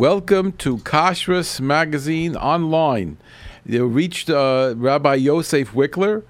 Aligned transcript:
Welcome 0.00 0.52
to 0.52 0.78
Kashrus 0.78 1.60
Magazine 1.60 2.34
Online. 2.34 3.18
You 3.66 3.84
reached 3.84 4.30
uh, 4.30 4.72
Rabbi 4.74 5.16
Yosef 5.16 5.72
Wikler, 5.72 6.22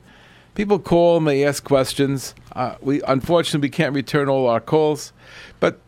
People 0.55 0.79
call 0.79 1.17
and 1.17 1.27
they 1.27 1.45
ask 1.45 1.65
questions. 1.65 2.33
Uh, 2.53 2.75
we 2.79 3.01
unfortunately 3.03 3.67
we 3.67 3.71
can't 3.71 3.93
return 3.93 4.29
all 4.29 4.47
our 4.47 4.61
calls, 4.61 5.11
but 5.59 5.79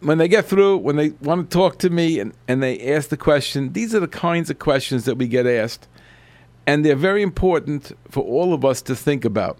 when 0.00 0.18
they 0.18 0.26
get 0.26 0.44
through, 0.44 0.78
when 0.78 0.96
they 0.96 1.10
want 1.22 1.48
to 1.48 1.56
talk 1.56 1.78
to 1.78 1.88
me 1.88 2.18
and, 2.18 2.34
and 2.48 2.60
they 2.62 2.92
ask 2.92 3.08
the 3.10 3.16
question, 3.16 3.72
these 3.72 3.94
are 3.94 4.00
the 4.00 4.08
kinds 4.08 4.50
of 4.50 4.58
questions 4.58 5.04
that 5.04 5.16
we 5.16 5.28
get 5.28 5.46
asked, 5.46 5.86
and 6.66 6.84
they're 6.84 6.96
very 6.96 7.22
important 7.22 7.92
for 8.10 8.24
all 8.24 8.52
of 8.52 8.64
us 8.64 8.82
to 8.82 8.96
think 8.96 9.24
about. 9.24 9.56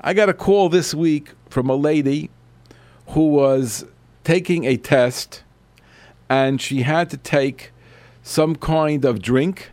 I 0.00 0.12
got 0.12 0.28
a 0.28 0.34
call 0.34 0.68
this 0.68 0.92
week 0.92 1.30
from 1.48 1.70
a 1.70 1.76
lady 1.76 2.30
who 3.10 3.28
was 3.28 3.84
taking 4.24 4.64
a 4.64 4.76
test, 4.76 5.44
and 6.28 6.60
she 6.60 6.82
had 6.82 7.10
to 7.10 7.16
take 7.16 7.72
some 8.22 8.56
kind 8.56 9.04
of 9.04 9.22
drink 9.22 9.70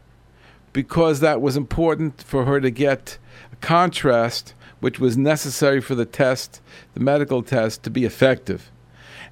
because 0.73 1.19
that 1.19 1.41
was 1.41 1.57
important 1.57 2.21
for 2.21 2.45
her 2.45 2.59
to 2.61 2.69
get 2.69 3.17
a 3.51 3.55
contrast 3.57 4.53
which 4.79 4.99
was 4.99 5.17
necessary 5.17 5.81
for 5.81 5.95
the 5.95 6.05
test, 6.05 6.61
the 6.93 6.99
medical 6.99 7.41
test, 7.41 7.83
to 7.83 7.89
be 7.89 8.05
effective. 8.05 8.71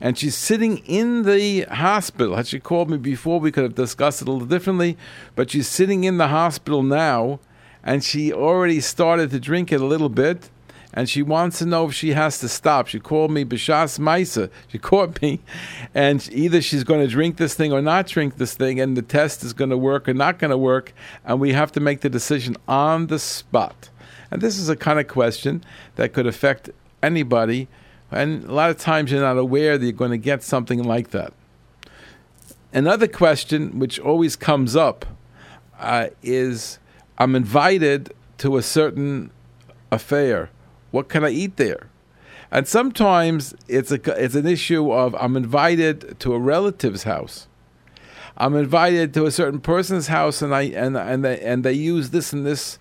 And 0.01 0.17
she's 0.17 0.35
sitting 0.35 0.79
in 0.79 1.23
the 1.23 1.61
hospital. 1.63 2.35
Had 2.35 2.47
she 2.47 2.59
called 2.59 2.89
me 2.89 2.97
before, 2.97 3.39
we 3.39 3.51
could 3.51 3.63
have 3.63 3.75
discussed 3.75 4.21
it 4.21 4.27
a 4.27 4.31
little 4.31 4.47
differently. 4.47 4.97
But 5.35 5.51
she's 5.51 5.67
sitting 5.67 6.03
in 6.03 6.17
the 6.17 6.29
hospital 6.29 6.81
now, 6.81 7.39
and 7.83 8.03
she 8.03 8.33
already 8.33 8.79
started 8.79 9.29
to 9.31 9.39
drink 9.39 9.71
it 9.71 9.79
a 9.79 9.85
little 9.85 10.09
bit 10.09 10.49
and 10.93 11.09
she 11.09 11.23
wants 11.23 11.59
to 11.59 11.65
know 11.65 11.87
if 11.87 11.93
she 11.93 12.11
has 12.11 12.39
to 12.39 12.47
stop. 12.47 12.87
She 12.87 12.99
called 12.99 13.31
me 13.31 13.43
Bishas 13.43 13.97
Maisa. 13.97 14.49
She 14.67 14.77
caught 14.79 15.21
me, 15.21 15.41
and 15.93 16.27
either 16.31 16.61
she's 16.61 16.83
going 16.83 17.01
to 17.01 17.07
drink 17.07 17.37
this 17.37 17.55
thing 17.55 17.73
or 17.73 17.81
not 17.81 18.07
drink 18.07 18.37
this 18.37 18.53
thing, 18.53 18.79
and 18.79 18.95
the 18.95 19.01
test 19.01 19.43
is 19.43 19.53
going 19.53 19.71
to 19.71 19.77
work 19.77 20.07
or 20.07 20.13
not 20.13 20.37
going 20.37 20.51
to 20.51 20.57
work, 20.57 20.93
and 21.25 21.39
we 21.39 21.53
have 21.53 21.71
to 21.71 21.79
make 21.79 22.01
the 22.01 22.09
decision 22.09 22.55
on 22.67 23.07
the 23.07 23.17
spot. 23.17 23.89
And 24.29 24.41
this 24.41 24.57
is 24.57 24.69
a 24.69 24.75
kind 24.75 24.99
of 24.99 25.07
question 25.07 25.63
that 25.95 26.13
could 26.13 26.27
affect 26.27 26.69
anybody, 27.01 27.67
and 28.11 28.43
a 28.45 28.53
lot 28.53 28.69
of 28.69 28.77
times 28.77 29.11
you're 29.11 29.21
not 29.21 29.37
aware 29.37 29.77
that 29.77 29.83
you're 29.83 29.93
going 29.93 30.11
to 30.11 30.17
get 30.17 30.43
something 30.43 30.83
like 30.83 31.09
that. 31.09 31.33
Another 32.71 33.07
question 33.07 33.79
which 33.79 33.99
always 33.99 34.35
comes 34.35 34.75
up 34.75 35.05
uh, 35.79 36.07
is 36.21 36.79
I'm 37.17 37.35
invited 37.35 38.13
to 38.39 38.57
a 38.57 38.63
certain 38.63 39.31
affair 39.91 40.49
what 40.93 41.09
can 41.09 41.25
I 41.25 41.31
eat 41.31 41.57
there? 41.57 41.89
And 42.51 42.67
sometimes 42.67 43.55
it's 43.67 43.91
a 43.91 43.99
it's 44.23 44.35
an 44.35 44.45
issue 44.45 44.91
of 44.91 45.15
I'm 45.15 45.35
invited 45.35 46.19
to 46.19 46.35
a 46.35 46.39
relative's 46.39 47.01
house. 47.01 47.47
I'm 48.37 48.55
invited 48.55 49.11
to 49.15 49.25
a 49.25 49.31
certain 49.31 49.59
person's 49.59 50.05
house, 50.05 50.43
and 50.43 50.53
I 50.53 50.61
and 50.65 50.95
and 50.95 51.25
they 51.25 51.39
and 51.39 51.63
they 51.65 51.73
use 51.73 52.11
this 52.11 52.31
and 52.31 52.45
this 52.45 52.77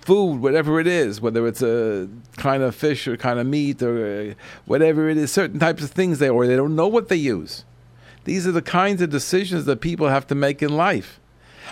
food, 0.00 0.40
whatever 0.40 0.80
it 0.80 0.86
is, 0.86 1.20
whether 1.20 1.46
it's 1.46 1.60
a 1.60 2.08
kind 2.38 2.62
of 2.62 2.74
fish 2.74 3.06
or 3.06 3.18
kind 3.18 3.38
of 3.38 3.46
meat 3.46 3.82
or 3.82 4.30
uh, 4.30 4.34
whatever 4.64 5.10
it 5.10 5.18
is, 5.18 5.30
certain 5.30 5.60
types 5.60 5.84
of 5.84 5.90
things 5.90 6.18
they 6.18 6.30
or 6.30 6.46
they 6.46 6.56
don't 6.56 6.74
know 6.74 6.88
what 6.88 7.10
they 7.10 7.16
use. 7.16 7.66
These 8.24 8.46
are 8.46 8.52
the 8.52 8.62
kinds 8.62 9.02
of 9.02 9.10
decisions 9.10 9.66
that 9.66 9.82
people 9.82 10.08
have 10.08 10.26
to 10.28 10.34
make 10.34 10.62
in 10.62 10.74
life. 10.74 11.20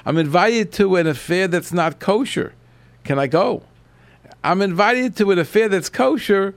I'm 0.05 0.19
invited 0.19 0.73
to 0.73 0.97
an 0.97 1.07
affair 1.07 1.49
that's 1.49 1.73
not 1.73 2.01
kosher. 2.01 2.53
Can 3.03 3.19
I 3.19 3.27
go? 3.27 3.63
I'm 4.43 4.63
invited 4.63 5.17
to 5.17 5.31
an 5.31 5.39
affair 5.39 5.69
that's 5.69 5.89
kosher, 5.89 6.55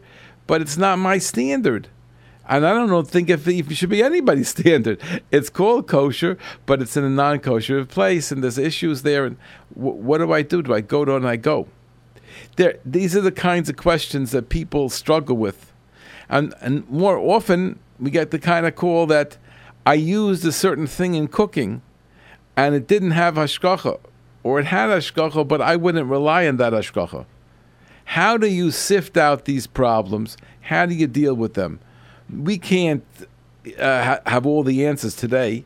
but 0.47 0.61
it's 0.61 0.77
not 0.77 0.99
my 0.99 1.17
standard. 1.17 1.89
And 2.47 2.66
I 2.66 2.73
don't 2.73 3.07
think 3.07 3.29
if, 3.29 3.47
it 3.47 3.75
should 3.75 3.89
be 3.89 4.03
anybody's 4.03 4.49
standard. 4.57 5.01
It's 5.31 5.49
called 5.49 5.88
kosher, 5.88 6.38
but 6.66 6.81
it's 6.81 6.97
in 6.97 7.03
a 7.03 7.09
non 7.09 7.39
kosher 7.39 7.85
place, 7.85 8.31
and 8.31 8.43
there's 8.43 8.57
issues 8.57 9.03
there. 9.03 9.25
And 9.25 9.38
w- 9.75 9.95
what 9.95 10.17
do 10.19 10.31
I 10.31 10.41
do? 10.41 10.61
Do 10.61 10.73
I 10.73 10.81
go 10.81 11.03
and 11.03 11.27
I 11.27 11.35
go? 11.35 11.67
There, 12.55 12.79
these 12.85 13.16
are 13.16 13.22
the 13.22 13.31
kinds 13.31 13.69
of 13.69 13.77
questions 13.77 14.31
that 14.31 14.49
people 14.49 14.89
struggle 14.89 15.38
with. 15.38 15.72
And, 16.29 16.53
and 16.61 16.89
more 16.89 17.17
often, 17.17 17.79
we 17.99 18.11
get 18.11 18.31
the 18.31 18.39
kind 18.39 18.66
of 18.66 18.75
call 18.75 19.05
that 19.07 19.38
I 19.85 19.95
used 19.95 20.45
a 20.45 20.51
certain 20.51 20.88
thing 20.88 21.16
in 21.16 21.27
cooking 21.27 21.81
and 22.55 22.75
it 22.75 22.88
didn't 22.88 23.11
have 23.11 23.35
hashgacha, 23.35 23.99
or 24.43 24.59
it 24.59 24.66
had 24.66 24.89
hashgacha, 24.89 25.47
but 25.47 25.61
I 25.61 25.75
wouldn't 25.75 26.07
rely 26.07 26.47
on 26.47 26.57
that 26.57 26.73
hashgacha. 26.73 27.25
How 28.06 28.38
do 28.38 28.47
you 28.47 28.72
sift 28.72 29.18
out 29.18 29.46
these 29.46 29.68
problems? 29.68 30.38
How 30.62 30.86
do 30.86 30.94
you 30.94 31.08
deal 31.08 31.34
with 31.34 31.53
them? 31.53 31.80
We 32.30 32.58
can't 32.58 33.03
uh, 33.78 34.03
ha- 34.03 34.19
have 34.25 34.46
all 34.46 34.64
the 34.64 34.86
answers 34.86 35.16
today. 35.16 35.66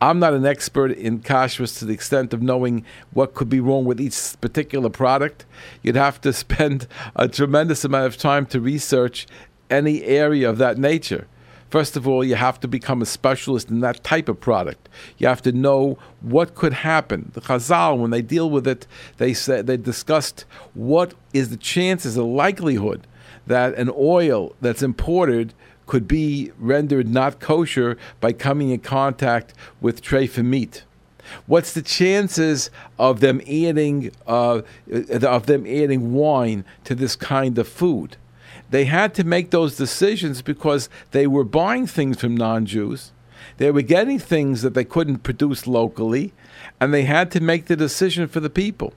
I'm 0.00 0.18
not 0.18 0.34
an 0.34 0.44
expert 0.44 0.92
in 0.92 1.20
kashrus 1.20 1.78
to 1.78 1.86
the 1.86 1.94
extent 1.94 2.34
of 2.34 2.42
knowing 2.42 2.84
what 3.12 3.34
could 3.34 3.48
be 3.48 3.60
wrong 3.60 3.84
with 3.84 4.00
each 4.00 4.34
particular 4.40 4.90
product. 4.90 5.46
You'd 5.82 5.96
have 5.96 6.20
to 6.22 6.32
spend 6.44 6.86
a 7.14 7.28
tremendous 7.28 7.84
amount 7.84 8.06
of 8.06 8.16
time 8.16 8.46
to 8.46 8.60
research 8.60 9.26
any 9.70 10.04
area 10.04 10.48
of 10.48 10.58
that 10.58 10.78
nature. 10.78 11.26
First 11.70 11.96
of 11.96 12.06
all, 12.06 12.22
you 12.22 12.36
have 12.36 12.60
to 12.60 12.68
become 12.68 13.02
a 13.02 13.06
specialist 13.06 13.70
in 13.70 13.80
that 13.80 14.04
type 14.04 14.28
of 14.28 14.40
product. 14.40 14.88
You 15.18 15.26
have 15.26 15.42
to 15.42 15.52
know 15.52 15.98
what 16.20 16.54
could 16.54 16.72
happen. 16.72 17.32
The 17.34 17.40
Chazal, 17.40 17.98
when 17.98 18.10
they 18.10 18.22
deal 18.22 18.48
with 18.48 18.68
it, 18.68 18.86
they 19.16 19.34
said 19.34 19.66
they 19.66 19.76
discussed 19.76 20.44
what 20.74 21.14
is 21.32 21.50
the 21.50 21.56
chances, 21.56 22.14
the 22.14 22.24
likelihood 22.24 23.06
that 23.46 23.74
an 23.74 23.90
oil 23.96 24.54
that's 24.60 24.82
imported 24.82 25.54
could 25.86 26.08
be 26.08 26.52
rendered 26.58 27.08
not 27.08 27.40
kosher 27.40 27.96
by 28.20 28.32
coming 28.32 28.70
in 28.70 28.80
contact 28.80 29.54
with 29.80 30.02
treifa 30.02 30.44
meat. 30.44 30.84
What's 31.46 31.72
the 31.72 31.82
chances 31.82 32.70
of 32.98 33.20
them 33.20 33.40
adding 33.40 34.12
uh, 34.26 34.62
of 35.22 35.46
them 35.46 35.66
adding 35.66 36.12
wine 36.12 36.64
to 36.84 36.94
this 36.94 37.16
kind 37.16 37.58
of 37.58 37.66
food? 37.66 38.16
They 38.70 38.84
had 38.84 39.14
to 39.14 39.24
make 39.24 39.50
those 39.50 39.76
decisions 39.76 40.42
because 40.42 40.88
they 41.12 41.26
were 41.26 41.44
buying 41.44 41.86
things 41.86 42.20
from 42.20 42.36
non 42.36 42.66
Jews. 42.66 43.12
They 43.58 43.70
were 43.70 43.82
getting 43.82 44.18
things 44.18 44.62
that 44.62 44.74
they 44.74 44.84
couldn't 44.84 45.18
produce 45.18 45.66
locally, 45.66 46.32
and 46.80 46.92
they 46.92 47.04
had 47.04 47.30
to 47.32 47.40
make 47.40 47.66
the 47.66 47.76
decision 47.76 48.28
for 48.28 48.40
the 48.40 48.50
people. 48.50 48.92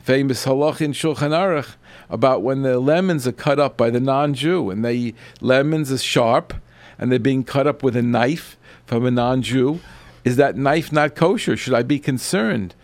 Famous 0.00 0.46
halach 0.46 0.80
in 0.80 0.92
Shulchan 0.92 1.32
Aruch 1.32 1.74
about 2.08 2.42
when 2.42 2.62
the 2.62 2.78
lemons 2.80 3.26
are 3.26 3.32
cut 3.32 3.58
up 3.58 3.76
by 3.76 3.90
the 3.90 4.00
non-Jew, 4.00 4.70
and 4.70 4.84
the 4.84 5.14
lemons 5.40 5.92
are 5.92 5.98
sharp, 5.98 6.54
and 6.98 7.12
they're 7.12 7.18
being 7.18 7.44
cut 7.44 7.66
up 7.66 7.82
with 7.82 7.96
a 7.96 8.02
knife 8.02 8.56
from 8.86 9.04
a 9.04 9.10
non-Jew. 9.10 9.80
Is 10.24 10.36
that 10.36 10.56
knife 10.56 10.92
not 10.92 11.14
kosher? 11.14 11.56
Should 11.56 11.74
I 11.74 11.82
be 11.82 11.98
concerned? 11.98 12.74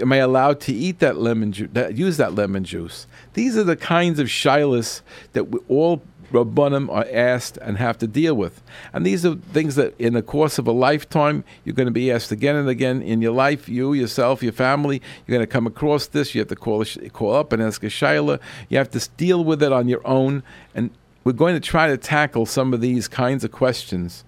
Am 0.00 0.12
I 0.12 0.16
allowed 0.16 0.60
to 0.62 0.72
eat 0.72 1.00
that 1.00 1.18
lemon 1.18 1.52
juice? 1.52 1.70
Use 1.92 2.16
that 2.16 2.34
lemon 2.34 2.64
juice? 2.64 3.06
These 3.34 3.56
are 3.56 3.64
the 3.64 3.76
kinds 3.76 4.18
of 4.18 4.28
shilas 4.28 5.02
that 5.32 5.50
we 5.50 5.60
all 5.68 6.02
Rabbanim 6.32 6.90
are 6.90 7.06
asked 7.12 7.58
and 7.58 7.76
have 7.78 7.98
to 7.98 8.06
deal 8.06 8.34
with. 8.34 8.62
And 8.92 9.04
these 9.04 9.24
are 9.24 9.34
things 9.34 9.74
that 9.76 9.94
in 10.00 10.14
the 10.14 10.22
course 10.22 10.58
of 10.58 10.66
a 10.66 10.72
lifetime, 10.72 11.44
you're 11.64 11.74
going 11.74 11.86
to 11.86 11.92
be 11.92 12.10
asked 12.10 12.32
again 12.32 12.56
and 12.56 12.68
again 12.68 13.02
in 13.02 13.22
your 13.22 13.32
life, 13.32 13.68
you, 13.68 13.92
yourself, 13.92 14.42
your 14.42 14.52
family, 14.52 15.02
you're 15.26 15.36
going 15.36 15.46
to 15.46 15.52
come 15.52 15.66
across 15.66 16.06
this. 16.06 16.34
You 16.34 16.40
have 16.40 16.48
to 16.48 16.56
call, 16.56 16.84
call 17.12 17.34
up 17.34 17.52
and 17.52 17.62
ask 17.62 17.82
a 17.84 17.86
shaila. 17.86 18.40
You 18.68 18.78
have 18.78 18.90
to 18.92 19.08
deal 19.16 19.44
with 19.44 19.62
it 19.62 19.72
on 19.72 19.88
your 19.88 20.06
own. 20.06 20.42
And 20.74 20.90
we're 21.24 21.32
going 21.32 21.54
to 21.54 21.60
try 21.60 21.88
to 21.88 21.96
tackle 21.96 22.46
some 22.46 22.74
of 22.74 22.80
these 22.80 23.08
kinds 23.08 23.44
of 23.44 23.52
questions 23.52 24.24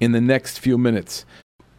in 0.00 0.12
the 0.12 0.20
next 0.20 0.58
few 0.58 0.76
minutes. 0.76 1.24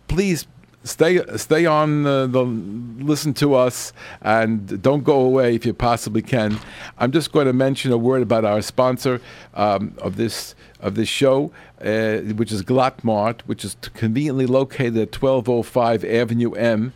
Please 0.07 0.47
stay 0.85 1.21
stay 1.35 1.65
on 1.65 2.03
the, 2.03 2.27
the, 2.27 2.43
listen 2.43 3.33
to 3.33 3.55
us 3.55 3.91
and 4.21 4.81
don't 4.81 5.03
go 5.03 5.19
away 5.21 5.55
if 5.55 5.65
you 5.65 5.73
possibly 5.73 6.21
can. 6.21 6.57
I'm 6.97 7.11
just 7.11 7.31
going 7.31 7.47
to 7.47 7.53
mention 7.53 7.91
a 7.91 7.97
word 7.97 8.21
about 8.21 8.45
our 8.45 8.61
sponsor 8.61 9.19
um, 9.53 9.95
of 9.97 10.15
this 10.15 10.55
of 10.79 10.95
this 10.95 11.09
show, 11.09 11.51
uh, 11.81 12.17
which 12.35 12.51
is 12.51 12.63
Glattmart, 12.63 13.41
which 13.41 13.65
is 13.65 13.75
conveniently 13.93 14.45
located 14.45 14.97
at 14.97 15.21
1205 15.21 16.05
Avenue 16.05 16.53
M 16.53 16.93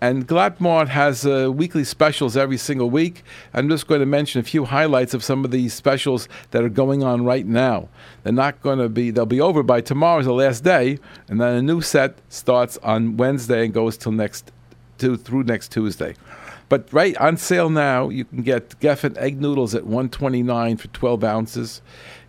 and 0.00 0.28
Glattmart 0.28 0.88
has 0.88 1.24
uh, 1.24 1.50
weekly 1.50 1.82
specials 1.84 2.36
every 2.36 2.58
single 2.58 2.90
week. 2.90 3.22
I'm 3.54 3.68
just 3.68 3.86
going 3.86 4.00
to 4.00 4.06
mention 4.06 4.40
a 4.40 4.44
few 4.44 4.66
highlights 4.66 5.14
of 5.14 5.24
some 5.24 5.44
of 5.44 5.50
these 5.50 5.72
specials 5.72 6.28
that 6.50 6.62
are 6.62 6.68
going 6.68 7.02
on 7.02 7.24
right 7.24 7.46
now. 7.46 7.88
They're 8.22 8.32
not 8.32 8.60
going 8.60 8.78
to 8.78 8.90
be, 8.90 9.10
they'll 9.10 9.24
be 9.24 9.40
over 9.40 9.62
by 9.62 9.80
tomorrow's 9.80 10.26
the 10.26 10.34
last 10.34 10.62
day, 10.62 10.98
and 11.28 11.40
then 11.40 11.54
a 11.54 11.62
new 11.62 11.80
set 11.80 12.18
starts 12.28 12.76
on 12.78 13.16
Wednesday 13.16 13.64
and 13.64 13.72
goes 13.72 13.96
till 13.96 14.12
next 14.12 14.52
to, 14.98 15.16
through 15.16 15.44
next 15.44 15.72
Tuesday. 15.72 16.14
But 16.68 16.92
right 16.92 17.16
on 17.16 17.36
sale 17.36 17.70
now, 17.70 18.08
you 18.08 18.24
can 18.24 18.42
get 18.42 18.78
Geffen 18.80 19.16
egg 19.16 19.40
noodles 19.40 19.74
at 19.74 19.84
129 19.84 20.76
for 20.76 20.88
12 20.88 21.24
ounces. 21.24 21.80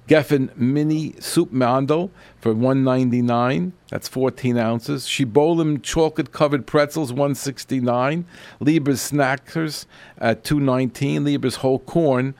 Geffen 0.08 0.56
mini 0.56 1.16
soup 1.20 1.52
mandel 1.52 2.12
for 2.48 2.54
199. 2.54 3.74
That's 3.90 4.08
14 4.08 4.58
ounces. 4.58 5.06
Shibolim 5.06 5.84
chocolate 5.84 6.32
covered 6.32 6.66
pretzels 6.66 7.12
169. 7.12 8.26
Lieber's 8.62 9.02
snackers 9.02 9.86
at 10.18 10.46
219. 10.46 11.26
Lieber's 11.26 11.58
whole 11.58 11.80
corn 11.80 12.36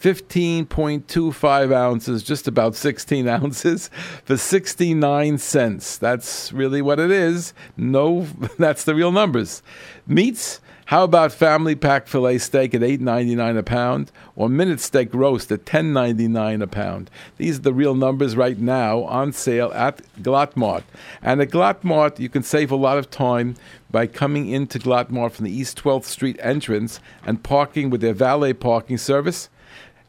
15.25 0.00 1.72
ounces, 1.72 2.24
just 2.24 2.48
about 2.48 2.74
16 2.74 3.28
ounces, 3.28 3.88
for 4.24 4.36
69 4.36 5.38
cents. 5.38 5.96
That's 5.96 6.52
really 6.52 6.82
what 6.82 6.98
it 6.98 7.12
is. 7.12 7.54
No, 7.76 8.22
that's 8.58 8.82
the 8.82 8.96
real 8.96 9.12
numbers. 9.12 9.62
Meats 10.08 10.60
how 10.86 11.04
about 11.04 11.32
family 11.32 11.74
pack 11.74 12.06
filet 12.06 12.38
steak 12.38 12.74
at 12.74 12.82
eight 12.82 13.00
ninety 13.00 13.34
nine 13.34 13.56
a 13.56 13.62
pound, 13.62 14.10
or 14.36 14.48
minute 14.48 14.80
steak 14.80 15.14
roast 15.14 15.50
at 15.52 15.64
ten 15.64 15.92
ninety 15.92 16.28
nine 16.28 16.60
a 16.60 16.66
pound? 16.66 17.10
These 17.36 17.58
are 17.58 17.62
the 17.62 17.72
real 17.72 17.94
numbers 17.94 18.36
right 18.36 18.58
now 18.58 19.04
on 19.04 19.32
sale 19.32 19.72
at 19.72 20.02
Glattmart. 20.20 20.82
And 21.22 21.40
at 21.40 21.50
Glattmart, 21.50 22.18
you 22.18 22.28
can 22.28 22.42
save 22.42 22.70
a 22.70 22.76
lot 22.76 22.98
of 22.98 23.10
time 23.10 23.54
by 23.90 24.06
coming 24.06 24.48
into 24.48 24.78
Glattmart 24.78 25.32
from 25.32 25.44
the 25.44 25.56
East 25.56 25.82
12th 25.82 26.04
Street 26.04 26.36
entrance 26.40 26.98
and 27.24 27.42
parking 27.42 27.88
with 27.88 28.00
their 28.00 28.14
valet 28.14 28.52
parking 28.52 28.98
service 28.98 29.48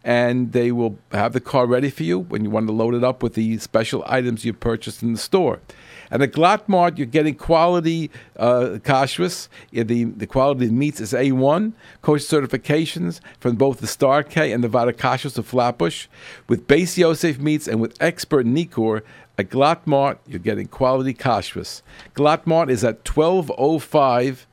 and 0.04 0.52
they 0.52 0.72
will 0.72 0.98
have 1.12 1.34
the 1.34 1.40
car 1.40 1.66
ready 1.66 1.90
for 1.90 2.04
you 2.04 2.20
when 2.20 2.44
you 2.44 2.50
want 2.50 2.68
to 2.68 2.74
load 2.74 2.94
it 2.94 3.04
up 3.04 3.24
with 3.24 3.36
the 3.36 3.58
special 3.60 4.04
items 4.06 4.44
you 4.44 4.52
purchased 4.52 5.02
in 5.02 5.14
the 5.14 5.20
store. 5.20 5.62
And 6.12 6.22
at 6.24 6.32
Glattmart, 6.32 6.98
you're 6.98 7.08
getting 7.08 7.36
quality 7.36 8.12
uh, 8.38 8.80
kashrus. 8.84 9.48
The, 9.72 10.04
the 10.04 10.28
quality 10.28 10.66
of 10.66 10.72
meats 10.72 11.00
is 11.00 11.14
A1. 11.14 11.74
Kosher 12.02 12.42
certifications 12.42 13.20
from 13.40 13.56
both 13.56 13.80
the 13.80 13.88
Star 13.88 14.24
K 14.24 14.52
and 14.52 14.64
the 14.64 14.68
Vaad 14.70 14.94
HaKashrus 14.94 15.38
of 15.38 15.46
Flatbush. 15.46 16.08
With 16.48 16.68
Beis 16.68 16.98
Yosef 16.98 17.40
meats 17.40 17.68
and 17.68 17.82
with 17.82 17.96
expert 18.02 18.46
Nikor, 18.46 19.02
at 19.36 19.50
Glattmart, 19.50 20.20
you're 20.28 20.38
getting 20.38 20.68
quality 20.68 21.14
kashrus. 21.14 21.82
Glattmart 22.14 22.70
is 22.70 22.84
at 22.84 23.08
1205 23.08 24.46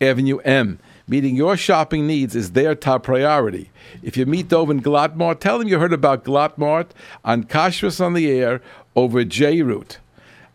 Avenue 0.00 0.38
M. 0.38 0.78
Meeting 1.08 1.34
your 1.34 1.56
shopping 1.56 2.06
needs 2.06 2.36
is 2.36 2.52
their 2.52 2.74
top 2.74 3.02
priority. 3.02 3.70
If 4.02 4.16
you 4.16 4.26
meet 4.26 4.48
Dov 4.48 4.70
in 4.70 4.80
Glattmart, 4.80 5.40
tell 5.40 5.58
them 5.58 5.66
you 5.66 5.78
heard 5.78 5.92
about 5.92 6.24
Glattmart 6.24 6.90
on 7.24 7.44
Kashrus 7.44 8.04
on 8.04 8.14
the 8.14 8.30
Air 8.30 8.60
over 8.94 9.24
J 9.24 9.62
Root. 9.62 9.98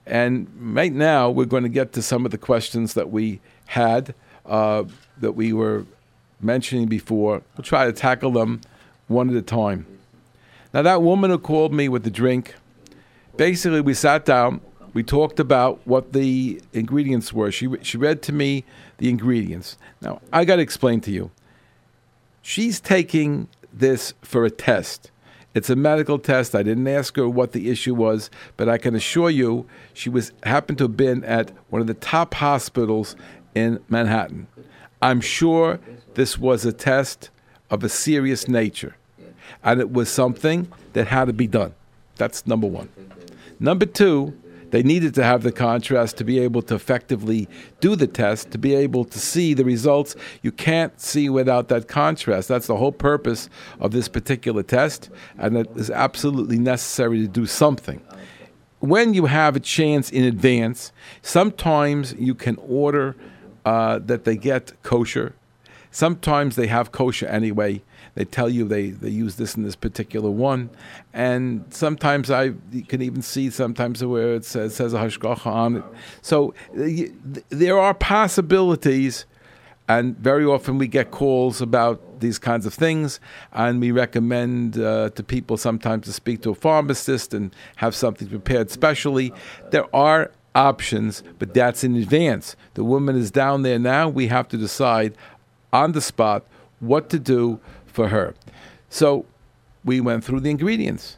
And 0.05 0.47
right 0.75 0.91
now, 0.91 1.29
we're 1.29 1.45
going 1.45 1.63
to 1.63 1.69
get 1.69 1.93
to 1.93 2.01
some 2.01 2.25
of 2.25 2.31
the 2.31 2.37
questions 2.37 2.93
that 2.93 3.09
we 3.09 3.39
had 3.67 4.13
uh, 4.45 4.83
that 5.19 5.33
we 5.33 5.53
were 5.53 5.85
mentioning 6.41 6.87
before. 6.87 7.41
We'll 7.55 7.63
try 7.63 7.85
to 7.85 7.93
tackle 7.93 8.31
them 8.31 8.61
one 9.07 9.29
at 9.29 9.35
a 9.35 9.41
time. 9.41 9.85
Now, 10.73 10.81
that 10.81 11.01
woman 11.01 11.31
who 11.31 11.37
called 11.37 11.73
me 11.73 11.87
with 11.87 12.03
the 12.03 12.11
drink, 12.11 12.55
basically, 13.37 13.81
we 13.81 13.93
sat 13.93 14.25
down, 14.25 14.59
we 14.93 15.03
talked 15.03 15.39
about 15.39 15.79
what 15.85 16.13
the 16.13 16.61
ingredients 16.73 17.31
were. 17.31 17.51
She, 17.51 17.69
she 17.81 17.97
read 17.97 18.21
to 18.23 18.33
me 18.33 18.65
the 18.97 19.09
ingredients. 19.09 19.77
Now, 20.01 20.21
I 20.31 20.45
got 20.45 20.57
to 20.57 20.61
explain 20.61 20.99
to 21.01 21.11
you. 21.11 21.31
She's 22.41 22.79
taking 22.79 23.47
this 23.71 24.13
for 24.21 24.45
a 24.45 24.51
test. 24.51 25.11
It's 25.53 25.69
a 25.69 25.75
medical 25.75 26.17
test. 26.17 26.55
I 26.55 26.63
didn't 26.63 26.87
ask 26.87 27.15
her 27.15 27.29
what 27.29 27.51
the 27.51 27.69
issue 27.69 27.93
was, 27.93 28.31
but 28.57 28.67
I 28.67 28.77
can 28.77 28.95
assure 28.95 29.29
you 29.29 29.67
she 29.93 30.09
was 30.09 30.31
happened 30.43 30.79
to 30.79 30.85
have 30.85 30.97
been 30.97 31.23
at 31.23 31.51
one 31.69 31.79
of 31.81 31.87
the 31.87 31.93
top 31.93 32.33
hospitals 32.33 33.15
in 33.53 33.79
Manhattan. 33.87 34.47
I'm 35.01 35.21
sure 35.21 35.79
this 36.15 36.37
was 36.39 36.65
a 36.65 36.73
test 36.73 37.29
of 37.69 37.83
a 37.83 37.89
serious 37.89 38.47
nature, 38.47 38.95
and 39.63 39.79
it 39.79 39.91
was 39.91 40.09
something 40.09 40.71
that 40.93 41.07
had 41.07 41.25
to 41.25 41.33
be 41.33 41.47
done. 41.47 41.73
That's 42.15 42.47
number 42.47 42.67
one. 42.67 42.89
Number 43.59 43.85
two, 43.85 44.37
they 44.73 44.81
needed 44.81 45.13
to 45.13 45.23
have 45.23 45.43
the 45.43 45.51
contrast 45.51 46.17
to 46.17 46.23
be 46.23 46.39
able 46.39 46.63
to 46.63 46.73
effectively 46.73 47.47
do 47.79 47.95
the 47.95 48.07
test, 48.07 48.49
to 48.49 48.57
be 48.57 48.73
able 48.73 49.05
to 49.05 49.19
see 49.19 49.53
the 49.53 49.63
results. 49.63 50.15
You 50.41 50.51
can't 50.51 50.99
see 50.99 51.29
without 51.29 51.67
that 51.67 51.87
contrast. 51.87 52.47
That's 52.47 52.65
the 52.65 52.77
whole 52.77 52.91
purpose 52.91 53.51
of 53.79 53.91
this 53.91 54.07
particular 54.07 54.63
test, 54.63 55.11
and 55.37 55.57
it 55.57 55.69
is 55.75 55.91
absolutely 55.91 56.57
necessary 56.57 57.19
to 57.19 57.27
do 57.27 57.45
something. 57.45 58.01
When 58.79 59.13
you 59.13 59.27
have 59.27 59.55
a 59.55 59.59
chance 59.59 60.09
in 60.09 60.23
advance, 60.23 60.91
sometimes 61.21 62.15
you 62.17 62.33
can 62.33 62.57
order 62.67 63.15
uh, 63.65 63.99
that 63.99 64.23
they 64.23 64.35
get 64.35 64.73
kosher. 64.81 65.35
Sometimes 65.91 66.55
they 66.55 66.65
have 66.65 66.91
kosher 66.91 67.27
anyway. 67.27 67.83
They 68.15 68.25
tell 68.25 68.47
you 68.47 68.67
they, 68.67 68.91
they 68.91 69.09
use 69.09 69.35
this 69.35 69.55
in 69.55 69.63
this 69.63 69.75
particular 69.75 70.29
one, 70.29 70.69
and 71.13 71.65
sometimes 71.71 72.29
I 72.29 72.53
can 72.87 73.01
even 73.01 73.21
see 73.23 73.49
sometimes 73.49 74.03
where 74.03 74.35
it 74.35 74.45
says, 74.45 74.75
says 74.75 74.93
a 74.93 74.97
hashgacha 74.99 75.47
on 75.47 75.77
it. 75.77 75.83
So 76.21 76.53
th- 76.75 77.11
there 77.49 77.79
are 77.79 77.95
possibilities, 77.95 79.25
and 79.87 80.15
very 80.17 80.45
often 80.45 80.77
we 80.77 80.87
get 80.87 81.09
calls 81.09 81.59
about 81.59 82.19
these 82.19 82.37
kinds 82.37 82.67
of 82.67 82.73
things, 82.73 83.19
and 83.51 83.81
we 83.81 83.91
recommend 83.91 84.77
uh, 84.77 85.09
to 85.09 85.23
people 85.23 85.57
sometimes 85.57 86.05
to 86.05 86.13
speak 86.13 86.43
to 86.43 86.51
a 86.51 86.55
pharmacist 86.55 87.33
and 87.33 87.53
have 87.77 87.95
something 87.95 88.29
prepared 88.29 88.69
specially. 88.69 89.33
There 89.71 89.93
are 89.95 90.31
options, 90.53 91.23
but 91.39 91.55
that's 91.55 91.83
in 91.83 91.95
advance. 91.95 92.55
The 92.75 92.83
woman 92.83 93.15
is 93.15 93.31
down 93.31 93.63
there 93.63 93.79
now. 93.79 94.07
We 94.07 94.27
have 94.27 94.47
to 94.49 94.57
decide 94.57 95.15
on 95.71 95.93
the 95.93 96.01
spot 96.01 96.45
what 96.79 97.09
to 97.09 97.17
do 97.17 97.59
for 97.93 98.09
her. 98.09 98.35
So 98.89 99.25
we 99.85 100.01
went 100.01 100.25
through 100.25 100.41
the 100.41 100.49
ingredients. 100.49 101.17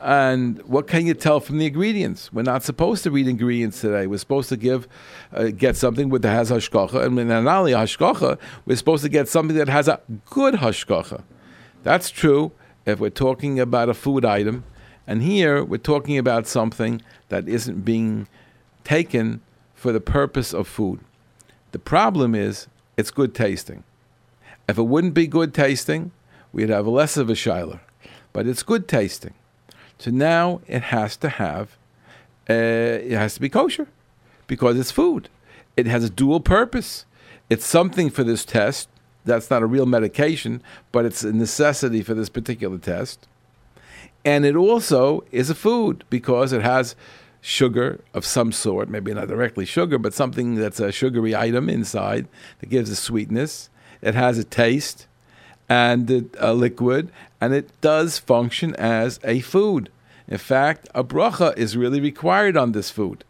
And 0.00 0.62
what 0.62 0.86
can 0.86 1.04
you 1.04 1.12
tell 1.12 1.40
from 1.40 1.58
the 1.58 1.66
ingredients? 1.66 2.32
We're 2.32 2.42
not 2.42 2.62
supposed 2.62 3.02
to 3.04 3.10
read 3.10 3.28
ingredients 3.28 3.82
today. 3.82 4.06
We're 4.06 4.16
supposed 4.16 4.48
to 4.48 4.56
give, 4.56 4.88
uh, 5.30 5.48
get 5.48 5.76
something 5.76 6.08
with 6.08 6.22
that 6.22 6.32
has 6.32 6.50
hashgacha, 6.50 7.04
and 7.04 7.16
not 7.16 7.46
only 7.46 7.72
hashgacha, 7.72 8.38
we're 8.64 8.76
supposed 8.76 9.02
to 9.02 9.10
get 9.10 9.28
something 9.28 9.56
that 9.58 9.68
has 9.68 9.88
a 9.88 10.00
good 10.30 10.54
hashgacha. 10.54 11.22
That's 11.82 12.08
true 12.08 12.52
if 12.86 12.98
we're 12.98 13.10
talking 13.10 13.60
about 13.60 13.90
a 13.90 13.94
food 13.94 14.24
item, 14.24 14.64
and 15.06 15.22
here 15.22 15.62
we're 15.62 15.76
talking 15.76 16.16
about 16.16 16.46
something 16.46 17.02
that 17.28 17.46
isn't 17.46 17.84
being 17.84 18.26
taken 18.84 19.42
for 19.74 19.92
the 19.92 20.00
purpose 20.00 20.54
of 20.54 20.66
food. 20.66 21.00
The 21.72 21.78
problem 21.78 22.34
is 22.34 22.68
it's 22.96 23.10
good 23.10 23.34
tasting. 23.34 23.84
If 24.70 24.78
it 24.78 24.84
wouldn't 24.84 25.14
be 25.14 25.26
good 25.26 25.52
tasting, 25.52 26.12
we'd 26.52 26.68
have 26.68 26.86
less 26.86 27.16
of 27.16 27.28
a 27.28 27.34
shiler. 27.34 27.80
But 28.32 28.46
it's 28.46 28.62
good 28.62 28.86
tasting. 28.86 29.34
So 29.98 30.12
now 30.12 30.60
it 30.68 30.82
has 30.82 31.16
to 31.18 31.28
have 31.28 31.76
uh, 32.48 32.52
it 32.52 33.16
has 33.16 33.34
to 33.34 33.40
be 33.40 33.48
kosher 33.48 33.88
because 34.46 34.78
it's 34.78 34.92
food. 34.92 35.28
It 35.76 35.86
has 35.86 36.04
a 36.04 36.10
dual 36.10 36.38
purpose. 36.38 37.04
It's 37.48 37.66
something 37.66 38.10
for 38.10 38.22
this 38.22 38.44
test. 38.44 38.88
That's 39.24 39.50
not 39.50 39.62
a 39.62 39.66
real 39.66 39.86
medication, 39.86 40.62
but 40.92 41.04
it's 41.04 41.24
a 41.24 41.32
necessity 41.32 42.02
for 42.02 42.14
this 42.14 42.28
particular 42.28 42.78
test. 42.78 43.26
And 44.24 44.44
it 44.46 44.54
also 44.54 45.24
is 45.32 45.50
a 45.50 45.54
food 45.54 46.04
because 46.10 46.52
it 46.52 46.62
has 46.62 46.94
sugar 47.40 48.00
of 48.14 48.24
some 48.24 48.52
sort, 48.52 48.88
maybe 48.88 49.12
not 49.14 49.26
directly 49.26 49.64
sugar, 49.64 49.98
but 49.98 50.14
something 50.14 50.54
that's 50.54 50.78
a 50.78 50.92
sugary 50.92 51.34
item 51.34 51.68
inside 51.68 52.28
that 52.60 52.68
gives 52.68 52.88
a 52.90 52.96
sweetness. 52.96 53.68
It 54.02 54.14
has 54.14 54.38
a 54.38 54.44
taste 54.44 55.06
and 55.68 56.30
a 56.38 56.52
liquid, 56.52 57.10
and 57.40 57.54
it 57.54 57.70
does 57.80 58.18
function 58.18 58.74
as 58.76 59.20
a 59.22 59.40
food. 59.40 59.90
In 60.26 60.38
fact, 60.38 60.88
a 60.94 61.04
bracha 61.04 61.56
is 61.56 61.76
really 61.76 62.00
required 62.00 62.56
on 62.56 62.72
this 62.72 62.90
food. 62.90 63.24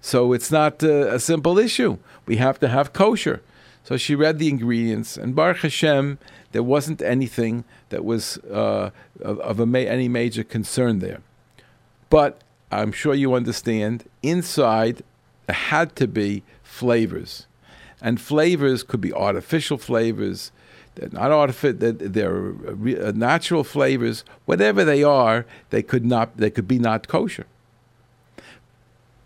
So 0.00 0.32
it's 0.32 0.50
not 0.50 0.82
a 0.82 1.18
simple 1.18 1.58
issue. 1.58 1.98
We 2.26 2.36
have 2.36 2.58
to 2.60 2.68
have 2.68 2.92
kosher. 2.92 3.42
So 3.82 3.96
she 3.96 4.14
read 4.14 4.38
the 4.38 4.48
ingredients, 4.48 5.16
and 5.16 5.34
Baruch 5.34 5.58
Hashem, 5.58 6.18
there 6.52 6.62
wasn't 6.62 7.02
anything 7.02 7.64
that 7.90 8.04
was 8.04 8.38
uh, 8.38 8.90
of, 9.20 9.38
of 9.40 9.68
ma- 9.68 9.78
any 9.78 10.08
major 10.08 10.42
concern 10.42 10.98
there. 10.98 11.20
But 12.10 12.40
I'm 12.70 12.92
sure 12.92 13.14
you 13.14 13.34
understand, 13.34 14.04
inside 14.22 15.02
there 15.46 15.56
had 15.56 15.94
to 15.96 16.08
be 16.08 16.42
flavors. 16.62 17.46
And 18.00 18.20
flavors 18.20 18.82
could 18.82 19.00
be 19.00 19.12
artificial 19.12 19.78
flavors, 19.78 20.52
they're 20.96 21.08
not 21.10 21.30
artificial, 21.30 21.92
they're 21.92 22.48
uh, 22.48 23.12
natural 23.14 23.64
flavors. 23.64 24.24
Whatever 24.44 24.84
they 24.84 25.02
are, 25.02 25.46
they 25.70 25.82
could, 25.82 26.04
not, 26.04 26.36
they 26.36 26.50
could 26.50 26.68
be 26.68 26.78
not 26.78 27.08
kosher. 27.08 27.46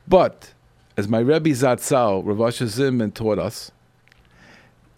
But, 0.06 0.52
as 0.96 1.08
my 1.08 1.20
Rebbe 1.20 1.50
Zatzal, 1.50 2.22
Rav 2.24 2.40
Asher 2.40 2.66
Zimmerman, 2.66 3.12
taught 3.12 3.38
us, 3.38 3.70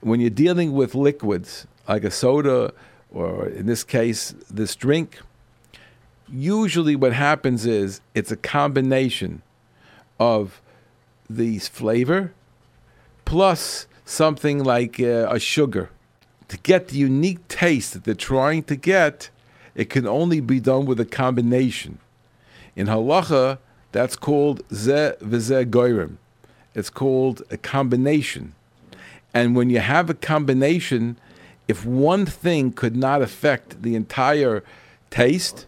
when 0.00 0.20
you're 0.20 0.30
dealing 0.30 0.72
with 0.72 0.94
liquids, 0.94 1.66
like 1.88 2.04
a 2.04 2.10
soda, 2.10 2.72
or 3.10 3.46
in 3.48 3.66
this 3.66 3.84
case, 3.84 4.34
this 4.50 4.74
drink, 4.74 5.18
usually 6.32 6.96
what 6.96 7.12
happens 7.12 7.66
is 7.66 8.00
it's 8.14 8.32
a 8.32 8.36
combination 8.36 9.42
of 10.18 10.62
the 11.28 11.58
flavor 11.58 12.32
plus 13.24 13.86
something 14.04 14.62
like 14.62 15.00
uh, 15.00 15.28
a 15.30 15.38
sugar. 15.38 15.90
To 16.48 16.58
get 16.58 16.88
the 16.88 16.96
unique 16.96 17.46
taste 17.48 17.94
that 17.94 18.04
they're 18.04 18.14
trying 18.14 18.64
to 18.64 18.76
get, 18.76 19.30
it 19.74 19.88
can 19.88 20.06
only 20.06 20.40
be 20.40 20.60
done 20.60 20.84
with 20.84 21.00
a 21.00 21.04
combination. 21.04 21.98
In 22.76 22.86
halacha, 22.86 23.58
that's 23.92 24.16
called 24.16 24.62
ze 24.72 25.12
v'ze 25.20 25.66
gorem. 25.70 26.16
It's 26.74 26.90
called 26.90 27.42
a 27.50 27.56
combination. 27.56 28.54
And 29.34 29.56
when 29.56 29.70
you 29.70 29.80
have 29.80 30.10
a 30.10 30.14
combination, 30.14 31.16
if 31.68 31.86
one 31.86 32.26
thing 32.26 32.72
could 32.72 32.96
not 32.96 33.22
affect 33.22 33.82
the 33.82 33.94
entire 33.94 34.62
taste, 35.10 35.66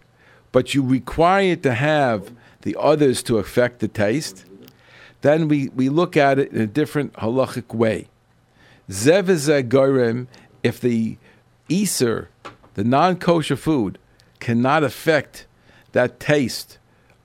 but 0.52 0.74
you 0.74 0.82
require 0.82 1.52
it 1.52 1.62
to 1.62 1.74
have 1.74 2.32
the 2.62 2.76
others 2.78 3.22
to 3.24 3.38
affect 3.38 3.80
the 3.80 3.88
taste, 3.88 4.44
then 5.24 5.48
we, 5.48 5.70
we 5.70 5.88
look 5.88 6.18
at 6.18 6.38
it 6.38 6.52
in 6.52 6.60
a 6.60 6.66
different 6.66 7.14
halachic 7.14 7.74
way. 7.74 8.08
Zev 8.90 10.26
if 10.62 10.78
the 10.78 11.16
iser, 11.72 12.28
the 12.74 12.84
non 12.84 13.16
kosher 13.16 13.56
food, 13.56 13.98
cannot 14.38 14.84
affect 14.84 15.46
that 15.92 16.20
taste 16.20 16.76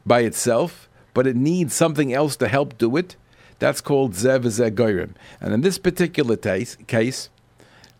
by 0.05 0.21
itself, 0.21 0.87
but 1.13 1.27
it 1.27 1.35
needs 1.35 1.73
something 1.73 2.13
else 2.13 2.37
to 2.37 2.47
help 2.47 2.77
do 2.77 2.95
it, 2.95 3.17
that's 3.59 3.81
called 3.81 4.13
zev 4.13 5.13
And 5.41 5.53
in 5.53 5.59
this 5.59 5.77
particular 5.77 6.37
taste, 6.37 6.87
case, 6.87 7.29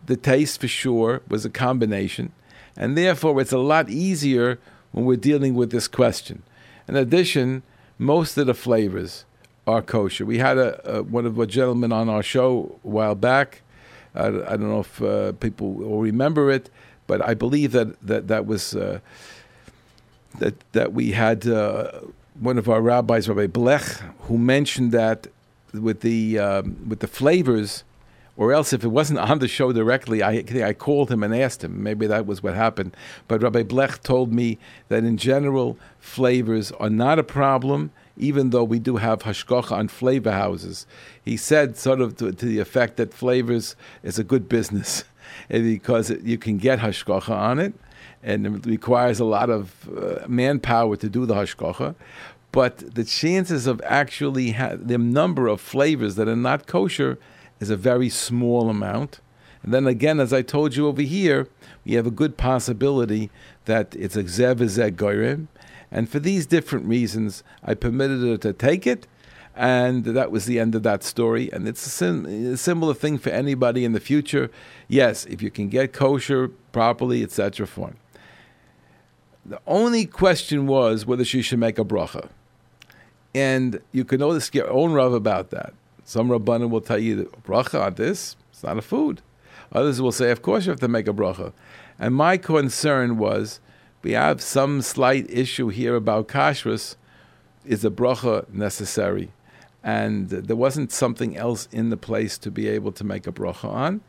the 0.06 0.16
taste 0.16 0.62
for 0.62 0.70
sure 0.70 1.22
was 1.28 1.44
a 1.44 1.50
combination, 1.50 2.32
and 2.78 2.98
therefore 2.98 3.42
it's 3.42 3.52
a 3.52 3.58
lot 3.58 3.90
easier 3.90 4.60
when 4.94 5.04
we're 5.04 5.18
dealing 5.18 5.56
with 5.56 5.72
this 5.72 5.90
question. 5.90 6.44
In 6.88 6.96
addition, 6.96 7.64
most 7.98 8.38
of 8.38 8.48
the 8.48 8.54
flavors 8.54 9.26
are 9.70 9.82
kosher. 9.82 10.26
We 10.26 10.40
had 10.40 10.58
a, 10.58 10.98
a 10.98 11.04
one 11.04 11.26
of 11.26 11.36
the 11.36 11.46
gentlemen 11.46 11.92
on 11.92 12.10
our 12.10 12.24
show 12.24 12.80
a 12.84 12.88
while 12.88 13.16
back. 13.16 13.62
I, 14.16 14.28
I 14.28 14.30
don't 14.58 14.70
know 14.70 14.82
if 14.82 15.02
uh, 15.02 15.34
people 15.34 15.74
will 15.74 16.02
remember 16.02 16.52
it, 16.52 16.70
but 17.08 17.22
I 17.22 17.34
believe 17.34 17.72
that 17.72 18.00
that 18.02 18.28
that 18.28 18.46
was 18.46 18.76
uh, 18.76 19.00
that 20.40 20.56
that 20.72 20.94
we 20.94 21.12
had 21.12 21.48
uh, 21.48 21.92
one 22.40 22.58
of 22.58 22.70
our 22.70 22.82
rabbis, 22.82 23.30
Rabbi 23.30 23.48
Blech, 23.48 24.02
who 24.22 24.38
mentioned 24.38 24.92
that 24.92 25.28
with 25.74 26.02
the 26.02 26.40
um, 26.40 26.90
with 26.90 27.00
the 27.00 27.08
flavors 27.08 27.84
or 28.40 28.54
else 28.54 28.72
if 28.72 28.86
it 28.86 28.88
wasn't 28.88 29.20
on 29.20 29.40
the 29.40 29.50
show 29.50 29.74
directly, 29.74 30.24
I, 30.24 30.46
I 30.64 30.72
called 30.72 31.12
him 31.12 31.24
and 31.24 31.36
asked 31.36 31.62
him. 31.62 31.84
Maybe 31.84 32.08
that 32.08 32.26
was 32.26 32.42
what 32.42 32.56
happened. 32.56 32.96
But 33.28 33.44
Rabbi 33.44 33.64
Blech 33.64 34.02
told 34.02 34.32
me 34.32 34.58
that 34.88 35.04
in 35.04 35.18
general, 35.18 35.78
flavors 36.00 36.72
are 36.72 36.90
not 36.90 37.20
a 37.20 37.24
problem, 37.24 37.92
even 38.20 38.52
though 38.52 38.64
we 38.64 38.78
do 38.78 38.98
have 38.98 39.24
hashgacha 39.24 39.72
on 39.72 39.88
flavor 39.88 40.32
houses. 40.32 40.86
He 41.24 41.38
said, 41.38 41.78
sort 41.78 42.02
of 42.02 42.18
to, 42.18 42.32
to 42.32 42.46
the 42.46 42.60
effect 42.60 42.98
that 42.98 43.14
flavors 43.14 43.76
is 44.04 44.20
a 44.20 44.24
good 44.24 44.48
business 44.48 45.06
because 45.48 46.12
you 46.24 46.38
can 46.38 46.58
get 46.58 46.80
hashgacha 46.80 47.30
on 47.30 47.60
it 47.60 47.74
and 48.22 48.46
it 48.46 48.66
requires 48.66 49.20
a 49.20 49.26
lot 49.26 49.50
of 49.50 49.90
uh, 49.90 50.28
manpower 50.28 50.96
to 50.98 51.10
do 51.10 51.26
the 51.26 51.34
hashgacha. 51.34 51.96
But 52.52 52.96
the 52.96 53.04
chances 53.04 53.68
of 53.68 53.82
actually 53.86 54.52
ha- 54.52 54.76
the 54.76 54.98
number 54.98 55.48
of 55.48 55.62
flavors 55.62 56.16
that 56.16 56.28
are 56.28 56.36
not 56.36 56.68
kosher 56.68 57.18
is 57.60 57.70
a 57.70 57.78
very 57.78 58.10
small 58.10 58.70
amount. 58.70 59.22
And 59.64 59.74
then 59.74 59.88
again, 59.88 60.20
as 60.20 60.34
I 60.34 60.42
told 60.42 60.76
you 60.76 60.88
over 60.88 61.02
here, 61.02 61.48
we 61.86 61.94
have 61.94 62.08
a 62.08 62.12
good 62.12 62.38
possibility 62.38 63.30
that 63.66 63.96
it's 63.96 64.16
a 64.16 64.24
zev 64.24 64.58
gorem. 64.96 65.48
And 65.92 66.10
for 66.10 66.20
these 66.20 66.46
different 66.46 66.86
reasons, 66.86 67.44
I 67.64 67.74
permitted 67.74 68.22
her 68.22 68.38
to 68.38 68.54
take 68.54 68.86
it, 68.86 69.08
and 69.56 70.06
that 70.06 70.32
was 70.32 70.46
the 70.46 70.60
end 70.60 70.76
of 70.76 70.84
that 70.84 71.04
story. 71.04 71.52
And 71.52 71.68
it's 71.68 71.86
a, 71.86 71.90
sim- 71.90 72.26
a 72.26 72.58
similar 72.58 72.94
thing 72.94 73.18
for 73.18 73.30
anybody 73.30 73.84
in 73.84 73.94
the 73.94 74.00
future. 74.00 74.52
Yes, 74.88 75.26
if 75.26 75.42
you 75.42 75.50
can 75.50 75.68
get 75.70 75.94
kosher 75.94 76.50
properly, 76.72 77.24
etc. 77.24 77.66
Fine. 77.66 77.98
The 79.46 79.60
only 79.66 80.06
question 80.06 80.68
was 80.68 81.06
whether 81.06 81.26
she 81.26 81.42
should 81.42 81.60
make 81.60 81.80
a 81.80 81.84
bracha. 81.84 82.30
And 83.34 83.80
you 83.92 84.06
can 84.06 84.20
notice 84.20 84.50
your 84.54 84.70
own 84.70 84.94
Rav 84.94 85.14
about 85.14 85.50
that. 85.50 85.74
Some 86.04 86.30
Rabbanim 86.30 86.70
will 86.70 86.82
tell 86.82 87.00
you 87.00 87.16
that 87.18 87.44
bracha 87.44 87.82
on 87.82 87.96
this, 87.96 88.36
it's 88.52 88.64
not 88.64 88.78
a 88.78 88.82
food. 88.82 89.22
Others 89.72 90.02
will 90.02 90.12
say, 90.12 90.32
of 90.32 90.42
course 90.42 90.66
you 90.66 90.72
have 90.72 90.80
to 90.80 90.88
make 90.88 91.08
a 91.08 91.14
bracha. 91.14 91.54
And 92.00 92.16
my 92.16 92.38
concern 92.38 93.18
was, 93.18 93.60
we 94.02 94.12
have 94.14 94.42
some 94.42 94.82
slight 94.82 95.30
issue 95.30 95.70
here 95.70 95.96
about 95.96 96.28
kashrus. 96.28 96.96
Is 97.66 97.84
a 97.84 97.90
bracha 97.90 98.50
necessary? 98.52 99.32
And 99.84 100.30
there 100.30 100.56
wasn't 100.56 100.92
something 100.92 101.38
else 101.38 101.68
in 101.72 101.90
the 101.90 101.98
place 101.98 102.38
to 102.40 102.52
be 102.52 102.68
able 102.68 102.92
to 102.94 103.04
make 103.04 103.28
a 103.28 103.32
bracha 103.32 103.66
on. 103.66 104.02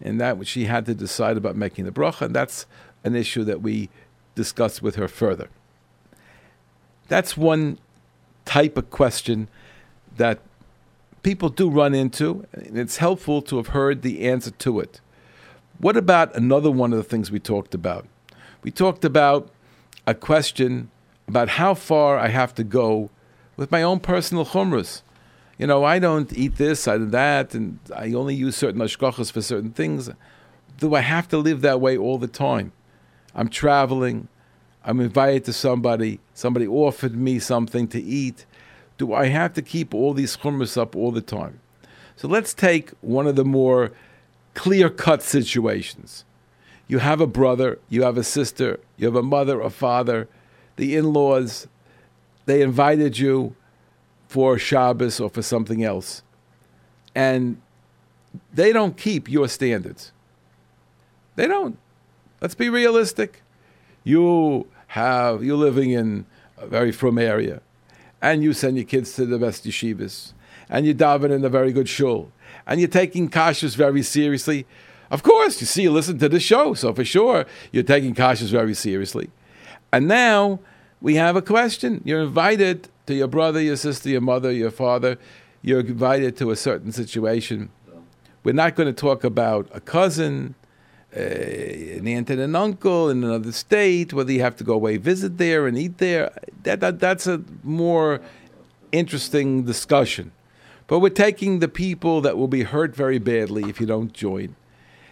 And 0.00 0.20
that 0.20 0.46
she 0.46 0.64
had 0.64 0.86
to 0.86 0.94
decide 0.94 1.36
about 1.36 1.56
making 1.56 1.84
the 1.84 1.92
bracha. 1.92 2.22
And 2.22 2.34
that's 2.34 2.66
an 3.04 3.14
issue 3.14 3.44
that 3.44 3.62
we 3.62 3.90
discussed 4.34 4.82
with 4.82 4.96
her 4.96 5.08
further. 5.08 5.48
That's 7.08 7.36
one 7.36 7.78
type 8.44 8.76
of 8.76 8.90
question 8.90 9.48
that 10.16 10.40
people 11.22 11.48
do 11.48 11.68
run 11.68 11.94
into, 11.94 12.46
and 12.52 12.78
it's 12.78 12.98
helpful 12.98 13.42
to 13.42 13.56
have 13.56 13.68
heard 13.68 14.02
the 14.02 14.28
answer 14.28 14.50
to 14.50 14.80
it. 14.80 15.00
What 15.78 15.96
about 15.96 16.34
another 16.34 16.70
one 16.70 16.92
of 16.92 16.98
the 16.98 17.04
things 17.04 17.30
we 17.30 17.40
talked 17.40 17.74
about? 17.74 18.06
We 18.64 18.70
talked 18.70 19.04
about 19.04 19.50
a 20.06 20.14
question 20.14 20.90
about 21.28 21.50
how 21.50 21.74
far 21.74 22.18
I 22.18 22.28
have 22.28 22.54
to 22.54 22.64
go 22.64 23.10
with 23.58 23.70
my 23.70 23.82
own 23.82 24.00
personal 24.00 24.46
chumras. 24.46 25.02
You 25.58 25.66
know, 25.66 25.84
I 25.84 25.98
don't 25.98 26.32
eat 26.32 26.56
this, 26.56 26.88
I 26.88 26.96
do 26.96 27.06
that, 27.10 27.54
and 27.54 27.78
I 27.94 28.14
only 28.14 28.34
use 28.34 28.56
certain 28.56 28.80
ashkochas 28.80 29.30
for 29.30 29.42
certain 29.42 29.70
things. 29.70 30.08
Do 30.78 30.94
I 30.94 31.00
have 31.00 31.28
to 31.28 31.36
live 31.36 31.60
that 31.60 31.78
way 31.78 31.96
all 31.98 32.16
the 32.16 32.26
time? 32.26 32.72
I'm 33.34 33.48
traveling, 33.48 34.28
I'm 34.82 34.98
invited 34.98 35.44
to 35.44 35.52
somebody, 35.52 36.20
somebody 36.32 36.66
offered 36.66 37.14
me 37.14 37.38
something 37.40 37.86
to 37.88 38.00
eat, 38.02 38.46
do 38.96 39.12
I 39.12 39.26
have 39.26 39.52
to 39.54 39.62
keep 39.62 39.92
all 39.92 40.14
these 40.14 40.38
chumras 40.38 40.80
up 40.80 40.96
all 40.96 41.12
the 41.12 41.20
time? 41.20 41.60
So 42.16 42.28
let's 42.28 42.54
take 42.54 42.92
one 43.02 43.26
of 43.26 43.36
the 43.36 43.44
more 43.44 43.92
clear 44.54 44.88
cut 44.88 45.22
situations. 45.22 46.24
You 46.86 46.98
have 46.98 47.20
a 47.20 47.26
brother, 47.26 47.78
you 47.88 48.02
have 48.02 48.16
a 48.16 48.24
sister, 48.24 48.80
you 48.96 49.06
have 49.06 49.16
a 49.16 49.22
mother, 49.22 49.60
a 49.60 49.70
father, 49.70 50.28
the 50.76 50.96
in 50.96 51.12
laws, 51.12 51.66
they 52.46 52.62
invited 52.62 53.18
you 53.18 53.56
for 54.28 54.58
Shabbos 54.58 55.20
or 55.20 55.30
for 55.30 55.42
something 55.42 55.82
else. 55.82 56.22
And 57.14 57.60
they 58.52 58.72
don't 58.72 58.96
keep 58.96 59.30
your 59.30 59.48
standards. 59.48 60.12
They 61.36 61.46
don't. 61.46 61.78
Let's 62.40 62.54
be 62.54 62.68
realistic. 62.68 63.42
You 64.02 64.66
have, 64.88 65.42
you're 65.42 65.56
living 65.56 65.90
in 65.90 66.26
a 66.58 66.66
very 66.66 66.92
frum 66.92 67.18
area 67.18 67.62
and 68.24 68.42
you 68.42 68.54
send 68.54 68.76
your 68.76 68.86
kids 68.86 69.14
to 69.14 69.26
the 69.26 69.38
best 69.38 69.66
yeshivas, 69.66 70.32
and 70.70 70.86
you 70.86 70.94
daven 70.94 71.30
in 71.30 71.44
a 71.44 71.48
very 71.50 71.72
good 71.72 71.86
shul, 71.86 72.32
and 72.66 72.80
you're 72.80 72.88
taking 72.88 73.28
kashrus 73.28 73.76
very 73.76 74.02
seriously, 74.02 74.66
of 75.10 75.22
course, 75.22 75.60
you 75.60 75.66
see, 75.66 75.82
you 75.82 75.90
listen 75.90 76.18
to 76.18 76.28
the 76.28 76.40
show, 76.40 76.74
so 76.74 76.92
for 76.92 77.04
sure 77.04 77.46
you're 77.72 77.82
taking 77.82 78.14
kashrus 78.14 78.50
very 78.50 78.74
seriously. 78.74 79.30
And 79.92 80.08
now 80.08 80.60
we 81.00 81.16
have 81.16 81.36
a 81.36 81.42
question. 81.42 82.00
You're 82.04 82.22
invited 82.22 82.88
to 83.06 83.14
your 83.14 83.28
brother, 83.28 83.60
your 83.60 83.76
sister, 83.76 84.08
your 84.08 84.22
mother, 84.22 84.50
your 84.50 84.70
father. 84.70 85.18
You're 85.62 85.80
invited 85.80 86.36
to 86.38 86.50
a 86.50 86.56
certain 86.56 86.92
situation. 86.92 87.70
We're 88.42 88.52
not 88.52 88.74
going 88.74 88.86
to 88.86 89.00
talk 89.00 89.24
about 89.24 89.68
a 89.72 89.80
cousin, 89.80 90.54
uh, 91.16 91.20
an 91.20 92.06
aunt 92.06 92.28
and 92.28 92.40
an 92.40 92.54
uncle 92.54 93.08
in 93.08 93.24
another 93.24 93.52
state, 93.52 94.12
whether 94.12 94.32
you 94.32 94.40
have 94.40 94.56
to 94.56 94.64
go 94.64 94.74
away, 94.74 94.96
visit 94.96 95.38
there, 95.38 95.66
and 95.66 95.78
eat 95.78 95.98
there. 95.98 96.36
That, 96.64 96.80
that, 96.80 96.98
that's 96.98 97.26
a 97.26 97.42
more 97.62 98.20
interesting 98.92 99.64
discussion. 99.64 100.32
But 100.86 100.98
we're 100.98 101.08
taking 101.08 101.60
the 101.60 101.68
people 101.68 102.20
that 102.20 102.36
will 102.36 102.48
be 102.48 102.64
hurt 102.64 102.94
very 102.94 103.18
badly 103.18 103.62
if 103.70 103.80
you 103.80 103.86
don't 103.86 104.12
join. 104.12 104.56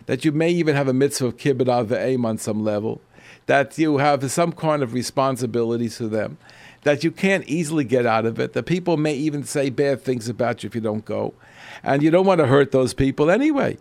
That 0.07 0.25
you 0.25 0.33
may 0.33 0.51
even 0.51 0.75
have 0.75 0.89
a 0.89 0.93
mitzvah 0.93 1.27
of 1.27 1.37
kibbud 1.37 1.69
av 1.69 1.89
v'em 1.89 2.25
on 2.25 2.39
some 2.39 2.65
level. 2.65 3.01
That 3.47 3.79
you 3.79 3.99
have 3.99 4.31
some 4.31 4.53
kind 4.53 4.83
of 4.83 4.93
responsibility 4.93 5.89
to 5.91 6.09
them. 6.09 6.39
That 6.83 7.05
you 7.05 7.11
can't 7.11 7.45
easily 7.47 7.85
get 7.85 8.07
out 8.07 8.27
of 8.27 8.41
it. 8.41 8.53
That 8.53 8.65
people 8.65 8.97
may 8.97 9.15
even 9.15 9.45
say 9.45 9.71
bad 9.71 10.03
things 10.03 10.29
about 10.29 10.63
you 10.63 10.69
if 10.69 10.75
you 10.75 10.81
don't 10.81 11.05
go. 11.05 11.35
And 11.83 12.03
you 12.03 12.11
don't 12.11 12.27
want 12.27 12.41
to 12.41 12.47
hurt 12.47 12.73
those 12.73 12.95
people 12.95 13.31
anyway. 13.31 13.79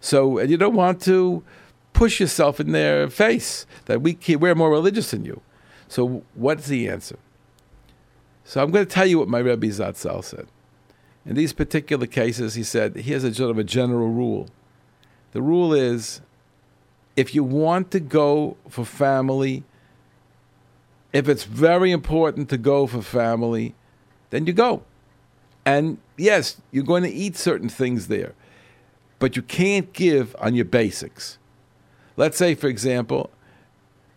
So, 0.00 0.40
you 0.40 0.56
don't 0.56 0.74
want 0.74 1.00
to 1.02 1.44
push 1.92 2.20
yourself 2.20 2.60
in 2.60 2.72
their 2.72 3.08
face 3.08 3.66
that 3.86 4.00
we 4.02 4.18
we're 4.28 4.54
more 4.54 4.70
religious 4.70 5.10
than 5.10 5.24
you. 5.24 5.40
So 5.88 6.24
what's 6.34 6.68
the 6.68 6.88
answer? 6.88 7.18
So 8.44 8.62
I'm 8.62 8.70
going 8.70 8.84
to 8.84 8.90
tell 8.90 9.06
you 9.06 9.18
what 9.18 9.28
my 9.28 9.38
Rebbe 9.38 9.66
Zatzal 9.66 10.24
said. 10.24 10.46
In 11.24 11.36
these 11.36 11.52
particular 11.52 12.06
cases, 12.06 12.54
he 12.54 12.64
said, 12.64 12.96
here's 12.96 13.24
a 13.24 13.32
sort 13.34 13.50
of 13.50 13.58
a 13.58 13.64
general 13.64 14.08
rule. 14.08 14.48
The 15.32 15.42
rule 15.42 15.72
is 15.72 16.20
if 17.16 17.34
you 17.34 17.44
want 17.44 17.90
to 17.90 18.00
go 18.00 18.56
for 18.68 18.84
family, 18.84 19.64
if 21.12 21.28
it's 21.28 21.44
very 21.44 21.90
important 21.90 22.48
to 22.50 22.58
go 22.58 22.86
for 22.86 23.02
family, 23.02 23.74
then 24.30 24.46
you 24.46 24.52
go. 24.52 24.82
And 25.64 25.98
yes, 26.16 26.60
you're 26.70 26.84
going 26.84 27.02
to 27.02 27.10
eat 27.10 27.36
certain 27.36 27.68
things 27.68 28.08
there, 28.08 28.34
but 29.18 29.36
you 29.36 29.42
can't 29.42 29.92
give 29.92 30.34
on 30.38 30.54
your 30.54 30.64
basics. 30.64 31.38
Let's 32.16 32.36
say, 32.36 32.54
for 32.54 32.66
example, 32.66 33.30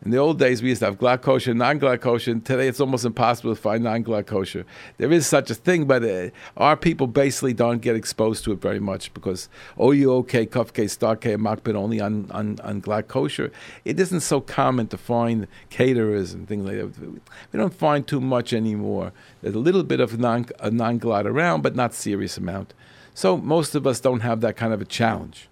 in 0.05 0.11
the 0.11 0.17
old 0.17 0.37
days, 0.37 0.61
we 0.61 0.69
used 0.69 0.81
to 0.81 0.85
have 0.85 0.99
glatt 0.99 1.23
kosher, 1.23 1.55
non 1.55 1.79
glatt 1.79 1.99
kosher. 1.99 2.35
Today, 2.35 2.67
it's 2.67 2.79
almost 2.79 3.05
impossible 3.05 3.55
to 3.55 3.59
find 3.59 3.83
non 3.83 4.03
glatt 4.03 4.27
kosher. 4.27 4.63
There 4.97 5.11
is 5.11 5.25
such 5.25 5.49
a 5.49 5.55
thing, 5.55 5.85
but 5.85 6.03
uh, 6.03 6.29
our 6.55 6.77
people 6.77 7.07
basically 7.07 7.53
don't 7.53 7.81
get 7.81 7.95
exposed 7.95 8.43
to 8.43 8.51
it 8.51 8.61
very 8.61 8.79
much 8.79 9.11
because 9.15 9.49
OUOK, 9.79 10.47
Kof-K, 10.51 10.83
and 10.83 11.41
makpid 11.41 11.73
only 11.73 11.99
on, 11.99 12.29
on, 12.29 12.59
on 12.63 12.83
glatt 12.83 13.07
kosher. 13.07 13.51
It 13.83 13.99
isn't 13.99 14.19
so 14.19 14.41
common 14.41 14.87
to 14.89 14.97
find 14.97 15.47
caterers 15.71 16.35
and 16.35 16.47
things 16.47 16.67
like 16.67 16.77
that. 16.77 16.99
We 17.51 17.57
don't 17.59 17.73
find 17.73 18.05
too 18.05 18.21
much 18.21 18.53
anymore. 18.53 19.11
There's 19.41 19.55
a 19.55 19.59
little 19.59 19.83
bit 19.83 19.99
of 19.99 20.19
non, 20.19 20.45
a 20.59 20.69
non 20.69 20.99
glatt 20.99 21.25
around, 21.25 21.63
but 21.63 21.75
not 21.75 21.95
serious 21.95 22.37
amount. 22.37 22.75
So 23.15 23.37
most 23.37 23.73
of 23.73 23.87
us 23.87 23.99
don't 23.99 24.19
have 24.19 24.41
that 24.41 24.55
kind 24.55 24.71
of 24.71 24.81
a 24.81 24.85
challenge. 24.85 25.49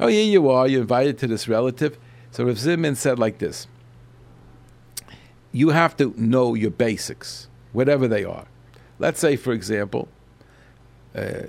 Oh, 0.00 0.08
here 0.08 0.24
you 0.24 0.50
are, 0.50 0.66
you're 0.66 0.80
invited 0.80 1.16
to 1.18 1.28
this 1.28 1.46
relative. 1.46 1.96
So 2.30 2.44
Rav 2.44 2.58
Zimmerman 2.58 2.96
said 2.96 3.18
like 3.18 3.38
this 3.38 3.66
You 5.52 5.70
have 5.70 5.96
to 5.98 6.14
know 6.16 6.54
your 6.54 6.70
basics, 6.70 7.48
whatever 7.72 8.08
they 8.08 8.24
are. 8.24 8.46
Let's 8.98 9.20
say, 9.20 9.36
for 9.36 9.52
example, 9.52 10.08
uh, 11.14 11.48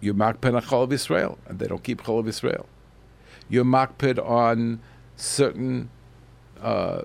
you're 0.00 0.14
makpid 0.14 0.54
on 0.54 0.62
Cholov 0.62 0.88
Yisroel, 0.88 1.38
and 1.46 1.58
they 1.58 1.66
don't 1.66 1.82
keep 1.82 2.02
Cholov 2.02 2.24
Yisroel. 2.24 2.66
You're 3.48 3.64
makpid 3.64 4.18
on 4.24 4.80
certain, 5.16 5.88
uh, 6.60 7.02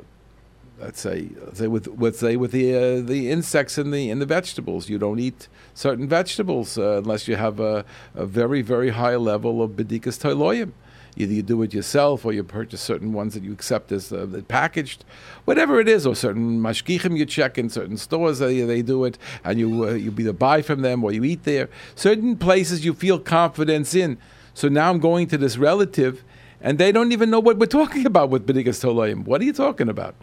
let's 0.80 1.00
say, 1.00 1.30
let's 1.46 1.60
say 1.60 1.68
with 1.68 1.88
let's 1.98 2.20
say 2.20 2.36
with 2.36 2.52
the 2.52 2.76
uh, 2.76 3.02
the 3.02 3.30
insects 3.30 3.78
and 3.78 3.94
the 3.94 4.10
in 4.10 4.20
the 4.20 4.26
vegetables. 4.26 4.90
You 4.90 4.98
don't 4.98 5.20
eat 5.20 5.48
certain 5.74 6.08
vegetables 6.08 6.78
uh, 6.78 6.98
unless 6.98 7.28
you 7.28 7.36
have 7.36 7.60
a, 7.60 7.86
a, 8.16 8.26
very 8.26 8.62
very 8.62 8.90
high 8.90 9.16
level 9.16 9.62
of 9.62 9.72
bedikas 9.72 10.20
toiloyim. 10.20 10.72
Either 11.18 11.34
you 11.34 11.42
do 11.42 11.62
it 11.64 11.74
yourself 11.74 12.26
or 12.26 12.34
you 12.34 12.44
purchase 12.44 12.82
certain 12.82 13.14
ones 13.14 13.34
that 13.34 13.44
you 13.44 13.52
accept 13.52 13.92
as 13.92 14.14
uh, 14.14 14.42
packaged, 14.48 15.04
whatever 15.46 15.80
it 15.80 15.88
is, 15.88 16.06
or 16.06 16.16
certain 16.16 16.62
mashgichim 16.62 17.18
you 17.18 17.26
check 17.26 17.58
in 17.58 17.70
certain 17.70 17.98
stores 17.98 18.40
they, 18.40 18.62
they 18.62 18.82
do 18.82 19.04
it, 19.06 19.18
and 19.44 19.60
you 19.60 19.86
uh, 19.86 19.92
you 19.92 20.14
either 20.18 20.34
buy 20.34 20.62
from 20.62 20.82
them 20.82 21.04
or 21.04 21.12
you 21.12 21.24
eat 21.24 21.44
there. 21.44 21.70
Certain 21.96 22.38
places 22.38 22.86
you 22.86 22.94
feel 22.94 23.20
confidence 23.20 23.94
in. 23.96 24.18
So 24.54 24.68
now 24.68 24.90
I'm 24.90 25.00
going 25.00 25.28
to 25.28 25.38
this 25.38 25.58
relative, 25.58 26.24
and 26.62 26.78
they 26.78 26.92
don't 26.92 27.12
even 27.12 27.30
know 27.30 27.40
what 27.40 27.58
we're 27.58 27.66
talking 27.66 28.06
about 28.06 28.30
with 28.30 28.48
bedikas 28.48 28.84
tolayim. 28.84 29.26
What 29.26 29.42
are 29.42 29.46
you 29.46 29.54
talking 29.54 29.90
about? 29.90 30.16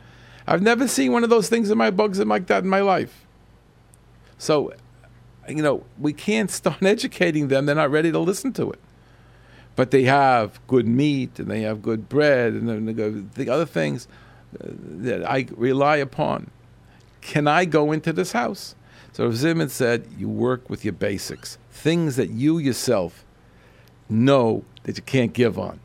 I've 0.47 0.63
never 0.63 0.87
seen 0.87 1.13
one 1.13 1.25
of 1.25 1.31
those 1.31 1.49
things 1.49 1.71
in 1.71 1.79
my 1.79 1.91
bugs 1.91 2.21
like 2.21 2.47
that 2.47 2.63
in 2.63 2.71
my 2.71 2.81
life. 2.81 3.27
So, 4.39 4.73
you 5.49 5.63
know, 5.63 5.85
we 5.99 6.13
can't 6.13 6.51
start 6.51 6.83
educating 6.83 7.49
them. 7.49 7.67
They're 7.67 7.75
not 7.75 7.91
ready 7.91 8.13
to 8.13 8.19
listen 8.19 8.53
to 8.55 8.71
it 8.71 8.81
but 9.77 9.91
they 9.91 10.05
have 10.05 10.59
good 10.67 10.89
meat 10.89 11.39
and 11.39 11.51
they 11.51 11.61
have 11.61 11.83
good 11.83 12.09
bread 12.09 12.55
and 12.55 12.89
the 13.35 13.49
other 13.49 13.67
things 13.67 14.09
uh, 14.55 14.69
that 14.69 15.31
I 15.31 15.47
rely 15.55 15.99
upon. 15.99 16.51
Can 17.21 17.47
I 17.47 17.67
go 17.67 17.93
into 17.93 18.13
this 18.13 18.33
house? 18.33 18.75
So 19.13 19.31
Zimmerman 19.33 19.69
said, 19.69 20.09
you 20.17 20.29
work 20.29 20.69
with 20.69 20.85
your 20.85 20.93
basics, 20.93 21.59
things 21.71 22.17
that 22.17 22.31
you 22.31 22.59
yourself 22.59 23.25
know 24.09 24.65
that 24.85 24.97
you 24.97 25.03
can't 25.03 25.33
give 25.33 25.59
on. 25.59 25.81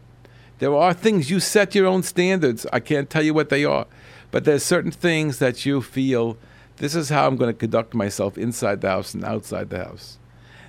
There 0.59 0.75
are 0.75 0.93
things 0.93 1.29
you 1.29 1.39
set 1.39 1.73
your 1.73 1.87
own 1.87 2.03
standards. 2.03 2.65
I 2.71 2.79
can't 2.79 3.09
tell 3.09 3.23
you 3.23 3.33
what 3.33 3.49
they 3.49 3.65
are, 3.65 3.87
but 4.29 4.45
there's 4.45 4.63
certain 4.63 4.91
things 4.91 5.39
that 5.39 5.65
you 5.65 5.81
feel 5.81 6.37
this 6.77 6.95
is 6.95 7.09
how 7.09 7.27
I'm 7.27 7.35
going 7.35 7.53
to 7.53 7.57
conduct 7.57 7.93
myself 7.93 8.37
inside 8.37 8.81
the 8.81 8.89
house 8.89 9.13
and 9.13 9.23
outside 9.25 9.69
the 9.69 9.83
house. 9.83 10.17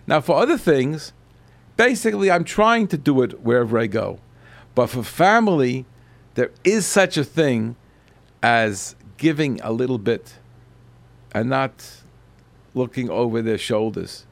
Now, 0.07 0.21
for 0.21 0.37
other 0.37 0.59
things, 0.59 1.13
basically, 1.77 2.31
I'm 2.31 2.45
trying 2.45 2.89
to 2.89 2.99
do 2.99 3.23
it 3.23 3.41
wherever 3.41 3.79
I 3.79 3.87
go. 3.87 4.19
But 4.75 4.89
for 4.89 5.03
family, 5.03 5.85
there 6.35 6.51
is 6.65 6.87
such 6.87 7.17
a 7.17 7.25
thing 7.25 7.77
as 8.43 8.97
giving 9.17 9.61
a 9.63 9.73
little 9.73 9.99
bit 9.99 10.35
and 11.35 11.51
not 11.51 12.03
looking 12.75 13.11
over 13.11 13.43
their 13.43 13.59
shoulders. 13.59 14.27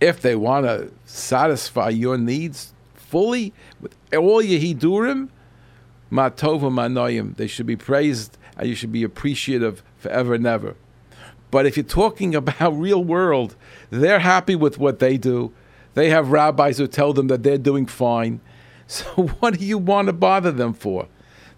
If 0.00 0.20
they 0.20 0.36
want 0.36 0.66
to 0.66 0.92
satisfy 1.04 1.90
your 1.90 2.18
needs 2.18 2.74
fully 2.94 3.52
with 3.80 3.94
all 4.12 4.42
your 4.42 4.60
hidurim, 4.60 5.30
matova 6.10 6.70
manoyim, 6.70 7.36
they 7.36 7.46
should 7.46 7.66
be 7.66 7.76
praised 7.76 8.36
and 8.56 8.68
you 8.68 8.74
should 8.74 8.92
be 8.92 9.02
appreciative 9.02 9.82
forever 9.98 10.34
and 10.34 10.46
ever. 10.46 10.76
But 11.50 11.66
if 11.66 11.76
you're 11.76 11.84
talking 11.84 12.34
about 12.34 12.70
real 12.76 13.02
world, 13.02 13.56
they're 13.90 14.18
happy 14.18 14.54
with 14.54 14.78
what 14.78 14.98
they 14.98 15.16
do. 15.16 15.52
They 15.96 16.10
have 16.10 16.30
rabbis 16.30 16.76
who 16.76 16.86
tell 16.86 17.14
them 17.14 17.28
that 17.28 17.42
they're 17.42 17.58
doing 17.58 17.86
fine. 17.86 18.40
So 18.88 19.04
what 19.40 19.58
do 19.58 19.64
you 19.66 19.78
want 19.78 20.06
to 20.06 20.12
bother 20.12 20.52
them 20.52 20.72
for? 20.72 21.08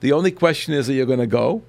The 0.01 0.13
only 0.13 0.31
question 0.31 0.73
is, 0.73 0.89
are 0.89 0.95
you 0.95 1.05
going 1.05 1.19
to 1.19 1.27
go? 1.27 1.63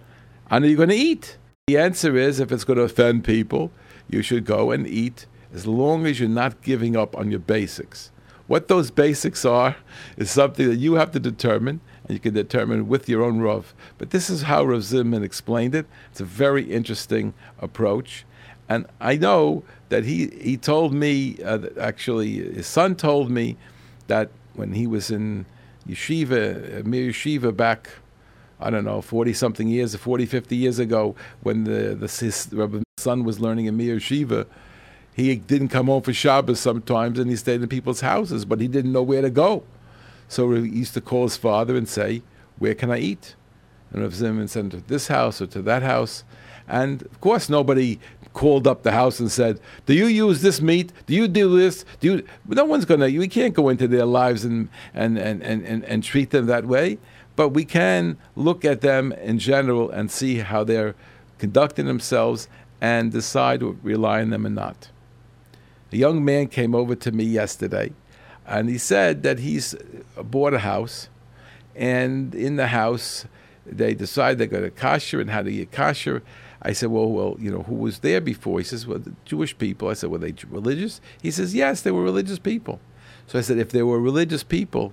And 0.49 0.63
are 0.63 0.69
you 0.69 0.77
going 0.77 0.87
to 0.87 0.95
eat? 0.95 1.37
The 1.67 1.77
answer 1.77 2.15
is, 2.15 2.39
if 2.39 2.49
it's 2.49 2.63
going 2.63 2.77
to 2.77 2.83
offend 2.83 3.25
people, 3.25 3.69
you 4.09 4.21
should 4.21 4.45
go 4.45 4.71
and 4.71 4.87
eat 4.87 5.25
as 5.53 5.67
long 5.67 6.05
as 6.05 6.17
you're 6.17 6.29
not 6.29 6.61
giving 6.61 6.95
up 6.95 7.13
on 7.17 7.29
your 7.29 7.41
basics. 7.41 8.09
What 8.47 8.69
those 8.69 8.89
basics 8.89 9.43
are 9.43 9.75
is 10.17 10.31
something 10.31 10.69
that 10.69 10.77
you 10.77 10.93
have 10.93 11.11
to 11.11 11.19
determine, 11.19 11.81
and 12.05 12.11
you 12.15 12.21
can 12.21 12.33
determine 12.33 12.87
with 12.87 13.09
your 13.09 13.21
own 13.21 13.41
Rav. 13.41 13.73
But 13.97 14.11
this 14.11 14.29
is 14.29 14.43
how 14.43 14.63
Rav 14.63 14.83
Zimmerman 14.83 15.23
explained 15.23 15.75
it. 15.75 15.87
It's 16.09 16.21
a 16.21 16.25
very 16.25 16.63
interesting 16.63 17.33
approach. 17.59 18.23
And 18.69 18.85
I 19.01 19.17
know 19.17 19.63
that 19.89 20.05
he, 20.05 20.27
he 20.39 20.55
told 20.55 20.93
me, 20.93 21.37
uh, 21.43 21.59
actually, 21.79 22.35
his 22.53 22.67
son 22.67 22.95
told 22.95 23.31
me 23.31 23.57
that 24.07 24.29
when 24.53 24.73
he 24.73 24.85
was 24.85 25.09
in 25.09 25.47
yeshiva, 25.87 26.85
Mir 26.85 27.09
Yeshiva 27.09 27.55
back, 27.55 27.89
I 28.59 28.69
don't 28.69 28.85
know, 28.85 29.01
40 29.01 29.33
something 29.33 29.67
years, 29.67 29.95
40, 29.95 30.27
50 30.27 30.55
years 30.55 30.77
ago, 30.77 31.15
when 31.41 31.63
the, 31.63 31.95
the 31.95 32.07
his 32.07 32.49
son 32.99 33.23
was 33.23 33.39
learning 33.39 33.65
in 33.65 33.75
Mir 33.75 33.97
Yeshiva, 33.97 34.45
he 35.13 35.35
didn't 35.35 35.69
come 35.69 35.87
home 35.87 36.03
for 36.03 36.13
Shabbos 36.13 36.59
sometimes 36.59 37.17
and 37.19 37.29
he 37.29 37.35
stayed 37.35 37.61
in 37.61 37.67
people's 37.67 38.01
houses, 38.01 38.45
but 38.45 38.61
he 38.61 38.67
didn't 38.67 38.91
know 38.91 39.03
where 39.03 39.21
to 39.21 39.29
go. 39.29 39.63
So 40.27 40.51
he 40.51 40.69
used 40.69 40.93
to 40.93 41.01
call 41.01 41.23
his 41.23 41.37
father 41.37 41.75
and 41.75 41.89
say, 41.89 42.21
Where 42.59 42.75
can 42.75 42.91
I 42.91 42.99
eat? 42.99 43.35
And 43.91 44.03
Rav 44.03 44.13
Zimmerman 44.13 44.47
said, 44.47 44.71
To 44.71 44.77
this 44.77 45.07
house 45.07 45.41
or 45.41 45.47
to 45.47 45.61
that 45.63 45.81
house. 45.81 46.23
And 46.67 47.01
of 47.01 47.19
course, 47.19 47.49
nobody 47.49 47.99
called 48.33 48.67
up 48.67 48.83
the 48.83 48.91
house 48.91 49.19
and 49.19 49.31
said, 49.31 49.59
"Do 49.85 49.93
you 49.93 50.05
use 50.05 50.41
this 50.41 50.61
meat? 50.61 50.91
Do 51.07 51.13
you 51.13 51.27
do 51.27 51.57
this? 51.57 51.85
Do 51.99 52.07
you?" 52.07 52.23
No 52.47 52.65
one's 52.65 52.85
gonna. 52.85 53.05
We 53.05 53.27
can't 53.27 53.53
go 53.53 53.69
into 53.69 53.87
their 53.87 54.05
lives 54.05 54.45
and 54.45 54.69
and 54.93 55.17
and 55.17 55.41
and 55.43 55.65
and, 55.65 55.83
and 55.85 56.03
treat 56.03 56.29
them 56.29 56.45
that 56.47 56.65
way. 56.65 56.97
But 57.35 57.49
we 57.49 57.65
can 57.65 58.17
look 58.35 58.65
at 58.65 58.81
them 58.81 59.13
in 59.13 59.39
general 59.39 59.89
and 59.89 60.11
see 60.11 60.39
how 60.39 60.63
they're 60.63 60.95
conducting 61.37 61.85
themselves 61.85 62.49
and 62.81 63.11
decide 63.11 63.61
to 63.61 63.79
rely 63.81 64.21
on 64.21 64.29
them 64.29 64.45
or 64.45 64.49
not. 64.49 64.89
A 65.91 65.97
young 65.97 66.23
man 66.23 66.47
came 66.47 66.75
over 66.75 66.95
to 66.95 67.11
me 67.11 67.23
yesterday, 67.23 67.93
and 68.45 68.69
he 68.69 68.77
said 68.77 69.23
that 69.23 69.39
he's 69.39 69.75
bought 70.21 70.53
a 70.53 70.59
house, 70.59 71.09
and 71.75 72.35
in 72.35 72.57
the 72.57 72.67
house, 72.67 73.25
they 73.65 73.93
decide 73.93 74.37
they're 74.37 74.47
going 74.47 74.63
to 74.63 74.71
kasher 74.71 75.19
and 75.19 75.29
how 75.29 75.41
to 75.41 75.51
get 75.51 75.71
kasher. 75.71 76.21
I 76.61 76.73
said, 76.73 76.89
well, 76.89 77.09
well, 77.09 77.37
you 77.39 77.49
know, 77.49 77.63
who 77.63 77.75
was 77.75 77.99
there 77.99 78.19
before? 78.19 78.59
He 78.59 78.65
says, 78.65 78.85
well, 78.85 78.99
the 78.99 79.13
Jewish 79.25 79.57
people. 79.57 79.87
I 79.87 79.93
said, 79.93 80.09
were 80.09 80.17
they 80.17 80.33
religious? 80.49 80.99
He 81.21 81.31
says, 81.31 81.55
yes, 81.55 81.81
they 81.81 81.91
were 81.91 82.03
religious 82.03 82.39
people. 82.39 82.79
So 83.27 83.39
I 83.39 83.41
said, 83.41 83.57
if 83.57 83.69
they 83.69 83.83
were 83.83 83.99
religious 83.99 84.43
people, 84.43 84.91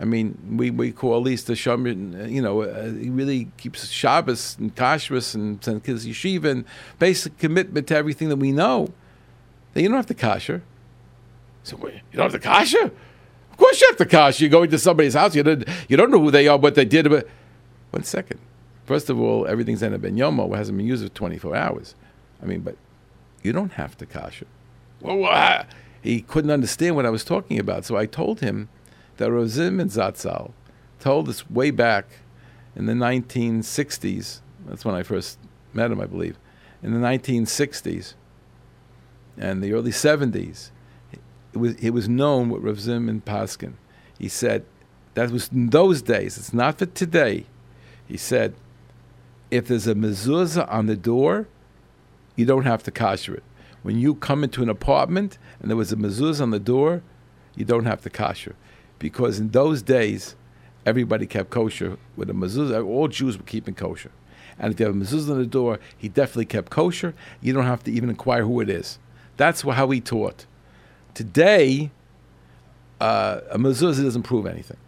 I 0.00 0.04
mean, 0.04 0.38
we, 0.56 0.70
we 0.70 0.92
call 0.92 1.20
least 1.20 1.48
the 1.48 1.54
Shomer, 1.54 2.30
you 2.30 2.40
know, 2.40 2.62
uh, 2.62 2.92
he 2.92 3.10
really 3.10 3.50
keeps 3.56 3.88
Shabbos 3.88 4.56
and 4.58 4.74
Kashrus 4.74 5.34
and 5.34 5.62
sends 5.62 5.84
kids 5.84 6.06
yeshiva 6.06 6.50
and 6.50 6.64
basic 6.98 7.36
commitment 7.36 7.88
to 7.88 7.96
everything 7.96 8.28
that 8.28 8.36
we 8.36 8.52
know. 8.52 8.92
Then 9.74 9.82
you 9.82 9.88
don't 9.88 9.96
have 9.96 10.06
to 10.06 10.14
kasher. 10.14 10.62
So 11.64 11.76
wait, 11.76 11.94
you 12.12 12.16
don't 12.16 12.32
have 12.32 12.40
to 12.40 12.48
kasher? 12.48 12.92
Of 13.50 13.56
course 13.56 13.80
you 13.80 13.88
have 13.88 13.96
to 13.98 14.06
kasher. 14.06 14.40
You're 14.40 14.50
going 14.50 14.70
to 14.70 14.78
somebody's 14.78 15.14
house. 15.14 15.34
You 15.34 15.42
don't, 15.42 15.64
you 15.88 15.96
don't 15.96 16.10
know 16.10 16.20
who 16.20 16.30
they 16.30 16.46
are, 16.46 16.56
what 16.56 16.76
they 16.76 16.84
did. 16.84 17.10
But 17.10 17.28
one 17.90 18.04
second. 18.04 18.38
First 18.88 19.10
of 19.10 19.20
all, 19.20 19.46
everything's 19.46 19.82
in 19.82 19.92
a 19.92 19.98
ben 19.98 20.16
yomo. 20.16 20.50
It 20.50 20.56
hasn't 20.56 20.78
been 20.78 20.86
used 20.86 21.02
for 21.02 21.10
24 21.10 21.54
hours. 21.54 21.94
I 22.42 22.46
mean, 22.46 22.60
but 22.60 22.76
you 23.42 23.52
don't 23.52 23.72
have 23.72 23.98
to 23.98 24.06
kasher. 24.06 24.46
Well, 25.02 25.18
well, 25.18 25.66
he 26.00 26.22
couldn't 26.22 26.50
understand 26.50 26.96
what 26.96 27.04
I 27.04 27.10
was 27.10 27.22
talking 27.22 27.58
about. 27.58 27.84
So 27.84 27.98
I 27.98 28.06
told 28.06 28.40
him 28.40 28.70
that 29.18 29.30
Rav 29.30 29.50
Zimmerman 29.50 29.90
Zatzal 29.90 30.52
told 31.00 31.28
us 31.28 31.50
way 31.50 31.70
back 31.70 32.06
in 32.74 32.86
the 32.86 32.94
1960s. 32.94 34.40
That's 34.66 34.86
when 34.86 34.94
I 34.94 35.02
first 35.02 35.38
met 35.74 35.90
him, 35.90 36.00
I 36.00 36.06
believe. 36.06 36.38
In 36.82 36.94
the 36.94 37.06
1960s 37.06 38.14
and 39.36 39.62
the 39.62 39.74
early 39.74 39.90
70s, 39.90 40.70
it 41.52 41.58
was, 41.58 41.74
it 41.74 41.90
was 41.90 42.08
known 42.08 42.48
with 42.48 42.62
Rav 42.62 42.80
Zimmerman 42.80 43.20
Paskin. 43.20 43.74
He 44.18 44.30
said, 44.30 44.64
that 45.12 45.30
was 45.30 45.50
in 45.52 45.68
those 45.68 46.00
days, 46.00 46.38
it's 46.38 46.54
not 46.54 46.78
for 46.78 46.86
today. 46.86 47.44
He 48.06 48.16
said, 48.16 48.54
if 49.50 49.68
there's 49.68 49.86
a 49.86 49.94
mezuzah 49.94 50.70
on 50.70 50.86
the 50.86 50.96
door, 50.96 51.48
you 52.36 52.44
don't 52.44 52.64
have 52.64 52.82
to 52.84 52.90
kasher 52.90 53.34
it. 53.34 53.42
When 53.82 53.98
you 53.98 54.14
come 54.14 54.44
into 54.44 54.62
an 54.62 54.68
apartment 54.68 55.38
and 55.60 55.70
there 55.70 55.76
was 55.76 55.92
a 55.92 55.96
mezuzah 55.96 56.42
on 56.42 56.50
the 56.50 56.58
door, 56.58 57.02
you 57.54 57.64
don't 57.64 57.86
have 57.86 58.02
to 58.02 58.10
kasher 58.10 58.54
because 58.98 59.38
in 59.38 59.50
those 59.50 59.82
days, 59.82 60.36
everybody 60.84 61.26
kept 61.26 61.50
kosher 61.50 61.96
with 62.16 62.30
a 62.30 62.32
mezuzah. 62.32 62.86
All 62.86 63.08
Jews 63.08 63.36
were 63.36 63.44
keeping 63.44 63.74
kosher. 63.74 64.10
And 64.58 64.72
if 64.72 64.80
you 64.80 64.86
have 64.86 64.94
a 64.94 64.98
mezuzah 64.98 65.30
on 65.30 65.38
the 65.38 65.46
door, 65.46 65.78
he 65.96 66.08
definitely 66.08 66.46
kept 66.46 66.70
kosher. 66.70 67.14
You 67.40 67.52
don't 67.52 67.64
have 67.64 67.84
to 67.84 67.92
even 67.92 68.10
inquire 68.10 68.42
who 68.44 68.60
it 68.60 68.68
is. 68.68 68.98
That's 69.36 69.62
how 69.62 69.90
he 69.90 70.00
taught. 70.00 70.46
Today, 71.14 71.90
uh, 73.00 73.40
a 73.50 73.58
mezuzah 73.58 74.02
doesn't 74.02 74.24
prove 74.24 74.46
anything. 74.46 74.78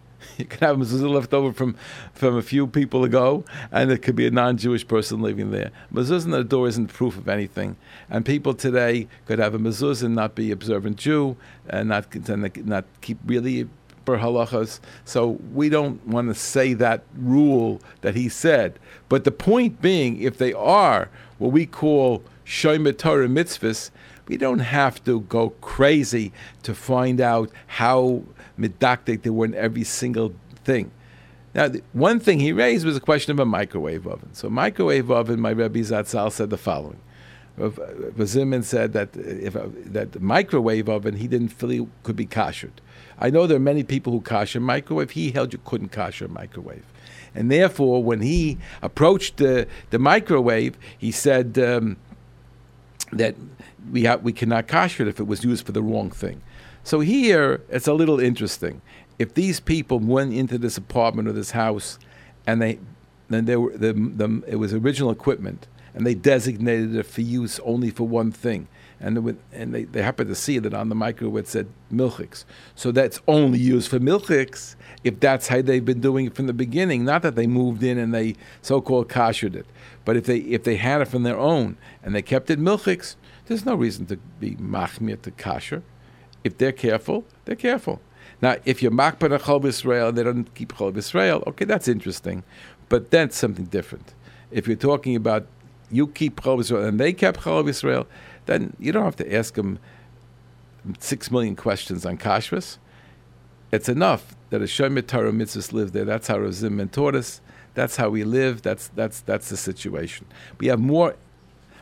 You 0.41 0.47
can 0.47 0.67
have 0.67 0.81
a 0.81 0.85
mezuzah 0.85 1.11
left 1.11 1.35
over 1.35 1.53
from, 1.53 1.77
from 2.15 2.37
a 2.37 2.43
few 2.43 2.67
people 2.67 3.05
ago, 3.05 3.45
and 3.71 3.93
it 3.93 3.99
could 3.99 4.17
be 4.17 4.27
a 4.27 4.31
non-Jewish 4.31 4.89
person 4.89 5.21
living 5.21 5.51
there. 5.51 5.71
Mezuzah 5.93 6.25
on 6.25 6.31
the 6.31 6.45
door 6.45 6.67
isn't 6.67 6.89
proof 6.89 7.19
of 7.19 7.29
anything, 7.29 7.77
and 8.09 8.25
people 8.25 8.55
today 8.55 9.07
could 9.27 9.39
have 9.39 9.55
a 9.55 9.59
mezuzah 9.59 10.05
and 10.05 10.15
not 10.15 10.35
be 10.35 10.51
observant 10.51 10.97
Jew, 10.97 11.37
and 11.69 11.91
not 11.91 12.15
and 12.15 12.67
not 12.67 12.85
keep 13.03 13.19
really 13.27 13.69
halachas. 14.07 14.81
So 15.05 15.39
we 15.53 15.69
don't 15.69 16.05
want 16.07 16.29
to 16.29 16.35
say 16.35 16.73
that 16.75 17.03
rule 17.17 17.81
that 18.01 18.17
he 18.17 18.29
said. 18.29 18.79
But 19.09 19.25
the 19.25 19.31
point 19.31 19.81
being, 19.81 20.21
if 20.21 20.39
they 20.39 20.53
are 20.53 21.09
what 21.39 21.53
we 21.53 21.67
call 21.67 22.23
shomer 22.45 22.97
Torah 22.97 23.29
mitzvahs, 23.29 23.91
we 24.27 24.37
don't 24.37 24.61
have 24.61 25.03
to 25.05 25.21
go 25.23 25.51
crazy 25.61 26.33
to 26.63 26.75
find 26.75 27.21
out 27.21 27.51
how 27.67 28.23
medakdek 28.61 29.23
they 29.23 29.31
were 29.31 29.47
in 29.47 29.55
every 29.55 29.85
single 29.85 30.35
thing. 30.65 30.91
Now, 31.55 31.69
one 31.93 32.21
thing 32.21 32.39
he 32.39 32.53
raised 32.53 32.85
was 32.85 32.97
a 32.97 33.01
question 33.01 33.33
of 33.33 33.41
a 33.41 33.45
microwave 33.45 34.07
oven. 34.07 34.29
So, 34.33 34.49
microwave 34.49 35.11
oven, 35.11 35.41
my 35.41 35.51
Rebbe 35.51 35.81
Zatzal 35.81 36.31
said 36.31 36.51
the 36.51 36.57
following. 36.57 37.01
Zimmerman 38.25 38.63
said 38.63 38.93
that 38.93 39.15
if 39.17 39.55
that 39.93 40.13
the 40.13 40.21
microwave 40.21 40.89
oven 40.89 41.17
he 41.17 41.27
didn't 41.27 41.49
feel 41.49 41.89
could 42.05 42.17
be 42.17 42.25
kashered. 42.25 42.81
I 43.19 43.29
know 43.29 43.47
there 43.47 43.57
are 43.57 43.61
many 43.61 43.83
people 43.83 44.13
who 44.13 44.21
kasher 44.21 44.63
microwave. 44.63 45.11
He 45.11 45.31
held 45.31 45.53
you 45.53 45.59
couldn't 45.65 45.93
kasher 45.93 46.27
a 46.27 46.29
microwave. 46.29 46.85
And 47.35 47.51
therefore, 47.51 48.03
when 48.03 48.23
he 48.23 48.59
approached 48.83 49.37
the, 49.37 49.67
the 49.91 49.99
microwave, 49.99 50.79
he 50.97 51.13
said 51.13 51.59
um, 51.59 51.97
that 53.13 53.37
we, 53.91 54.05
ha- 54.05 54.17
we 54.17 54.33
cannot 54.33 54.67
kasher 54.67 55.01
it 55.01 55.09
if 55.09 55.21
it 55.21 55.27
was 55.27 55.45
used 55.45 55.67
for 55.67 55.73
the 55.73 55.83
wrong 55.83 56.11
thing. 56.11 56.41
So 56.83 57.01
here, 57.01 57.63
it's 57.69 57.87
a 57.87 57.93
little 57.93 58.21
interesting. 58.21 58.81
If 59.19 59.35
these 59.35 59.61
people 59.61 59.99
went 59.99 60.33
into 60.33 60.59
this 60.59 60.79
apartment 60.79 61.29
or 61.29 61.33
this 61.33 61.51
house 61.51 61.99
and 62.47 62.61
they, 62.61 62.79
then 63.29 63.45
they 63.45 63.57
were, 63.57 63.77
the, 63.77 63.93
the, 63.93 64.43
it 64.47 64.57
was 64.57 64.73
original 64.73 65.11
equipment, 65.11 65.69
and 65.95 66.07
they 66.07 66.15
designated 66.15 66.95
it 66.95 67.05
for 67.05 67.21
use 67.21 67.61
only 67.61 67.91
for 67.91 68.07
one 68.07 68.31
thing, 68.33 68.69
and, 69.01 69.39
and 69.53 69.75
they, 69.75 69.85
they 69.85 70.03
happened 70.03 70.29
to 70.29 70.35
see 70.35 70.59
that 70.59 70.75
on 70.75 70.89
the 70.89 70.95
microwave 70.95 71.45
it 71.45 71.49
said 71.49 71.69
milchiks. 71.93 72.45
So 72.75 72.93
that's 72.93 73.21
only 73.27 73.59
used 73.59 73.91
for 73.91 73.99
milchiks 73.99 74.77
if 75.05 75.19
that's 75.21 75.49
how 75.49 75.63
they've 75.63 75.85
been 75.85 76.01
doing 76.01 76.27
it 76.27 76.35
from 76.35 76.47
the 76.47 76.53
beginning. 76.53 77.05
Not 77.05 77.23
that 77.23 77.35
they 77.35 77.47
moved 77.47 77.83
in 77.83 77.99
and 77.99 78.15
they 78.15 78.37
so-called 78.63 79.09
kashered 79.09 79.57
it, 79.57 79.67
but 80.05 80.17
if 80.17 80.27
they 80.27 80.39
if 80.39 80.65
they 80.65 80.77
had 80.77 81.01
it 81.01 81.09
from 81.09 81.25
their 81.25 81.39
own 81.39 81.77
and 82.03 82.15
they 82.15 82.23
kept 82.23 82.51
it 82.51 82.61
milchiks, 82.61 83.17
there's 83.47 83.67
no 83.67 83.75
reason 83.75 84.07
to 84.07 84.17
be 84.39 84.57
machmir 84.57 85.21
to 85.23 85.31
kasher. 85.31 85.83
If 86.45 86.59
they're 86.59 86.73
careful, 86.73 87.25
they're 87.45 87.57
careful. 87.57 88.01
Now, 88.43 88.57
if 88.65 88.83
you're 88.83 88.93
makbar 88.93 89.35
a 89.35 89.39
chol 89.39 89.65
Israel 89.65 90.09
and 90.09 90.19
they 90.19 90.23
don't 90.23 90.55
keep 90.55 90.73
chol 90.73 90.97
Israel, 90.97 91.43
okay, 91.47 91.65
that's 91.65 91.89
interesting, 91.89 92.43
but 92.89 93.11
that's 93.11 93.37
something 93.37 93.67
different. 93.67 94.15
If 94.51 94.67
you're 94.67 94.77
talking 94.77 95.15
about 95.15 95.47
you 95.91 96.07
keep 96.07 96.41
chol 96.41 96.61
Israel 96.61 96.85
and 96.85 96.99
they 96.99 97.13
kept 97.13 97.41
chol 97.41 97.69
Israel, 97.69 98.07
then 98.47 98.75
you 98.79 98.93
don't 98.93 99.05
have 99.05 99.17
to 99.17 99.35
ask 99.35 99.55
them 99.55 99.79
six 100.99 101.31
million 101.31 101.57
questions 101.57 102.07
on 102.07 102.17
kashrus. 102.17 102.79
It's 103.73 103.89
enough 103.89 104.35
that 104.51 104.61
a 104.61 104.65
Shomer 104.65 105.03
mitzvahs 105.03 105.73
live 105.73 105.93
there. 105.93 106.05
That's 106.05 106.27
how 106.27 106.39
Razim 106.39 106.91
taught 106.91 107.15
us. 107.15 107.41
That's 107.75 107.97
how 107.97 108.09
we 108.11 108.25
live. 108.25 108.63
That's, 108.63 108.89
that's, 108.89 109.21
that's 109.21 109.49
the 109.49 109.57
situation. 109.57 110.27
We 110.59 110.69
have 110.69 110.81
more. 110.81 111.17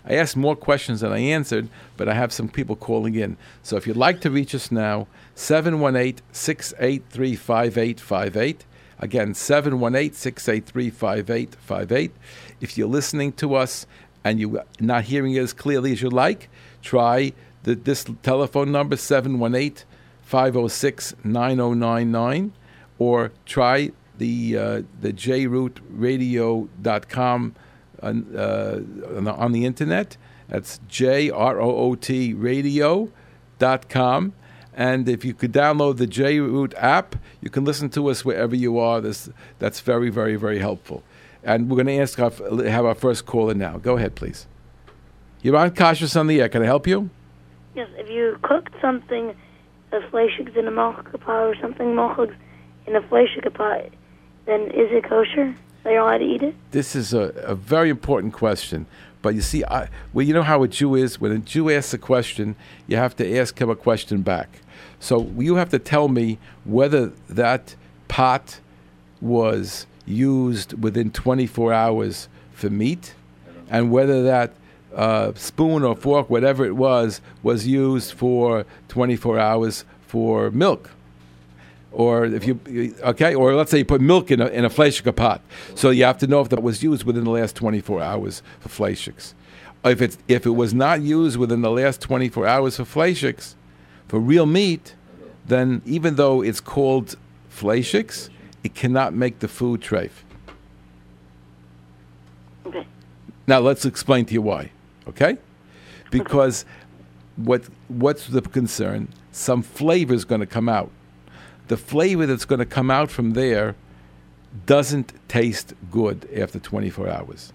I 0.04 0.14
asked 0.14 0.36
more 0.36 0.56
questions 0.56 1.00
than 1.00 1.12
I 1.12 1.18
answered, 1.18 1.68
but 1.96 2.08
I 2.08 2.14
have 2.14 2.32
some 2.32 2.48
people 2.48 2.76
calling 2.76 3.14
in. 3.14 3.36
So 3.62 3.76
if 3.76 3.86
you'd 3.86 3.96
like 3.96 4.20
to 4.22 4.30
reach 4.30 4.54
us 4.54 4.70
now, 4.70 5.06
718 5.34 6.24
683 6.32 7.36
5858. 7.36 8.64
Again, 9.00 9.34
718 9.34 10.12
683 10.12 10.90
5858. 10.90 12.12
If 12.60 12.76
you're 12.76 12.88
listening 12.88 13.32
to 13.34 13.54
us 13.54 13.86
and 14.24 14.40
you're 14.40 14.64
not 14.80 15.04
hearing 15.04 15.34
it 15.34 15.40
as 15.40 15.52
clearly 15.52 15.92
as 15.92 16.02
you 16.02 16.10
like, 16.10 16.48
try 16.82 17.32
the, 17.62 17.74
this 17.74 18.04
telephone 18.22 18.72
number 18.72 18.96
718 18.96 19.84
506 20.22 21.14
9099 21.24 22.52
or 22.98 23.32
try 23.46 23.92
the 24.18 24.56
uh, 24.56 24.82
the 25.00 25.12
jrootradio.com 25.12 27.54
on, 28.02 28.36
uh, 28.36 28.80
on 29.36 29.52
the 29.52 29.64
internet. 29.64 30.16
That's 30.48 30.80
J 30.88 31.30
R 31.30 31.60
O 31.60 31.76
O 31.76 31.94
T 31.94 32.32
radio.com. 32.34 33.12
And 34.74 35.08
if 35.08 35.24
you 35.24 35.34
could 35.34 35.52
download 35.52 35.96
the 35.96 36.06
JRoot 36.06 36.72
app, 36.76 37.16
you 37.40 37.50
can 37.50 37.64
listen 37.64 37.90
to 37.90 38.08
us 38.10 38.24
wherever 38.24 38.54
you 38.54 38.78
are. 38.78 39.00
This, 39.00 39.28
that's 39.58 39.80
very, 39.80 40.08
very, 40.08 40.36
very 40.36 40.60
helpful. 40.60 41.02
And 41.42 41.68
we're 41.68 41.82
going 41.82 41.88
to 41.88 41.98
ask 41.98 42.18
our, 42.20 42.30
have 42.64 42.84
our 42.84 42.94
first 42.94 43.26
caller 43.26 43.54
now. 43.54 43.78
Go 43.78 43.96
ahead, 43.96 44.14
please. 44.14 44.46
You're 45.42 45.56
on 45.56 45.70
Kashrus 45.72 46.18
on 46.18 46.28
the 46.28 46.40
air. 46.40 46.48
Can 46.48 46.62
I 46.62 46.66
help 46.66 46.86
you? 46.86 47.10
Yes. 47.74 47.88
If 47.96 48.08
you 48.08 48.38
cooked 48.42 48.74
something, 48.80 49.34
a 49.92 50.00
fleischigs 50.12 50.56
in 50.56 50.68
a 50.68 50.70
malchaka 50.70 51.28
or 51.28 51.56
something 51.60 51.88
malchigs 51.88 52.36
in 52.86 52.94
a 52.94 53.00
fleischiga 53.00 53.52
pot, 53.52 53.90
then 54.46 54.62
is 54.62 54.90
it 54.92 55.04
kosher? 55.08 55.56
Allowed 55.88 56.18
to 56.18 56.24
eat 56.24 56.42
it? 56.42 56.54
This 56.70 56.94
is 56.94 57.14
a, 57.14 57.32
a 57.44 57.54
very 57.54 57.88
important 57.88 58.32
question. 58.32 58.86
But 59.22 59.34
you 59.34 59.40
see, 59.40 59.64
I, 59.64 59.88
well, 60.12 60.24
you 60.24 60.34
know 60.34 60.42
how 60.42 60.62
a 60.62 60.68
Jew 60.68 60.94
is. 60.94 61.20
When 61.20 61.32
a 61.32 61.38
Jew 61.38 61.70
asks 61.70 61.92
a 61.94 61.98
question, 61.98 62.56
you 62.86 62.96
have 62.96 63.16
to 63.16 63.38
ask 63.38 63.58
him 63.58 63.70
a 63.70 63.76
question 63.76 64.22
back. 64.22 64.60
So 65.00 65.30
you 65.36 65.56
have 65.56 65.70
to 65.70 65.78
tell 65.78 66.08
me 66.08 66.38
whether 66.64 67.06
that 67.28 67.74
pot 68.06 68.60
was 69.20 69.86
used 70.06 70.80
within 70.82 71.10
24 71.10 71.72
hours 71.72 72.28
for 72.52 72.70
meat, 72.70 73.14
and 73.68 73.90
whether 73.90 74.22
that 74.22 74.52
uh, 74.94 75.32
spoon 75.34 75.82
or 75.82 75.94
fork, 75.94 76.30
whatever 76.30 76.64
it 76.64 76.76
was, 76.76 77.20
was 77.42 77.66
used 77.66 78.12
for 78.12 78.64
24 78.88 79.38
hours 79.38 79.84
for 80.06 80.50
milk. 80.50 80.90
Or 81.90 82.26
if 82.26 82.46
you 82.46 82.94
okay, 83.02 83.34
or 83.34 83.54
let's 83.54 83.70
say 83.70 83.78
you 83.78 83.84
put 83.84 84.00
milk 84.00 84.30
in 84.30 84.40
a 84.40 84.46
in 84.48 84.64
a 84.64 84.70
fleishik 84.70 85.14
pot, 85.16 85.40
so 85.74 85.90
you 85.90 86.04
have 86.04 86.18
to 86.18 86.26
know 86.26 86.40
if 86.40 86.50
that 86.50 86.62
was 86.62 86.82
used 86.82 87.04
within 87.04 87.24
the 87.24 87.30
last 87.30 87.56
24 87.56 88.02
hours 88.02 88.42
for 88.60 88.68
fleishiks. 88.68 89.32
If 89.84 90.02
it's 90.02 90.18
if 90.28 90.44
it 90.44 90.50
was 90.50 90.74
not 90.74 91.00
used 91.00 91.38
within 91.38 91.62
the 91.62 91.70
last 91.70 92.00
24 92.02 92.46
hours 92.46 92.76
for 92.76 92.84
fleischiks, 92.84 93.54
for 94.06 94.20
real 94.20 94.44
meat, 94.44 94.94
then 95.46 95.80
even 95.86 96.16
though 96.16 96.42
it's 96.42 96.60
called 96.60 97.16
fleischiks, 97.50 98.28
it 98.62 98.74
cannot 98.74 99.14
make 99.14 99.38
the 99.38 99.48
food 99.48 99.80
treif. 99.80 100.10
Okay. 102.66 102.86
Now 103.46 103.60
let's 103.60 103.84
explain 103.86 104.26
to 104.26 104.34
you 104.34 104.42
why. 104.42 104.70
Okay? 105.08 105.38
Because 106.10 106.64
what 107.36 107.64
what's 107.88 108.26
the 108.26 108.42
concern? 108.42 109.08
Some 109.32 109.62
flavor 109.62 110.14
is 110.14 110.24
going 110.24 110.40
to 110.40 110.46
come 110.46 110.68
out. 110.68 110.90
The 111.68 111.76
flavor 111.76 112.26
that's 112.26 112.46
going 112.46 112.60
to 112.60 112.66
come 112.66 112.90
out 112.90 113.10
from 113.10 113.32
there 113.32 113.74
doesn't 114.64 115.12
taste 115.28 115.74
good 115.90 116.28
after 116.34 116.58
24 116.58 117.08
hours. 117.08 117.52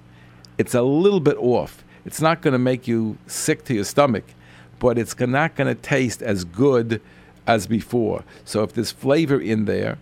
It's 0.57 0.75
a 0.75 0.83
little 0.83 1.19
bit 1.19 1.37
off. 1.37 1.83
It's 2.05 2.21
not 2.21 2.41
going 2.41 2.51
to 2.51 2.59
make 2.59 2.87
you 2.87 3.17
sick 3.25 3.65
to 3.65 3.73
your 3.73 3.85
stomach, 3.85 4.25
but 4.79 4.99
it's 4.99 5.17
not 5.19 5.55
going 5.55 5.73
to 5.73 5.81
taste 5.81 6.21
as 6.21 6.45
good 6.45 7.01
as 7.47 7.65
before. 7.65 8.23
So 8.45 8.61
if 8.63 8.73
there's 8.73 8.91
flavor 8.91 9.39
in 9.39 9.65
there, 9.65 9.97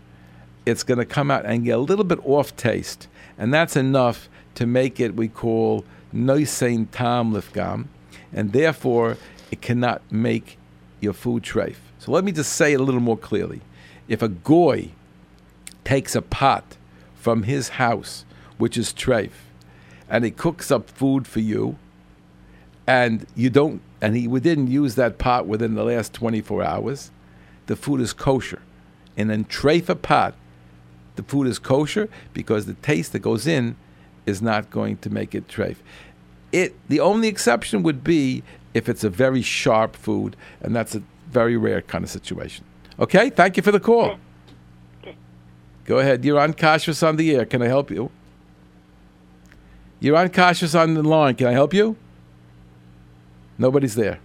it's 0.65 0.83
going 0.83 0.97
to 0.97 1.05
come 1.05 1.31
out 1.31 1.45
and 1.45 1.63
get 1.63 1.71
a 1.71 1.77
little 1.77 2.05
bit 2.05 2.19
off 2.25 2.55
taste, 2.55 3.07
and 3.37 3.53
that's 3.53 3.75
enough 3.75 4.29
to 4.55 4.65
make 4.65 4.99
it 4.99 5.15
we 5.15 5.27
call 5.27 5.85
nosein 6.13 6.87
taam 6.87 7.31
lifgam, 7.31 7.85
and 8.33 8.51
therefore 8.51 9.17
it 9.51 9.61
cannot 9.61 10.01
make 10.11 10.57
your 10.99 11.13
food 11.13 11.43
treif. 11.43 11.77
So 11.99 12.11
let 12.11 12.23
me 12.23 12.31
just 12.31 12.53
say 12.53 12.73
it 12.73 12.79
a 12.79 12.83
little 12.83 13.01
more 13.01 13.17
clearly. 13.17 13.61
If 14.07 14.21
a 14.21 14.27
goy 14.27 14.89
takes 15.83 16.15
a 16.15 16.21
pot 16.21 16.77
from 17.15 17.43
his 17.43 17.69
house, 17.69 18.25
which 18.57 18.77
is 18.77 18.93
treif, 18.93 19.31
and 20.09 20.25
he 20.25 20.31
cooks 20.31 20.71
up 20.71 20.89
food 20.89 21.27
for 21.27 21.39
you, 21.39 21.77
and 22.87 23.25
you 23.35 23.49
don't, 23.49 23.81
and 24.01 24.15
he 24.15 24.27
didn't 24.27 24.67
use 24.67 24.95
that 24.95 25.17
pot 25.17 25.47
within 25.47 25.75
the 25.75 25.83
last 25.83 26.13
24 26.13 26.63
hours, 26.63 27.11
the 27.67 27.75
food 27.75 28.01
is 28.01 28.13
kosher. 28.13 28.61
And 29.15 29.29
then 29.29 29.45
treifa 29.45 30.01
pot, 30.01 30.35
the 31.15 31.23
food 31.23 31.47
is 31.47 31.59
kosher 31.59 32.09
because 32.33 32.65
the 32.65 32.73
taste 32.75 33.13
that 33.13 33.19
goes 33.19 33.45
in 33.47 33.75
is 34.25 34.41
not 34.41 34.71
going 34.71 34.97
to 34.97 35.09
make 35.09 35.35
it 35.35 35.47
treif. 35.47 35.77
It 36.51 36.75
the 36.89 36.99
only 36.99 37.27
exception 37.27 37.83
would 37.83 38.03
be 38.03 38.43
if 38.73 38.89
it's 38.89 39.03
a 39.03 39.09
very 39.09 39.41
sharp 39.41 39.95
food, 39.95 40.35
and 40.61 40.75
that's 40.75 40.95
a 40.95 41.03
very 41.29 41.57
rare 41.57 41.81
kind 41.81 42.03
of 42.03 42.09
situation. 42.09 42.65
Okay, 42.99 43.29
thank 43.29 43.57
you 43.57 43.63
for 43.63 43.71
the 43.71 43.79
call. 43.79 44.17
Okay. 45.01 45.15
Go 45.85 45.99
ahead. 45.99 46.23
You're 46.23 46.39
on 46.39 46.53
Kashrus 46.53 47.05
on 47.07 47.15
the 47.15 47.35
air. 47.35 47.45
Can 47.45 47.61
I 47.61 47.67
help 47.67 47.89
you? 47.89 48.11
You're 49.99 50.17
on 50.17 50.29
Kashrus 50.29 50.79
on 50.79 50.93
the 50.93 51.03
line. 51.03 51.35
Can 51.35 51.47
I 51.47 51.51
help 51.51 51.73
you? 51.73 51.95
Nobody's 53.57 53.95
there. 53.95 54.19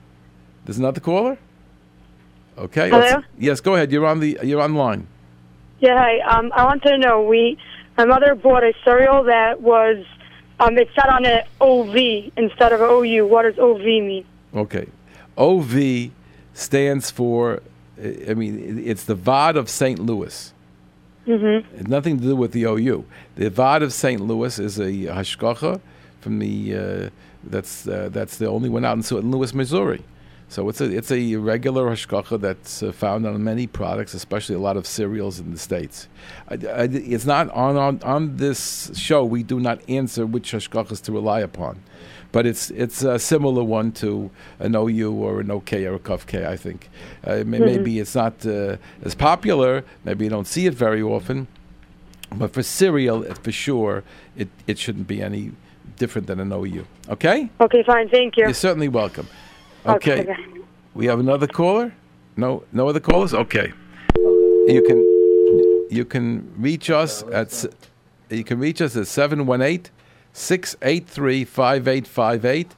There's 0.65 0.79
another 0.79 1.01
caller. 1.01 1.39
Okay. 2.59 2.89
Hello? 2.89 3.23
Yes. 3.39 3.61
Go 3.61 3.75
ahead. 3.75 3.93
You're 3.93 4.07
on 4.07 4.21
the. 4.21 4.39
You're 4.43 4.63
online. 4.63 5.07
Yeah, 5.81 5.99
hi. 5.99 6.21
Um, 6.21 6.51
I 6.55 6.65
wanted 6.65 6.89
to 6.89 6.99
know 6.99 7.23
we 7.23 7.59
my 7.99 8.07
mother 8.07 8.35
bought 8.35 8.65
a 8.65 8.73
cereal 8.85 9.25
that 9.25 9.61
was 9.61 10.05
um, 10.59 10.79
it 10.79 10.89
sat 10.95 11.09
on 11.09 11.27
an 11.27 11.43
OV 11.61 12.33
instead 12.37 12.73
of 12.73 12.81
OU. 12.81 13.27
What 13.27 13.43
does 13.43 13.59
OV 13.59 13.81
mean? 13.81 14.25
Okay. 14.55 14.89
OV 15.37 16.11
stands 16.55 17.11
for. 17.11 17.63
I 17.99 18.35
mean, 18.35 18.83
it's 18.85 19.05
the 19.05 19.17
Vaad 19.17 19.57
of 19.57 19.69
St. 19.69 19.99
Louis. 19.99 20.53
Mm-hmm. 21.27 21.77
It's 21.77 21.89
nothing 21.89 22.19
to 22.19 22.23
do 22.23 22.37
with 22.37 22.53
the 22.53 22.65
OU. 22.65 23.05
The 23.37 23.51
Vaad 23.51 23.83
of 23.83 23.93
St. 23.93 24.21
Louis 24.21 24.59
is 24.59 24.79
a 24.79 24.91
hashgacha 24.91 25.81
from 26.21 26.39
the 26.39 26.75
uh, 26.75 27.11
that's 27.45 27.87
uh, 27.89 28.09
that's 28.13 28.37
the 28.37 28.47
only 28.47 28.69
one 28.69 28.85
out 28.85 28.97
in 28.97 29.03
St. 29.03 29.25
Louis, 29.25 29.53
Missouri. 29.55 30.03
So 30.49 30.69
it's 30.69 30.81
a 30.81 30.85
it's 30.85 31.11
a 31.11 31.37
regular 31.37 31.91
hashgacha 31.91 32.41
that's 32.41 32.83
uh, 32.83 32.93
found 32.93 33.27
on 33.27 33.43
many 33.43 33.67
products, 33.67 34.15
especially 34.15 34.55
a 34.55 34.61
lot 34.61 34.77
of 34.77 34.87
cereals 34.87 35.41
in 35.41 35.51
the 35.51 35.59
states. 35.59 36.09
I, 36.49 36.55
I, 36.55 36.83
it's 36.93 37.27
not 37.27 37.51
on, 37.51 37.77
on 37.77 38.01
on 38.05 38.37
this 38.37 38.93
show. 38.95 39.25
We 39.25 39.43
do 39.43 39.59
not 39.59 39.81
answer 39.89 40.25
which 40.25 40.53
hashgachas 40.53 41.03
to 41.03 41.13
rely 41.13 41.41
upon, 41.41 41.83
but 42.33 42.47
it's 42.47 42.71
it's 42.71 43.03
a 43.03 43.19
similar 43.19 43.63
one 43.63 43.93
to 43.93 44.31
an 44.59 44.75
OU 44.75 45.13
or 45.13 45.41
an 45.41 45.51
OK 45.51 45.85
or 45.87 45.95
a 45.95 45.99
Kuf 45.99 46.23
I 46.47 46.57
think 46.57 46.89
uh, 47.25 47.43
may- 47.47 47.59
maybe 47.59 47.99
it's 47.99 48.15
not 48.15 48.45
uh, 48.47 48.77
as 49.03 49.15
popular. 49.15 49.85
Maybe 50.05 50.25
you 50.25 50.31
don't 50.31 50.47
see 50.47 50.67
it 50.67 50.75
very 50.75 51.03
often. 51.03 51.47
But 52.35 52.53
for 52.53 52.63
cereal, 52.63 53.23
for 53.35 53.53
sure, 53.53 54.03
it, 54.37 54.49
it 54.67 54.79
shouldn't 54.79 55.07
be 55.07 55.23
any 55.23 55.53
different 55.97 56.27
than 56.27 56.41
an 56.41 56.53
OU. 56.53 56.85
Okay? 57.09 57.49
Okay, 57.61 57.83
fine. 57.85 58.09
Thank 58.09 58.37
you. 58.37 58.45
You're 58.45 58.55
certainly 58.55 58.89
welcome. 58.89 59.29
Okay. 59.87 60.37
We 60.95 61.07
have 61.07 61.21
another 61.21 61.47
caller? 61.47 61.93
No 62.37 62.65
no 62.73 62.89
other 62.89 63.01
callers? 63.01 63.33
Okay. 63.33 63.73
You 64.17 64.83
can 64.87 64.99
you 65.91 66.05
can 66.05 66.53
reach 66.59 66.91
us 66.91 67.23
at 67.33 67.65
you 68.29 68.45
can 68.45 68.59
reach 68.59 68.81
us 68.83 68.97
at 68.97 69.07
718-683-5858 70.37 72.69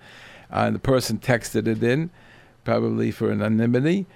uh, 0.50 0.66
and 0.66 0.76
the 0.76 0.80
person 0.80 1.18
texted 1.18 1.66
it 1.66 1.82
in, 1.82 2.10
probably 2.64 3.10
for 3.10 3.30
anonymity. 3.30 4.06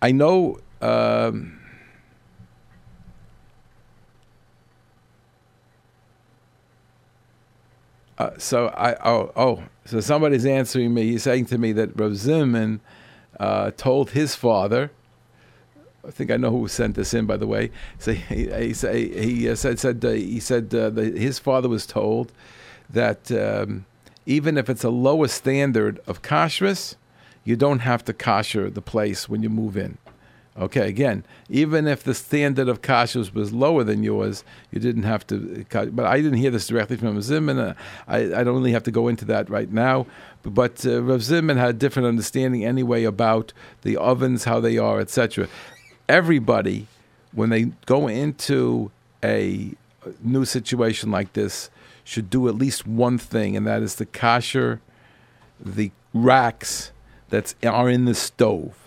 I 0.00 0.12
know. 0.12 0.60
Um, 0.80 1.63
uh, 8.24 8.38
so 8.38 8.68
I 8.68 8.96
oh 9.04 9.32
oh 9.36 9.62
so 9.84 10.00
somebody's 10.00 10.46
answering 10.46 10.94
me. 10.94 11.02
He's 11.04 11.22
saying 11.22 11.46
to 11.46 11.58
me 11.58 11.72
that 11.72 11.98
Rav 11.98 12.16
Zimmerman 12.16 12.80
uh, 13.38 13.70
told 13.76 14.10
his 14.10 14.34
father. 14.34 14.90
I 16.06 16.10
think 16.10 16.30
I 16.30 16.36
know 16.36 16.50
who 16.50 16.68
sent 16.68 16.96
this 16.96 17.14
in, 17.14 17.24
by 17.24 17.38
the 17.38 17.46
way. 17.46 17.70
So 17.98 18.12
he, 18.12 18.46
he, 18.48 19.08
he 19.08 19.48
uh, 19.48 19.54
said 19.54 19.78
said 19.78 20.04
uh, 20.04 20.10
he 20.10 20.40
said 20.40 20.74
uh, 20.74 20.90
that 20.90 21.16
his 21.16 21.38
father 21.38 21.68
was 21.68 21.86
told 21.86 22.32
that 22.90 23.32
um, 23.32 23.86
even 24.26 24.58
if 24.58 24.68
it's 24.68 24.84
a 24.84 24.90
lower 24.90 25.28
standard 25.28 26.00
of 26.06 26.22
kashrus, 26.22 26.96
you 27.44 27.56
don't 27.56 27.80
have 27.80 28.04
to 28.04 28.12
kasher 28.12 28.72
the 28.72 28.82
place 28.82 29.28
when 29.28 29.42
you 29.42 29.50
move 29.50 29.76
in. 29.76 29.98
Okay, 30.56 30.88
again, 30.88 31.24
even 31.48 31.88
if 31.88 32.04
the 32.04 32.14
standard 32.14 32.68
of 32.68 32.80
kashrus 32.80 33.34
was 33.34 33.52
lower 33.52 33.82
than 33.82 34.04
yours, 34.04 34.44
you 34.70 34.78
didn't 34.78 35.02
have 35.02 35.26
to. 35.26 35.66
But 35.68 36.06
I 36.06 36.18
didn't 36.18 36.38
hear 36.38 36.52
this 36.52 36.68
directly 36.68 36.96
from 36.96 37.14
Rav 37.14 37.24
Zimmerman. 37.24 37.58
Uh, 37.58 37.74
I, 38.06 38.18
I 38.18 38.44
don't 38.44 38.54
really 38.54 38.70
have 38.70 38.84
to 38.84 38.92
go 38.92 39.08
into 39.08 39.24
that 39.24 39.50
right 39.50 39.70
now. 39.70 40.06
But 40.44 40.86
uh, 40.86 41.02
Rav 41.02 41.22
Zimmerman 41.24 41.56
had 41.56 41.70
a 41.70 41.72
different 41.72 42.06
understanding 42.06 42.64
anyway 42.64 43.02
about 43.02 43.52
the 43.82 43.96
ovens, 43.96 44.44
how 44.44 44.60
they 44.60 44.78
are, 44.78 45.00
etc. 45.00 45.48
Everybody, 46.08 46.86
when 47.32 47.50
they 47.50 47.64
go 47.86 48.06
into 48.06 48.92
a 49.24 49.72
new 50.22 50.44
situation 50.44 51.10
like 51.10 51.32
this, 51.32 51.68
should 52.04 52.30
do 52.30 52.46
at 52.46 52.54
least 52.54 52.86
one 52.86 53.18
thing, 53.18 53.56
and 53.56 53.66
that 53.66 53.82
is 53.82 53.96
to 53.96 54.06
kasher 54.06 54.78
the 55.58 55.90
racks 56.12 56.92
that 57.30 57.54
are 57.64 57.88
in 57.88 58.04
the 58.04 58.14
stove 58.14 58.83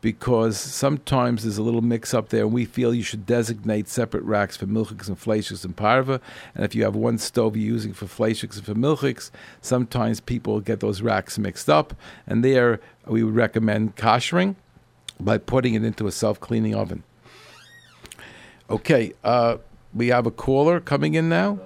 because 0.00 0.58
sometimes 0.58 1.42
there's 1.42 1.58
a 1.58 1.62
little 1.62 1.82
mix 1.82 2.14
up 2.14 2.30
there, 2.30 2.44
and 2.44 2.52
we 2.52 2.64
feel 2.64 2.94
you 2.94 3.02
should 3.02 3.26
designate 3.26 3.88
separate 3.88 4.24
racks 4.24 4.56
for 4.56 4.66
milchiks 4.66 5.08
and 5.08 5.20
fleischiks 5.20 5.64
and 5.64 5.76
parva. 5.76 6.20
And 6.54 6.64
if 6.64 6.74
you 6.74 6.84
have 6.84 6.96
one 6.96 7.18
stove 7.18 7.56
you're 7.56 7.66
using 7.66 7.92
for 7.92 8.06
fleischiks 8.06 8.56
and 8.56 8.64
for 8.64 8.74
milchiks, 8.74 9.30
sometimes 9.60 10.20
people 10.20 10.60
get 10.60 10.80
those 10.80 11.02
racks 11.02 11.38
mixed 11.38 11.68
up, 11.68 11.94
and 12.26 12.42
there 12.44 12.80
we 13.06 13.22
would 13.22 13.34
recommend 13.34 13.96
koshering 13.96 14.56
by 15.18 15.36
putting 15.36 15.74
it 15.74 15.84
into 15.84 16.06
a 16.06 16.12
self-cleaning 16.12 16.74
oven. 16.74 17.02
Okay, 18.70 19.12
uh, 19.24 19.58
we 19.92 20.08
have 20.08 20.26
a 20.26 20.30
caller 20.30 20.80
coming 20.80 21.14
in 21.14 21.28
now. 21.28 21.58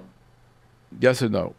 Yes 0.99 1.21
or 1.21 1.29
no? 1.29 1.55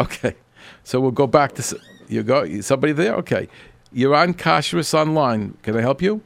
Okay, 0.00 0.36
so 0.84 1.00
we'll 1.00 1.10
go 1.10 1.26
back 1.26 1.54
to 1.54 1.80
you. 2.08 2.22
Go 2.22 2.60
somebody 2.60 2.92
there. 2.92 3.14
Okay, 3.16 3.48
you're 3.92 4.14
on 4.14 4.34
Kashrus 4.34 4.94
online. 4.94 5.56
Can 5.62 5.76
I 5.76 5.80
help 5.80 6.02
you? 6.02 6.22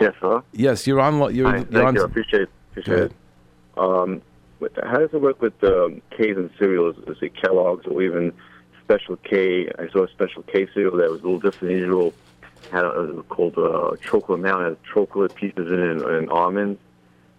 Yes, 0.00 0.14
hello. 0.20 0.42
Yes, 0.52 0.86
you're 0.86 1.00
on. 1.00 1.34
You're, 1.34 1.48
Hi, 1.48 1.56
you're 1.56 1.64
thank 1.66 1.86
on. 1.86 1.94
you. 1.94 2.02
I 2.02 2.04
appreciate 2.04 2.48
appreciate 2.70 2.98
it. 2.98 3.12
Um, 3.76 4.22
how 4.84 4.98
does 4.98 5.10
it 5.12 5.20
work 5.20 5.40
with 5.40 5.62
um, 5.64 6.00
K's 6.16 6.36
and 6.36 6.50
cereals? 6.58 6.96
Is 7.06 7.18
it 7.20 7.34
Kellogg's 7.34 7.86
or 7.86 8.02
even 8.02 8.32
Special 8.84 9.16
K? 9.16 9.68
I 9.78 9.88
saw 9.90 10.04
a 10.04 10.08
Special 10.08 10.42
K 10.44 10.66
cereal 10.72 10.96
that 10.96 11.10
was 11.10 11.20
a 11.20 11.24
little 11.24 11.38
different 11.38 11.72
than 11.72 11.78
usual. 11.78 12.14
Had 12.70 12.84
a, 12.84 12.88
it 12.88 13.14
was 13.14 13.24
called 13.28 13.58
uh, 13.58 13.96
chocolate 14.02 14.40
mountain. 14.40 14.70
Had 14.70 14.78
chocolate 14.92 15.34
pieces 15.34 15.66
in 15.70 15.78
it 15.78 16.02
and 16.02 16.30
almonds. 16.30 16.80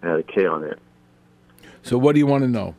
And 0.02 0.10
had 0.10 0.20
a 0.20 0.22
K 0.22 0.46
on 0.46 0.64
it. 0.64 0.78
So 1.82 1.98
what 1.98 2.12
do 2.12 2.18
you 2.18 2.26
want 2.26 2.44
to 2.44 2.48
know? 2.48 2.74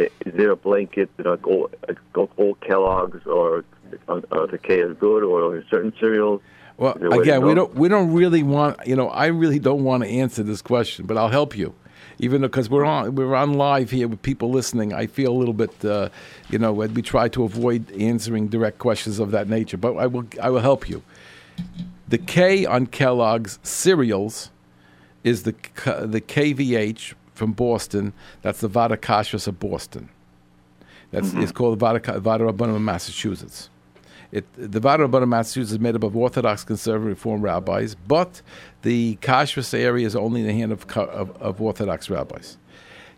is 0.00 0.32
there 0.34 0.50
a 0.50 0.56
blanket 0.56 1.10
that 1.18 1.26
like 1.26 1.46
all, 1.46 1.70
like 1.86 1.98
all 2.16 2.54
Kellogg's 2.56 3.26
or 3.26 3.64
uh, 4.08 4.20
uh, 4.30 4.46
the 4.46 4.58
K 4.58 4.80
is 4.80 4.96
good 4.98 5.22
or 5.22 5.62
certain 5.70 5.92
cereals? 5.98 6.40
Well, 6.76 6.94
Is 6.94 7.00
there 7.00 7.08
a 7.08 7.10
way 7.10 7.16
to 7.16 7.22
again, 7.22 7.46
we 7.46 7.54
don't 7.54 7.74
we 7.74 7.88
don't 7.88 8.12
really 8.12 8.42
want 8.42 8.86
you 8.86 8.96
know 8.96 9.08
I 9.08 9.26
really 9.26 9.58
don't 9.58 9.84
want 9.84 10.02
to 10.02 10.08
answer 10.08 10.42
this 10.42 10.62
question, 10.62 11.06
but 11.06 11.16
I'll 11.16 11.28
help 11.28 11.56
you, 11.56 11.74
even 12.18 12.40
though, 12.40 12.48
because 12.48 12.70
we're 12.70 12.84
on 12.84 13.14
we're 13.14 13.34
on 13.34 13.54
live 13.54 13.90
here 13.90 14.08
with 14.08 14.22
people 14.22 14.50
listening. 14.50 14.92
I 14.92 15.06
feel 15.06 15.32
a 15.32 15.38
little 15.38 15.54
bit, 15.54 15.84
uh, 15.84 16.08
you 16.48 16.58
know, 16.58 16.72
we 16.72 17.02
try 17.02 17.28
to 17.28 17.44
avoid 17.44 17.90
answering 17.92 18.48
direct 18.48 18.78
questions 18.78 19.18
of 19.18 19.30
that 19.32 19.48
nature, 19.48 19.76
but 19.76 19.96
I 19.96 20.06
will 20.06 20.24
I 20.40 20.50
will 20.50 20.60
help 20.60 20.88
you. 20.88 21.02
The 22.08 22.18
K 22.18 22.64
on 22.66 22.86
Kellogg's 22.86 23.58
cereals 23.62 24.50
is 25.22 25.42
the 25.42 25.52
the 25.84 26.20
KVH 26.20 27.14
from 27.34 27.52
Boston. 27.52 28.12
That's 28.42 28.60
the 28.60 28.68
Vaad 28.68 28.90
HaKashrus 28.96 29.46
of 29.46 29.60
Boston. 29.60 30.08
That's 31.10 31.32
it's 31.34 31.52
called 31.52 31.78
Vada 31.78 32.00
Vaad 32.00 32.40
HaRabbanim 32.40 32.76
of 32.76 32.82
Massachusetts. 32.82 33.68
It, 34.32 34.46
the 34.54 34.80
Rabbanim 34.80 35.22
of 35.22 35.28
Massachusetts 35.28 35.72
is 35.72 35.80
made 35.80 35.96
up 35.96 36.04
of 36.04 36.16
Orthodox, 36.16 36.62
Conservative, 36.62 37.08
Reform 37.08 37.42
rabbis, 37.42 37.96
but 38.06 38.42
the 38.82 39.16
Kashrus 39.16 39.74
area 39.74 40.06
is 40.06 40.14
only 40.14 40.42
in 40.42 40.46
the 40.46 40.52
hand 40.52 40.72
of, 40.72 40.88
of, 40.96 41.30
of 41.42 41.60
Orthodox 41.60 42.08
rabbis. 42.08 42.56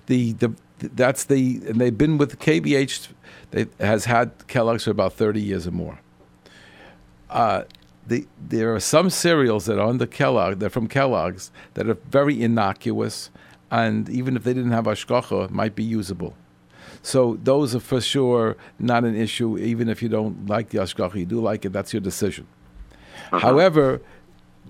The, 0.06 0.32
the 0.32 0.54
that's 0.78 1.24
the 1.24 1.60
and 1.68 1.80
they've 1.80 1.96
been 1.96 2.18
with 2.18 2.38
KVH. 2.38 3.08
They 3.52 3.66
has 3.78 4.06
had 4.06 4.32
Kellogg's 4.48 4.84
for 4.84 4.90
about 4.90 5.12
thirty 5.12 5.40
years 5.40 5.66
or 5.66 5.70
more. 5.70 6.00
Uh, 7.30 7.64
the, 8.06 8.26
there 8.48 8.74
are 8.74 8.80
some 8.80 9.10
cereals 9.10 9.66
that 9.66 9.78
are 9.78 9.88
under 9.88 10.06
Kellogg, 10.06 10.58
they're 10.58 10.70
from 10.70 10.88
Kellogg's, 10.88 11.50
that 11.74 11.88
are 11.88 11.94
very 11.94 12.42
innocuous, 12.42 13.30
and 13.70 14.08
even 14.08 14.36
if 14.36 14.44
they 14.44 14.52
didn't 14.52 14.72
have 14.72 14.84
hashgacha, 14.84 15.50
might 15.50 15.74
be 15.74 15.84
usable. 15.84 16.34
So 17.02 17.38
those 17.42 17.74
are 17.74 17.80
for 17.80 18.00
sure 18.00 18.56
not 18.78 19.04
an 19.04 19.16
issue. 19.16 19.58
Even 19.58 19.88
if 19.88 20.02
you 20.02 20.08
don't 20.08 20.46
like 20.46 20.70
the 20.70 20.78
hashgacha, 20.78 21.16
you 21.16 21.26
do 21.26 21.40
like 21.40 21.64
it. 21.64 21.72
That's 21.72 21.92
your 21.92 22.00
decision. 22.00 22.46
However, 23.30 24.00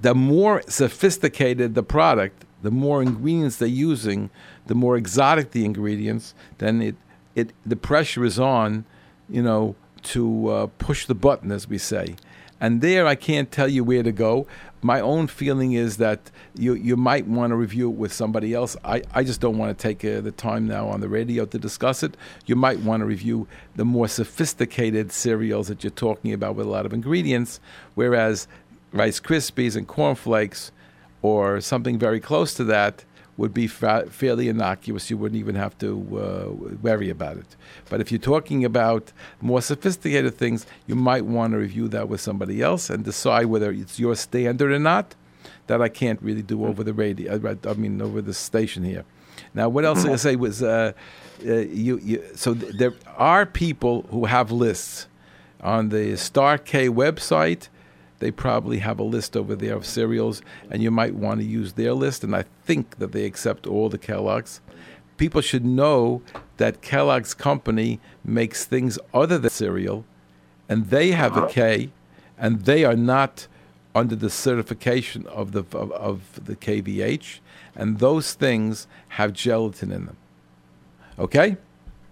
the 0.01 0.15
more 0.15 0.63
sophisticated 0.69 1.75
the 1.75 1.83
product, 1.83 2.45
the 2.63 2.71
more 2.71 3.03
ingredients 3.03 3.57
they're 3.57 3.69
using, 3.69 4.31
the 4.67 4.75
more 4.75 4.97
exotic 4.97 5.51
the 5.51 5.65
ingredients, 5.65 6.35
then 6.59 6.81
it, 6.81 6.97
it 7.35 7.53
the 7.67 7.77
pressure 7.77 8.25
is 8.25 8.39
on, 8.39 8.85
you 9.29 9.43
know, 9.43 9.75
to 10.03 10.49
uh, 10.49 10.67
push 10.79 11.07
the 11.07 11.15
button, 11.15 11.53
as 11.53 11.69
we 11.69 11.79
say. 11.79 12.17
And 12.61 12.81
there, 12.81 13.07
I 13.07 13.17
can't 13.17 13.51
tell 13.51 13.69
you 13.69 13.83
where 13.83 14.05
to 14.05 14.13
go. 14.13 14.47
My 14.85 15.01
own 15.01 15.29
feeling 15.29 15.73
is 15.73 15.99
that 15.99 16.31
you 16.57 16.75
you 16.75 16.97
might 16.97 17.27
want 17.27 17.53
to 17.53 17.57
review 17.57 17.89
it 17.89 17.97
with 17.97 18.13
somebody 18.13 18.53
else. 18.53 18.77
I, 18.85 19.03
I 19.15 19.23
just 19.23 19.41
don't 19.41 19.57
want 19.57 19.77
to 19.77 19.81
take 19.81 20.05
uh, 20.05 20.21
the 20.21 20.33
time 20.33 20.67
now 20.67 20.89
on 20.89 21.01
the 21.01 21.09
radio 21.09 21.47
to 21.47 21.59
discuss 21.59 22.03
it. 22.03 22.17
You 22.47 22.57
might 22.57 22.81
want 22.81 23.01
to 23.01 23.07
review 23.07 23.47
the 23.77 23.85
more 23.85 24.09
sophisticated 24.09 25.13
cereals 25.13 25.69
that 25.69 25.85
you're 25.85 25.93
talking 25.93 26.33
about 26.33 26.57
with 26.57 26.67
a 26.67 26.71
lot 26.71 26.85
of 26.85 26.93
ingredients, 26.93 27.61
whereas 27.95 28.49
Rice 28.93 29.21
Krispies 29.21 29.77
and 29.77 29.87
cornflakes 29.87 30.73
or 31.23 31.61
something 31.61 31.99
very 31.99 32.19
close 32.19 32.53
to 32.55 32.65
that 32.65 33.05
would 33.37 33.55
be 33.55 33.67
fa- 33.67 34.07
fairly 34.11 34.49
innocuous. 34.49 35.11
You 35.11 35.17
wouldn't 35.17 35.39
even 35.39 35.55
have 35.55 35.77
to 35.79 35.89
uh, 35.91 36.77
worry 36.83 37.11
about 37.11 37.39
it. 37.39 37.57
But 37.89 38.01
if 38.01 38.13
you're 38.13 38.19
talking 38.19 38.65
about 38.65 39.13
more 39.41 39.63
sophisticated 39.63 40.35
things, 40.35 40.67
you 40.87 40.95
might 40.95 41.25
want 41.25 41.53
to 41.53 41.59
review 41.59 41.89
that 41.89 42.09
with 42.09 42.21
somebody 42.21 42.61
else 42.63 42.91
and 42.91 43.05
decide 43.05 43.47
whether 43.47 43.71
it's 43.73 43.99
your 43.99 44.15
standard 44.15 44.71
or 44.71 44.79
not. 44.79 45.15
That 45.69 45.81
I 45.81 45.89
can't 45.89 46.21
really 46.21 46.43
do 46.43 46.67
over 46.67 46.85
the 46.85 46.93
radio. 46.93 47.35
uh, 47.35 47.71
I 47.71 47.75
mean, 47.75 48.03
over 48.03 48.21
the 48.21 48.35
station 48.35 48.83
here. 48.85 49.05
Now, 49.55 49.69
what 49.69 49.85
else 49.85 50.03
did 50.03 50.13
I 50.13 50.17
say 50.17 50.37
was 50.37 50.63
uh, 50.63 50.93
uh, 51.47 51.53
you, 51.55 51.99
you? 51.99 52.23
So 52.35 52.55
th- 52.55 52.75
there 52.75 52.95
are 53.17 53.47
people 53.47 54.03
who 54.11 54.27
have 54.27 54.51
lists 54.51 55.07
on 55.61 55.89
the 55.91 56.17
Star 56.17 56.59
K 56.59 56.89
website 56.89 57.69
they 58.23 58.31
probably 58.31 58.79
have 58.79 59.01
a 59.01 59.03
list 59.03 59.37
over 59.37 59.57
there 59.57 59.75
of 59.75 59.85
cereals, 59.85 60.43
and 60.71 60.81
you 60.81 60.93
might 60.93 61.17
want 61.17 61.41
to 61.41 61.45
use 61.45 61.73
their 61.73 61.93
list. 61.93 62.23
And 62.23 62.37
I 62.37 62.45
think 62.65 62.99
that 62.99 63.11
they 63.11 63.25
accept 63.25 63.67
all 63.67 63.89
the 63.89 63.99
Kellogg's. 63.99 64.61
People 65.17 65.41
should 65.41 65.65
know 65.65 66.23
that 66.57 66.83
Kellogg's 66.83 67.35
company 67.35 67.99
makes 68.25 68.65
things 68.65 68.97
other 69.13 69.39
than 69.39 69.51
cereal, 69.51 70.05
and 70.69 70.87
they 70.91 71.11
have 71.11 71.37
a 71.37 71.41
uh-huh. 71.41 71.49
K, 71.49 71.91
and 72.39 72.65
they 72.65 72.85
are 72.85 72.95
not 72.95 73.49
under 73.93 74.15
the 74.15 74.31
certification 74.31 75.27
of 75.27 75.51
the 75.51 75.65
of, 75.77 75.91
of 75.91 76.45
the 76.45 76.55
KVH, 76.55 77.41
and 77.75 77.99
those 77.99 78.35
things 78.35 78.87
have 79.19 79.33
gelatin 79.33 79.91
in 79.91 80.07
them. 80.07 80.17
Okay. 81.19 81.57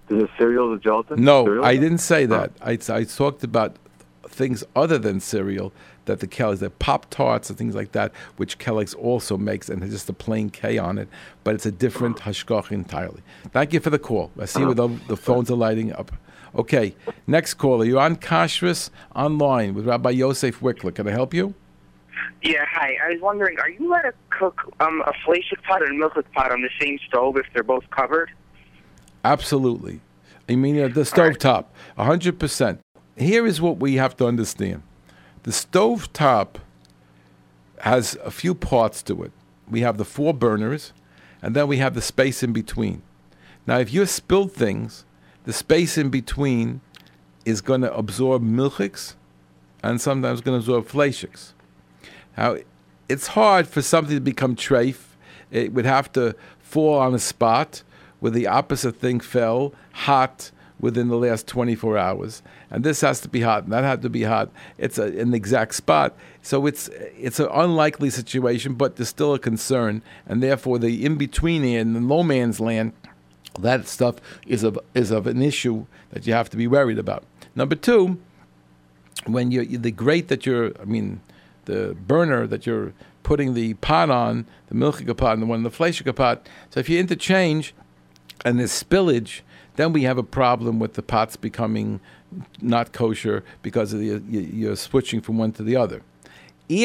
Is 0.09 0.25
it 0.25 0.31
cereal 0.37 0.73
with 0.73 0.83
gelatin? 0.83 1.23
No, 1.23 1.45
Cereal? 1.45 1.65
I 1.65 1.77
didn't 1.77 1.99
say 1.99 2.27
that. 2.27 2.51
I, 2.61 2.77
I 2.89 3.05
talked 3.05 3.45
about 3.45 3.77
things 4.31 4.65
other 4.75 4.99
than 4.99 5.21
cereal 5.21 5.73
that 6.11 6.21
the 6.21 6.27
Kellogg's, 6.27 6.61
the 6.61 6.71
Pop 6.71 7.09
Tarts 7.11 7.49
and 7.49 7.59
things 7.59 7.75
like 7.75 7.93
that, 7.93 8.13
which 8.37 8.59
Kellogg's 8.59 8.95
also 8.95 9.39
makes, 9.39 9.69
and 9.69 9.81
has 9.83 9.93
just 9.93 10.09
a 10.09 10.13
plain 10.13 10.51
K 10.51 10.77
on 10.77 10.99
it, 10.99 11.09
but 11.45 11.55
it's 11.55 11.67
a 11.67 11.71
different 11.71 12.19
hashgacha 12.19 12.73
entirely. 12.73 13.23
Thank 13.53 13.73
you 13.73 13.81
for 13.81 13.91
the 13.91 13.99
call. 13.99 14.31
I 14.39 14.47
see 14.47 14.65
where 14.65 14.75
the, 14.75 14.89
the 15.07 15.17
phones 15.17 15.51
are 15.51 15.57
lighting 15.57 15.93
up. 15.93 16.13
Okay, 16.55 16.97
next 17.29 17.55
caller. 17.55 17.85
You're 17.85 18.01
on 18.01 18.17
Kashrus 18.17 18.91
online 19.15 19.75
with 19.75 19.87
Rabbi 19.87 20.11
Yosef 20.11 20.59
Wikler. 20.61 20.93
Can 20.93 21.07
I 21.07 21.13
help 21.13 21.33
you? 21.33 21.55
Yeah, 22.43 22.65
hi. 22.69 22.97
I 23.05 23.11
was 23.13 23.21
wondering, 23.21 23.59
are 23.61 23.71
you 23.71 23.89
allowed 23.89 24.03
to 24.03 24.15
cook 24.31 24.61
um, 24.81 25.03
a 25.07 25.13
fleshik 25.25 25.63
pot 25.63 25.83
and 25.83 26.03
a 26.03 26.09
milchik 26.09 26.31
pot 26.33 26.51
on 26.51 26.61
the 26.63 26.71
same 26.81 26.99
stove 27.07 27.37
if 27.37 27.47
they're 27.55 27.63
both 27.63 27.89
covered? 27.91 28.33
Absolutely. 29.25 30.01
I 30.49 30.57
mean, 30.57 30.81
uh, 30.81 30.89
the 30.89 31.03
stovetop, 31.03 31.67
100%. 31.97 32.79
Here 33.17 33.47
is 33.47 33.61
what 33.61 33.77
we 33.77 33.95
have 33.95 34.17
to 34.17 34.27
understand 34.27 34.83
the 35.43 35.51
stovetop 35.51 36.57
has 37.81 38.17
a 38.25 38.31
few 38.31 38.55
parts 38.55 39.03
to 39.05 39.23
it. 39.23 39.33
We 39.69 39.81
have 39.81 39.99
the 39.99 40.05
four 40.05 40.35
burners, 40.35 40.93
and 41.43 41.57
then 41.57 41.69
we 41.69 41.79
have 41.79 41.95
the 41.95 42.03
space 42.03 42.43
in 42.43 42.53
between. 42.53 43.03
Now, 43.67 43.79
if 43.79 43.93
you 43.93 44.05
spill 44.07 44.49
things, 44.49 45.05
the 45.45 45.53
space 45.53 45.97
in 45.97 46.11
between 46.11 46.81
is 47.45 47.61
going 47.61 47.81
to 47.81 47.95
absorb 47.95 48.43
milchiks 48.43 49.15
and 49.83 50.01
sometimes 50.01 50.41
going 50.41 50.61
to 50.61 50.61
absorb 50.61 50.87
fleishiks. 50.87 51.53
Now, 52.37 52.57
it's 53.09 53.29
hard 53.29 53.67
for 53.67 53.83
something 53.83 54.17
to 54.17 54.21
become 54.21 54.57
treif. 54.57 55.17
It 55.51 55.73
would 55.73 55.87
have 55.87 56.13
to 56.13 56.37
fall 56.59 56.99
on 56.99 57.15
a 57.15 57.19
spot 57.19 57.83
where 58.21 58.31
the 58.31 58.47
opposite 58.47 58.97
thing 58.97 59.21
fell 59.21 59.73
hot 59.93 60.51
within 60.81 61.09
the 61.09 61.17
last 61.17 61.47
24 61.47 61.99
hours. 61.99 62.43
And 62.71 62.85
this 62.85 63.01
has 63.03 63.21
to 63.21 63.29
be 63.29 63.43
hot, 63.43 63.65
and 63.65 63.73
that 63.73 63.85
had 63.85 64.03
to 64.03 64.09
be 64.09 64.25
hot. 64.25 64.51
It's 64.79 64.99
a, 64.99 65.05
an 65.05 65.35
exact 65.35 65.75
spot. 65.75 66.17
So 66.43 66.67
it's 66.67 66.89
it's 67.19 67.39
an 67.39 67.49
unlikely 67.53 68.11
situation, 68.11 68.75
but 68.75 68.97
there's 68.97 69.09
still 69.09 69.35
a 69.35 69.39
concern. 69.39 70.03
And 70.27 70.43
therefore, 70.43 70.79
the 70.79 71.05
in 71.05 71.17
between 71.17 71.65
in 71.65 71.93
the 71.93 72.01
no 72.01 72.23
man's 72.23 72.61
land, 72.61 72.93
that 73.59 73.87
stuff 73.87 74.17
is 74.47 74.63
of, 74.63 74.79
is 74.95 75.11
of 75.11 75.27
an 75.27 75.43
issue 75.43 75.87
that 76.11 76.27
you 76.27 76.33
have 76.33 76.51
to 76.51 76.57
be 76.57 76.67
worried 76.67 76.99
about. 76.99 77.25
Number 77.55 77.75
two, 77.75 78.19
when 79.27 79.51
you 79.51 79.65
the 79.65 79.91
grate 79.91 80.29
that 80.29 80.47
you're, 80.47 80.73
I 80.81 80.85
mean, 80.85 81.21
the 81.67 81.97
burner 82.07 82.47
that 82.47 82.67
you're 82.67 82.93
putting 83.23 83.55
the 83.55 83.75
pot 83.75 84.11
on, 84.11 84.47
the 84.69 84.75
milchika 84.75 85.17
pot 85.17 85.35
and 85.35 85.43
the 85.43 85.47
one 85.47 85.59
in 85.59 85.63
the 85.63 85.71
fleishika 85.71 86.15
pot. 86.15 86.49
So 86.71 86.81
if 86.81 86.89
you 86.89 86.99
interchange 86.99 87.75
and 88.45 88.59
there's 88.59 88.73
spillage, 88.73 89.43
then 89.77 89.93
we 89.93 90.03
have 90.03 90.19
a 90.19 90.23
problem 90.23 90.79
with 90.79 90.95
the 90.95 91.03
pots 91.03 91.37
becoming 91.37 92.01
not 92.61 92.93
kosher 92.93 93.45
because 93.63 93.93
of 93.93 94.01
the, 94.01 94.23
you, 94.29 94.41
you're 94.41 94.77
switching 94.77 95.21
from 95.21 95.39
one 95.39 95.53
to 95.53 95.63
the 95.63 95.77
other. 95.77 96.03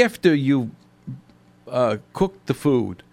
After 0.01 0.33
you 0.33 0.71
uh, 1.67 1.97
cook 2.13 2.45
the 2.45 2.53
food, 2.53 3.03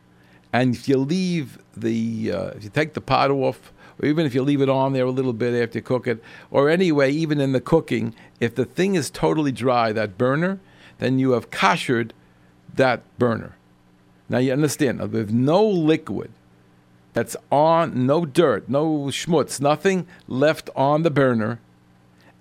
and 0.52 0.74
if 0.74 0.88
you 0.88 0.96
leave 0.98 1.58
the, 1.76 2.32
uh, 2.32 2.46
if 2.48 2.64
you 2.64 2.70
take 2.70 2.94
the 2.94 3.00
pot 3.00 3.30
off, 3.30 3.72
or 4.00 4.08
even 4.08 4.26
if 4.26 4.34
you 4.34 4.42
leave 4.42 4.60
it 4.60 4.68
on 4.68 4.92
there 4.92 5.04
a 5.04 5.10
little 5.10 5.32
bit 5.32 5.54
after 5.62 5.78
you 5.78 5.82
cook 5.82 6.06
it, 6.06 6.22
or 6.50 6.68
anyway, 6.68 7.10
even 7.10 7.40
in 7.40 7.52
the 7.52 7.60
cooking, 7.60 8.14
if 8.40 8.54
the 8.54 8.64
thing 8.64 8.94
is 8.94 9.10
totally 9.10 9.52
dry, 9.52 9.92
that 9.92 10.18
burner, 10.18 10.60
then 10.98 11.18
you 11.18 11.32
have 11.32 11.50
koshered 11.50 12.12
that 12.74 13.02
burner. 13.18 13.56
Now 14.28 14.38
you 14.38 14.52
understand, 14.52 15.00
with 15.12 15.30
no 15.30 15.64
liquid 15.64 16.30
that's 17.12 17.36
on, 17.50 18.06
no 18.06 18.24
dirt, 18.24 18.68
no 18.68 19.06
schmutz, 19.06 19.60
nothing 19.60 20.06
left 20.26 20.70
on 20.74 21.02
the 21.02 21.10
burner, 21.10 21.60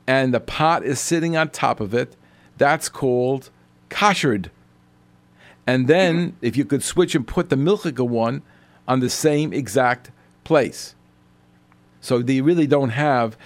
and 0.07 0.33
the 0.33 0.39
pot 0.39 0.83
is 0.83 0.99
sitting 0.99 1.35
on 1.35 1.49
top 1.49 1.79
of 1.79 1.93
it, 1.93 2.15
that's 2.57 2.89
called 2.89 3.49
koshered. 3.89 4.49
And 5.67 5.87
then 5.87 6.35
if 6.41 6.57
you 6.57 6.65
could 6.65 6.83
switch 6.83 7.15
and 7.15 7.27
put 7.27 7.49
the 7.49 7.55
milchika 7.55 8.07
one 8.07 8.41
on 8.87 8.99
the 8.99 9.09
same 9.09 9.53
exact 9.53 10.11
place. 10.43 10.95
So 11.99 12.17
you 12.17 12.43
really 12.43 12.65
don't 12.65 12.89
have 12.89 13.37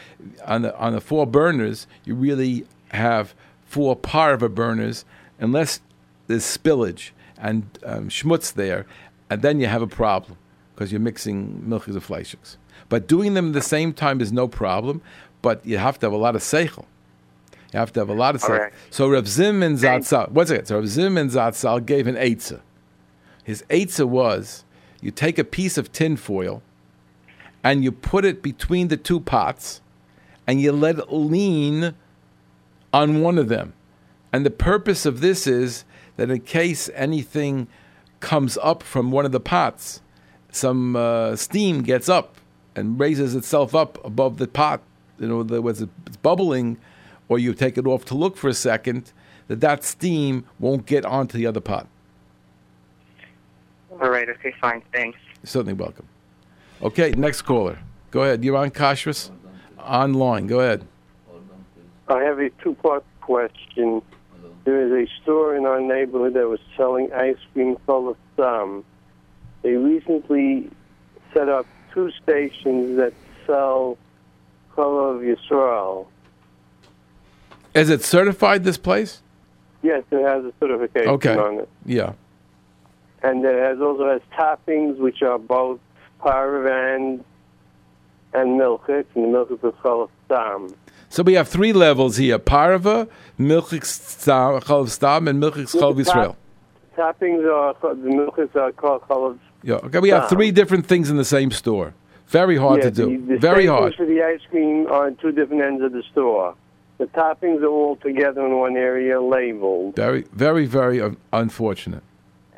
on 0.45 0.61
the 0.61 0.77
on 0.77 0.93
the 0.93 1.01
four 1.01 1.27
burners. 1.27 1.87
You 2.05 2.15
really 2.15 2.65
have 2.89 3.35
four 3.65 3.97
parva 3.97 4.47
burners, 4.47 5.03
unless 5.39 5.81
there's 6.27 6.45
spillage 6.45 7.11
and 7.37 7.67
um, 7.83 8.07
schmutz 8.07 8.53
there, 8.53 8.85
and 9.29 9.41
then 9.41 9.59
you 9.59 9.67
have 9.67 9.81
a 9.81 9.87
problem 9.87 10.37
because 10.75 10.91
you're 10.91 11.01
mixing 11.01 11.63
milchiks 11.67 11.87
and 11.93 12.03
fleishiks. 12.03 12.57
But 12.89 13.07
doing 13.07 13.33
them 13.33 13.47
at 13.47 13.53
the 13.53 13.61
same 13.61 13.93
time 13.93 14.19
is 14.19 14.33
no 14.33 14.47
problem, 14.47 15.01
but 15.41 15.65
you 15.65 15.77
have 15.77 15.97
to 15.99 16.05
have 16.05 16.13
a 16.13 16.17
lot 16.17 16.35
of 16.35 16.41
seichel. 16.41 16.85
You 17.73 17.79
have 17.79 17.93
to 17.93 18.01
have 18.01 18.09
a 18.09 18.13
lot 18.13 18.35
of 18.35 18.41
seichel. 18.41 18.59
right. 18.59 18.73
So 18.89 19.09
Rav 19.09 19.27
Zimmerman 19.27 19.77
Zatzal, 19.77 20.29
what's 20.31 20.51
it? 20.51 20.67
So 20.67 20.75
Rav 20.75 20.87
Zimmerman 20.87 21.29
Zatzal 21.29 21.85
gave 21.85 22.07
an 22.07 22.15
eitzah. 22.15 22.61
His 23.43 23.63
eitzah 23.69 24.05
was 24.07 24.65
you 25.01 25.11
take 25.11 25.37
a 25.39 25.43
piece 25.43 25.77
of 25.77 25.91
tin 25.91 26.17
foil 26.17 26.61
and 27.63 27.83
you 27.83 27.91
put 27.91 28.25
it 28.25 28.41
between 28.41 28.89
the 28.89 28.97
two 28.97 29.19
pots 29.19 29.81
and 30.45 30.61
you 30.61 30.71
let 30.71 30.99
it 30.99 31.11
lean 31.11 31.95
on 32.93 33.21
one 33.21 33.37
of 33.37 33.47
them. 33.49 33.73
And 34.33 34.45
the 34.45 34.51
purpose 34.51 35.05
of 35.05 35.21
this 35.21 35.47
is 35.47 35.85
that 36.17 36.29
in 36.29 36.41
case 36.41 36.89
anything 36.93 37.67
comes 38.19 38.57
up 38.61 38.83
from 38.83 39.11
one 39.11 39.25
of 39.25 39.31
the 39.31 39.39
pots, 39.39 40.01
some 40.55 40.95
uh, 40.95 41.35
steam 41.35 41.81
gets 41.81 42.09
up 42.09 42.35
and 42.75 42.99
raises 42.99 43.35
itself 43.35 43.73
up 43.73 44.03
above 44.05 44.37
the 44.37 44.47
pot, 44.47 44.81
you 45.19 45.27
know, 45.27 45.43
the, 45.43 45.61
was 45.61 45.81
it's 45.81 46.17
bubbling, 46.17 46.77
or 47.29 47.39
you 47.39 47.53
take 47.53 47.77
it 47.77 47.87
off 47.87 48.05
to 48.05 48.15
look 48.15 48.37
for 48.37 48.49
a 48.49 48.53
second, 48.53 49.13
that 49.47 49.61
that 49.61 49.83
steam 49.83 50.45
won't 50.59 50.85
get 50.85 51.05
onto 51.05 51.37
the 51.37 51.45
other 51.45 51.61
pot. 51.61 51.87
All 53.91 54.09
right. 54.09 54.27
Okay. 54.27 54.53
Fine. 54.59 54.81
Thanks. 54.91 55.17
You're 55.41 55.47
certainly 55.47 55.73
welcome. 55.73 56.05
Okay, 56.81 57.11
next 57.11 57.43
caller. 57.43 57.79
Go 58.11 58.23
ahead. 58.23 58.43
You're 58.43 58.57
on 58.57 58.71
Kashrus? 58.71 59.31
Online. 59.79 60.47
Go 60.47 60.59
ahead. 60.59 60.85
I 62.07 62.21
have 62.21 62.39
a 62.39 62.49
two-part 62.61 63.03
question. 63.21 64.01
There 64.65 64.85
is 64.85 65.07
a 65.07 65.11
store 65.21 65.55
in 65.55 65.65
our 65.65 65.79
neighborhood 65.79 66.33
that 66.33 66.47
was 66.47 66.59
selling 66.75 67.11
ice 67.13 67.37
cream 67.53 67.77
full 67.85 68.09
of 68.09 68.17
thumb. 68.35 68.83
They 69.65 69.73
recently 69.77 70.69
set 71.33 71.49
up 71.49 71.65
two 71.91 72.11
stations 72.21 72.97
that 72.97 73.13
sell 73.47 73.97
Cholov 74.77 75.25
Yisrael. 75.25 76.05
Is 77.73 77.89
it 77.89 78.03
certified, 78.03 78.63
this 78.63 78.77
place? 78.77 79.23
Yes, 79.81 80.03
it 80.11 80.21
has 80.21 80.45
a 80.45 80.53
certification 80.59 81.09
Okay. 81.09 81.35
on 81.35 81.61
it. 81.61 81.69
Yeah. 81.83 82.13
And 83.23 83.43
it 83.43 83.59
has 83.59 83.81
also 83.81 84.07
has 84.07 84.21
toppings 84.37 84.97
which 84.97 85.23
are 85.23 85.39
both 85.39 85.79
paravan 86.21 87.23
and 88.35 88.59
milchik, 88.61 89.05
and 89.15 89.23
the 89.23 89.29
milchik 89.35 89.67
is 89.67 89.73
called 89.81 90.11
thumb. 90.29 90.75
So 91.09 91.23
we 91.23 91.33
have 91.33 91.47
three 91.47 91.73
levels 91.73 92.17
here: 92.17 92.37
Parva, 92.37 93.07
Milchik 93.39 93.83
Stam, 93.83 94.59
Chalav 94.61 94.89
Stam, 94.89 95.27
and 95.27 95.41
Milchik 95.41 95.73
Chalav 95.73 95.99
Israel. 95.99 96.37
Toppings 96.95 97.43
are 97.51 97.73
the 97.95 98.09
milchiks 98.09 98.55
are 98.55 98.71
called 98.71 99.01
color. 99.07 99.35
Yeah. 99.65 99.75
Okay, 99.75 99.97
we 99.97 100.09
have 100.09 100.29
three 100.29 100.51
different 100.51 100.85
things 100.85 101.09
in 101.09 101.17
the 101.17 101.25
same 101.25 101.49
store. 101.49 101.95
Very 102.27 102.55
hard 102.55 102.77
yeah, 102.77 102.83
to 102.85 102.91
do. 102.91 103.17
The, 103.17 103.33
the 103.33 103.39
Very 103.39 103.65
hard. 103.65 103.95
for 103.95 104.05
the 104.05 104.21
ice 104.21 104.39
cream 104.49 104.85
are 104.87 105.07
on 105.07 105.15
two 105.15 105.31
different 105.31 105.63
ends 105.63 105.83
of 105.83 105.91
the 105.91 106.03
store. 106.11 106.55
The 106.99 107.05
toppings 107.05 107.61
are 107.61 107.67
all 107.67 107.95
together 107.97 108.45
in 108.45 108.57
one 108.57 108.77
area 108.77 109.19
labeled. 109.19 109.95
Very, 109.95 110.21
very, 110.33 110.65
very 110.65 111.01
un- 111.01 111.17
unfortunate. 111.33 112.03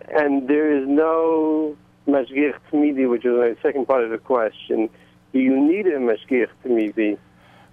And 0.09 0.47
there 0.49 0.77
is 0.77 0.87
no 0.87 1.75
mashgiach 2.07 2.59
tamidi, 2.71 3.09
which 3.09 3.25
is 3.25 3.31
my 3.31 3.55
second 3.61 3.87
part 3.87 4.03
of 4.03 4.09
the 4.09 4.17
question. 4.17 4.89
Do 5.33 5.39
you 5.39 5.59
need 5.59 5.87
a 5.87 5.97
mashgiach 5.97 6.49
tamidi? 6.65 7.17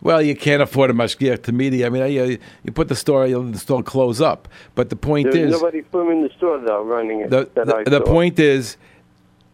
Well, 0.01 0.21
you 0.23 0.37
can't 0.37 0.63
afford 0.63 0.91
a 0.91 0.95
mashgiach 0.95 1.39
tamidi. 1.39 1.85
I 1.85 1.89
mean, 1.89 2.11
you, 2.13 2.23
uh, 2.23 2.37
you 2.63 2.73
put 2.73 2.89
the 2.89 2.97
store, 2.97 3.27
you'll 3.27 3.43
the 3.43 3.59
store 3.59 3.83
close 3.83 4.21
up. 4.21 4.49
But 4.75 4.91
the 4.91 4.97
point 4.97 5.29
is 5.29 5.35
There's 5.35 5.55
is, 5.55 5.61
nobody 5.61 5.83
from 5.83 6.11
in 6.11 6.23
the 6.23 6.31
store, 6.37 6.59
though, 6.59 6.85
running 6.85 7.21
it. 7.21 7.31
the, 7.31 7.51
the, 7.55 7.85
the 7.91 8.01
point 8.01 8.39
is, 8.39 8.77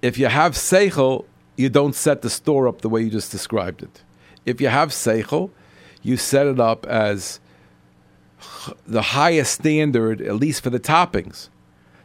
if 0.02 0.18
you 0.18 0.26
have 0.26 0.52
seichel, 0.54 1.24
you 1.56 1.68
don't 1.68 1.94
set 1.94 2.22
the 2.22 2.30
store 2.30 2.68
up 2.68 2.80
the 2.80 2.88
way 2.88 3.02
you 3.02 3.10
just 3.10 3.30
described 3.30 3.82
it. 3.82 4.02
If 4.46 4.60
you 4.60 4.68
have 4.68 4.90
seichel, 4.90 5.50
you 6.02 6.16
set 6.16 6.46
it 6.46 6.58
up 6.58 6.86
as 6.86 7.40
the 8.86 9.02
highest 9.02 9.52
standard, 9.52 10.20
at 10.22 10.36
least 10.36 10.62
for 10.62 10.70
the 10.70 10.80
toppings. 10.80 11.48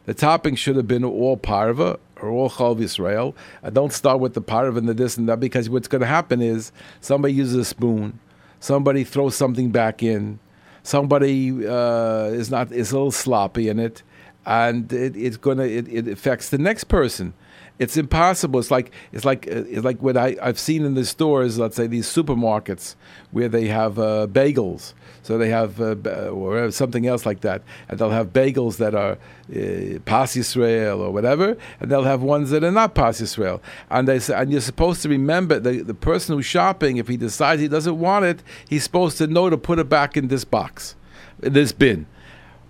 The 0.04 0.14
toppings 0.14 0.58
should 0.58 0.76
have 0.76 0.86
been 0.86 1.04
all 1.04 1.36
parva 1.36 1.98
or 2.20 2.28
all 2.28 2.50
chalv 2.50 2.80
Israel. 2.80 3.34
I 3.62 3.70
don't 3.70 3.92
start 3.92 4.20
with 4.20 4.34
the 4.34 4.40
parva 4.40 4.78
and 4.78 4.88
the 4.88 4.94
this 4.94 5.16
and 5.16 5.28
that 5.28 5.40
because 5.40 5.68
what's 5.68 5.88
going 5.88 6.00
to 6.00 6.06
happen 6.06 6.40
is 6.40 6.72
somebody 7.00 7.34
uses 7.34 7.54
a 7.54 7.64
spoon, 7.64 8.18
somebody 8.60 9.04
throws 9.04 9.34
something 9.34 9.70
back 9.70 10.02
in, 10.02 10.38
somebody 10.82 11.66
uh, 11.66 12.26
is 12.26 12.50
not 12.50 12.70
is 12.72 12.92
a 12.92 12.94
little 12.94 13.10
sloppy 13.10 13.68
in 13.68 13.78
it, 13.78 14.02
and 14.44 14.92
it, 14.92 15.16
it's 15.16 15.36
to 15.36 15.58
it, 15.60 15.88
it 15.88 16.08
affects 16.08 16.50
the 16.50 16.58
next 16.58 16.84
person. 16.84 17.34
It's 17.78 17.98
impossible. 17.98 18.58
It's 18.58 18.70
like 18.70 18.90
it's 19.12 19.24
like 19.26 19.46
it's 19.46 19.84
like 19.84 20.00
what 20.00 20.16
I, 20.16 20.36
I've 20.40 20.58
seen 20.58 20.84
in 20.84 20.94
the 20.94 21.04
stores. 21.04 21.58
Let's 21.58 21.76
say 21.76 21.86
these 21.86 22.06
supermarkets 22.08 22.94
where 23.32 23.48
they 23.48 23.66
have 23.66 23.98
uh, 23.98 24.26
bagels. 24.30 24.94
So 25.22 25.36
they 25.36 25.50
have 25.50 25.80
uh, 25.80 25.94
or 26.30 26.70
something 26.70 27.06
else 27.06 27.26
like 27.26 27.40
that, 27.40 27.62
and 27.88 27.98
they'll 27.98 28.10
have 28.10 28.32
bagels 28.32 28.76
that 28.78 28.94
are 28.94 29.12
uh, 29.12 29.98
pas 30.06 30.34
Yisrael 30.34 31.00
or 31.00 31.10
whatever, 31.10 31.56
and 31.80 31.90
they'll 31.90 32.04
have 32.04 32.22
ones 32.22 32.50
that 32.50 32.64
are 32.64 32.70
not 32.70 32.94
pas 32.94 33.20
Yisrael. 33.20 33.60
And 33.90 34.08
they 34.08 34.20
say, 34.20 34.34
and 34.34 34.50
you're 34.50 34.60
supposed 34.60 35.02
to 35.02 35.08
remember 35.08 35.58
the 35.58 35.82
the 35.82 35.94
person 35.94 36.36
who's 36.36 36.46
shopping. 36.46 36.96
If 36.96 37.08
he 37.08 37.16
decides 37.18 37.60
he 37.60 37.68
doesn't 37.68 37.98
want 37.98 38.24
it, 38.24 38.42
he's 38.68 38.84
supposed 38.84 39.18
to 39.18 39.26
know 39.26 39.50
to 39.50 39.58
put 39.58 39.78
it 39.78 39.88
back 39.88 40.16
in 40.16 40.28
this 40.28 40.44
box, 40.44 40.94
in 41.42 41.52
this 41.52 41.72
bin. 41.72 42.06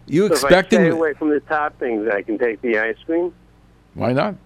You 0.06 0.26
So 0.28 0.34
if 0.34 0.44
I 0.44 0.48
expecting? 0.48 0.80
stay 0.80 0.88
away 0.88 1.14
from 1.14 1.30
the 1.30 1.40
toppings, 1.40 2.12
I 2.12 2.22
can 2.22 2.38
take 2.38 2.60
the 2.62 2.78
ice 2.78 2.96
cream. 3.04 3.32
Why 3.94 4.12
not? 4.12 4.36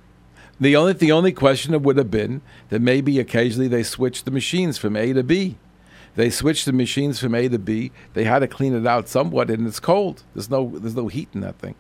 The 0.61 0.76
only 0.76 0.92
the 0.92 1.11
only 1.12 1.32
question 1.32 1.80
would 1.82 1.96
have 1.96 2.11
been 2.11 2.42
that 2.68 2.82
maybe 2.82 3.18
occasionally 3.18 3.68
they 3.68 3.82
switched 3.82 4.26
the 4.26 4.30
machines 4.30 4.76
from 4.76 4.94
A 4.94 5.12
to 5.14 5.22
B. 5.22 5.56
They 6.16 6.28
switched 6.28 6.66
the 6.66 6.72
machines 6.72 7.18
from 7.18 7.34
A 7.34 7.48
to 7.48 7.58
B. 7.58 7.92
They 8.12 8.24
had 8.24 8.40
to 8.40 8.48
clean 8.48 8.74
it 8.74 8.86
out 8.86 9.08
somewhat, 9.08 9.48
and 9.50 9.66
it's 9.66 9.80
cold. 9.80 10.22
There's 10.34 10.50
no 10.50 10.72
there's 10.76 10.96
no 10.96 11.08
heat 11.08 11.28
in 11.32 11.40
that 11.40 11.58
thing. 11.58 11.76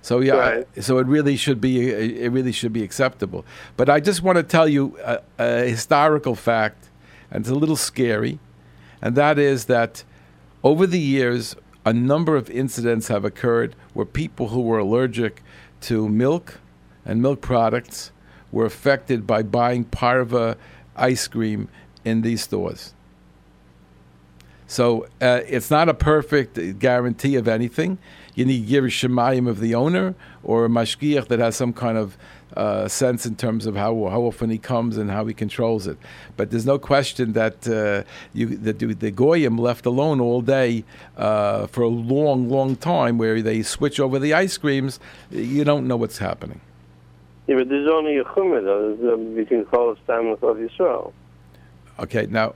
So 0.00 0.20
yeah, 0.20 0.34
Right. 0.34 0.66
so 0.84 0.98
it 0.98 1.06
really 1.06 1.36
should 1.36 1.60
be 1.60 1.90
it 1.90 2.32
really 2.32 2.52
should 2.52 2.72
be 2.72 2.82
acceptable. 2.82 3.44
But 3.76 3.90
I 3.90 4.00
just 4.00 4.22
want 4.22 4.36
to 4.36 4.42
tell 4.42 4.68
you 4.68 4.96
a, 5.04 5.20
a 5.38 5.68
historical 5.68 6.34
fact, 6.34 6.88
and 7.30 7.42
it's 7.42 7.50
a 7.50 7.54
little 7.54 7.76
scary, 7.76 8.38
and 9.02 9.16
that 9.16 9.38
is 9.38 9.66
that 9.66 10.04
over 10.62 10.86
the 10.86 11.00
years, 11.00 11.56
a 11.84 11.92
number 11.92 12.36
of 12.36 12.48
incidents 12.48 13.08
have 13.08 13.24
occurred 13.24 13.76
where 13.92 14.06
people 14.06 14.48
who 14.48 14.62
were 14.62 14.78
allergic 14.78 15.42
to 15.82 16.08
milk 16.08 16.58
and 17.04 17.20
milk 17.20 17.42
products 17.42 18.12
were 18.54 18.64
affected 18.64 19.26
by 19.26 19.42
buying 19.42 19.84
parva 19.84 20.56
ice 20.96 21.26
cream 21.26 21.68
in 22.04 22.22
these 22.22 22.42
stores. 22.42 22.94
So 24.66 25.06
uh, 25.20 25.40
it's 25.46 25.70
not 25.70 25.88
a 25.88 25.94
perfect 25.94 26.78
guarantee 26.78 27.36
of 27.36 27.48
anything. 27.48 27.98
You 28.34 28.44
need 28.44 28.62
to 28.62 28.66
give 28.66 28.84
a 28.84 28.88
shemayim 28.88 29.48
of 29.48 29.60
the 29.60 29.74
owner 29.74 30.14
or 30.42 30.64
a 30.64 30.68
mashgiach 30.68 31.28
that 31.28 31.38
has 31.38 31.56
some 31.56 31.72
kind 31.72 31.98
of 31.98 32.16
uh, 32.56 32.86
sense 32.86 33.26
in 33.26 33.34
terms 33.34 33.66
of 33.66 33.74
how 33.74 34.06
how 34.06 34.22
often 34.22 34.48
he 34.48 34.58
comes 34.58 34.96
and 34.96 35.10
how 35.10 35.26
he 35.26 35.34
controls 35.34 35.86
it. 35.86 35.98
But 36.36 36.50
there's 36.50 36.66
no 36.66 36.78
question 36.78 37.32
that 37.32 37.66
uh, 37.66 38.08
you 38.32 38.56
that 38.58 38.78
the, 38.78 39.10
goyim 39.10 39.58
left 39.58 39.86
alone 39.86 40.20
all 40.20 40.40
day 40.40 40.84
uh, 41.16 41.66
for 41.66 41.82
a 41.82 41.88
long, 41.88 42.48
long 42.48 42.76
time, 42.76 43.18
where 43.18 43.42
they 43.42 43.62
switch 43.62 43.98
over 43.98 44.18
the 44.20 44.32
ice 44.34 44.56
creams. 44.56 45.00
You 45.30 45.64
don't 45.64 45.86
know 45.88 45.96
what's 45.96 46.18
happening. 46.18 46.60
Yeah, 47.46 47.56
but 47.56 47.68
there's 47.68 47.88
only 47.88 48.16
a 48.18 48.24
chumrah, 48.24 49.12
um, 49.12 49.34
between 49.34 49.64
Chol 49.66 49.96
Stam 50.04 50.28
and 50.28 50.36
Chol 50.38 50.68
Yisrael. 50.68 51.12
Okay, 51.98 52.26
now 52.26 52.54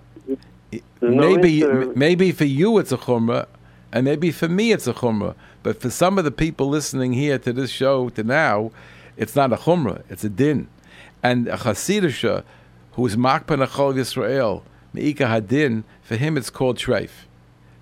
no 1.01 1.37
maybe 1.37 1.63
maybe 1.95 2.33
for 2.33 2.45
you 2.45 2.79
it's 2.79 2.93
a 2.93 2.97
chumrah, 2.97 3.47
and 3.93 4.05
maybe 4.05 4.31
for 4.31 4.49
me 4.49 4.73
it's 4.73 4.87
a 4.87 4.95
chumrah. 4.95 5.35
But 5.63 5.81
for 5.81 5.91
some 5.91 6.19
of 6.19 6.25
the 6.25 6.31
people 6.31 6.69
listening 6.69 7.13
here 7.13 7.39
to 7.39 7.53
this 7.53 7.71
show 7.71 8.09
to 8.11 8.25
now, 8.25 8.71
it's 9.17 9.37
not 9.37 9.53
a 9.53 9.57
chumrah; 9.57 10.03
it's 10.09 10.25
a 10.25 10.29
din. 10.29 10.69
And 11.23 11.49
a 11.49 11.57
chasidisha, 11.57 12.45
who 12.93 13.07
is 13.07 13.17
makpan 13.17 13.67
achol 13.67 13.95
Yisrael 13.95 14.63
meika 14.93 15.25
hadin, 15.25 15.85
for 16.03 16.17
him 16.17 16.37
it's 16.37 16.51
called 16.51 16.79
treif. 16.79 17.11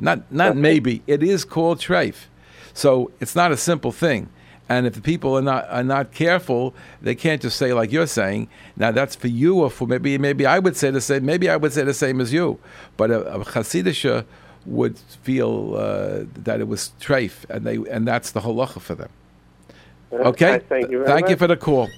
Not 0.01 0.31
not 0.33 0.57
maybe 0.57 1.03
it 1.07 1.23
is 1.23 1.45
called 1.45 1.79
treif. 1.79 2.27
So 2.75 3.11
it's 3.21 3.35
not 3.35 3.53
a 3.53 3.57
simple 3.57 3.93
thing. 3.93 4.29
And 4.69 4.87
if 4.87 4.95
the 4.95 5.01
people 5.01 5.37
are 5.39 5.43
not 5.43 5.69
are 5.71 5.85
not 5.85 6.13
careful, 6.13 6.75
they 7.01 7.15
can't 7.15 7.41
just 7.41 7.57
say 7.57 7.73
like 7.73 7.93
you're 7.93 8.07
saying. 8.09 8.49
Now 8.77 8.91
that's 8.91 9.15
for 9.15 9.29
you, 9.29 9.61
or 9.63 9.71
for 9.71 9.87
maybe 9.87 10.19
maybe 10.19 10.45
I 10.45 10.59
would 10.59 10.77
say 10.77 10.91
the 10.91 11.01
same. 11.01 11.25
Maybe 11.25 11.49
I 11.49 11.57
would 11.57 11.73
say 11.73 11.85
the 11.85 11.95
same 11.95 12.21
as 12.21 12.33
you. 12.33 12.59
But 12.97 13.11
a, 13.11 13.21
a 13.35 13.45
chasidisha 13.45 14.25
would 14.67 14.99
feel 14.99 15.75
uh, 15.77 16.25
that 16.35 16.61
it 16.61 16.67
was 16.67 16.91
treif, 17.01 17.49
and 17.49 17.65
they 17.65 17.77
and 17.91 18.09
that's 18.09 18.33
the 18.33 18.41
halacha 18.41 18.81
for 18.81 18.97
them. 18.97 19.11
Okay. 20.13 20.55
I 20.55 20.59
thank 20.59 20.91
you 20.91 20.99
very 20.99 21.09
Thank 21.11 21.29
you 21.29 21.37
for 21.37 21.47
the 21.47 21.57
call. 21.57 21.89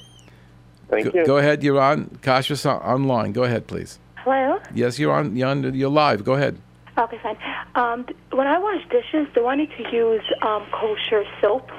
Thank 0.88 1.12
Go, 1.12 1.18
you. 1.20 1.26
go 1.26 1.36
ahead. 1.38 1.62
You're 1.62 1.80
on 1.80 2.18
Kashrus 2.22 2.68
on- 2.68 2.80
online. 2.82 3.32
Go 3.32 3.44
ahead, 3.44 3.66
please. 3.66 3.98
Hello? 4.16 4.58
Yes, 4.74 4.98
you're 4.98 5.12
on. 5.12 5.36
You're, 5.36 5.48
on, 5.48 5.74
you're 5.74 5.90
live. 5.90 6.24
Go 6.24 6.34
ahead. 6.34 6.58
Okay, 6.96 7.18
fine. 7.22 7.36
Um, 7.74 8.06
when 8.32 8.46
I 8.46 8.58
wash 8.58 8.82
dishes, 8.88 9.28
do 9.34 9.46
I 9.46 9.54
need 9.54 9.70
to 9.76 9.82
use 9.94 10.22
um, 10.42 10.66
kosher 10.72 11.24
soap? 11.40 11.70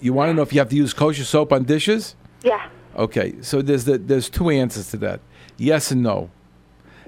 You 0.00 0.12
want 0.12 0.30
to 0.30 0.34
know 0.34 0.42
if 0.42 0.52
you 0.52 0.60
have 0.60 0.70
to 0.70 0.76
use 0.76 0.92
kosher 0.92 1.24
soap 1.24 1.52
on 1.52 1.64
dishes? 1.64 2.16
Yeah. 2.42 2.68
Okay, 2.96 3.34
so 3.42 3.62
there's 3.62 3.84
the, 3.84 3.98
there's 3.98 4.28
two 4.28 4.50
answers 4.50 4.90
to 4.90 4.96
that: 4.98 5.20
yes 5.56 5.90
and 5.90 6.02
no. 6.02 6.30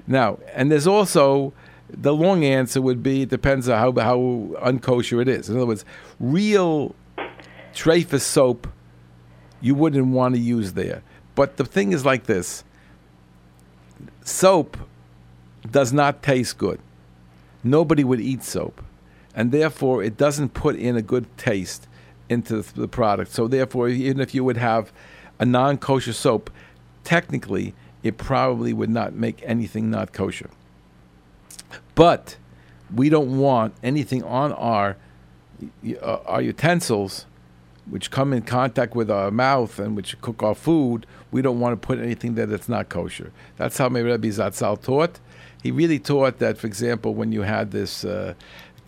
Now, 0.05 0.39
and 0.53 0.71
there's 0.71 0.87
also 0.87 1.53
the 1.89 2.13
long 2.13 2.43
answer 2.43 2.81
would 2.81 3.03
be 3.03 3.23
it 3.23 3.29
depends 3.29 3.67
on 3.69 3.77
how 3.77 3.91
how 4.01 4.17
unkosher 4.65 5.21
it 5.21 5.27
is. 5.27 5.49
In 5.49 5.57
other 5.57 5.65
words, 5.65 5.85
real 6.19 6.95
trephus 7.73 8.23
soap 8.23 8.67
you 9.61 9.75
wouldn't 9.75 10.07
want 10.07 10.35
to 10.35 10.41
use 10.41 10.73
there. 10.73 11.01
But 11.35 11.57
the 11.57 11.65
thing 11.65 11.91
is 11.93 12.05
like 12.05 12.25
this: 12.25 12.63
soap 14.23 14.77
does 15.69 15.91
not 15.91 16.21
taste 16.21 16.57
good. 16.57 16.79
Nobody 17.63 18.03
would 18.03 18.19
eat 18.19 18.43
soap, 18.43 18.83
and 19.33 19.51
therefore 19.51 20.03
it 20.03 20.17
doesn't 20.17 20.53
put 20.53 20.75
in 20.75 20.95
a 20.95 21.01
good 21.01 21.25
taste 21.37 21.87
into 22.33 22.61
the 22.61 22.87
product. 22.87 23.31
So 23.31 23.47
therefore, 23.47 23.87
even 23.89 24.19
if 24.19 24.35
you 24.35 24.43
would 24.43 24.57
have 24.57 24.91
a 25.39 25.45
non-kosher 25.45 26.13
soap, 26.13 26.49
technically 27.03 27.73
it 28.01 28.17
probably 28.17 28.73
would 28.73 28.89
not 28.89 29.13
make 29.13 29.41
anything 29.43 29.89
not 29.89 30.11
kosher. 30.11 30.49
But 31.95 32.37
we 32.93 33.09
don't 33.09 33.37
want 33.37 33.73
anything 33.81 34.23
on 34.23 34.51
our 34.53 34.97
uh, 36.01 36.17
our 36.25 36.41
utensils, 36.41 37.25
which 37.89 38.11
come 38.11 38.33
in 38.33 38.41
contact 38.41 38.95
with 38.95 39.09
our 39.09 39.31
mouth 39.31 39.79
and 39.79 39.95
which 39.95 40.19
cook 40.21 40.43
our 40.43 40.55
food. 40.55 41.05
We 41.31 41.41
don't 41.41 41.59
want 41.59 41.81
to 41.81 41.87
put 41.87 41.99
anything 41.99 42.35
there 42.35 42.45
that's 42.45 42.69
not 42.69 42.89
kosher. 42.89 43.31
That's 43.57 43.77
how 43.77 43.89
my 43.89 43.99
Rebbe 43.99 44.27
Zatzal 44.27 44.81
taught. 44.81 45.19
He 45.61 45.71
really 45.71 45.99
taught 45.99 46.39
that, 46.39 46.57
for 46.57 46.67
example, 46.67 47.13
when 47.13 47.31
you 47.31 47.43
had 47.43 47.71
this. 47.71 48.03
Uh, 48.03 48.33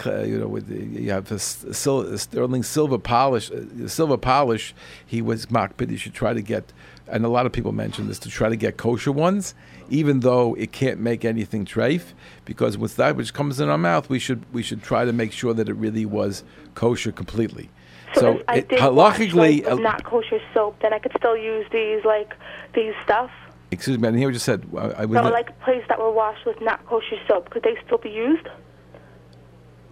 you 0.05 0.37
know, 0.39 0.47
with 0.47 0.67
the, 0.67 1.01
you 1.01 1.11
have 1.11 1.31
a, 1.31 1.39
sil- 1.39 2.17
sterling 2.17 2.63
silver 2.63 2.97
polish, 2.97 3.51
uh, 3.51 3.87
silver 3.87 4.17
polish. 4.17 4.73
He 5.05 5.21
was 5.21 5.45
makpid. 5.47 5.89
You 5.91 5.97
should 5.97 6.13
try 6.13 6.33
to 6.33 6.41
get, 6.41 6.73
and 7.07 7.23
a 7.25 7.29
lot 7.29 7.45
of 7.45 7.51
people 7.51 7.71
mention 7.71 8.07
this 8.07 8.19
to 8.19 8.29
try 8.29 8.49
to 8.49 8.55
get 8.55 8.77
kosher 8.77 9.11
ones, 9.11 9.53
even 9.89 10.21
though 10.21 10.55
it 10.55 10.71
can't 10.71 10.99
make 10.99 11.23
anything 11.23 11.65
treif, 11.65 12.13
because 12.43 12.77
with 12.77 12.95
that 12.97 13.15
which 13.15 13.33
comes 13.33 13.59
in 13.59 13.69
our 13.69 13.77
mouth, 13.77 14.09
we 14.09 14.19
should 14.19 14.43
we 14.53 14.63
should 14.63 14.81
try 14.83 15.05
to 15.05 15.13
make 15.13 15.31
sure 15.31 15.53
that 15.53 15.69
it 15.69 15.73
really 15.75 16.05
was 16.05 16.43
kosher 16.73 17.11
completely. 17.11 17.69
So, 18.15 18.21
So 18.21 18.43
it- 18.53 18.69
halachically, 18.69 19.63
like, 19.63 19.71
uh, 19.71 19.75
not 19.75 20.03
kosher 20.03 20.39
soap, 20.53 20.79
then 20.81 20.93
I 20.93 20.99
could 20.99 21.11
still 21.17 21.37
use 21.37 21.65
these 21.71 22.03
like 22.05 22.33
these 22.73 22.93
stuff. 23.03 23.29
Excuse 23.71 23.97
me, 23.97 24.07
I 24.07 24.11
didn't 24.11 24.19
hear 24.19 24.27
what 24.29 24.33
you 24.33 24.39
said. 24.39 24.65
I, 24.77 25.01
I 25.01 25.05
was 25.05 25.15
No, 25.15 25.29
like 25.29 25.59
plates 25.61 25.85
that 25.89 25.99
were 25.99 26.11
washed 26.11 26.45
with 26.45 26.61
not 26.61 26.85
kosher 26.85 27.17
soap. 27.27 27.49
Could 27.49 27.63
they 27.63 27.75
still 27.85 27.97
be 27.97 28.09
used? 28.09 28.47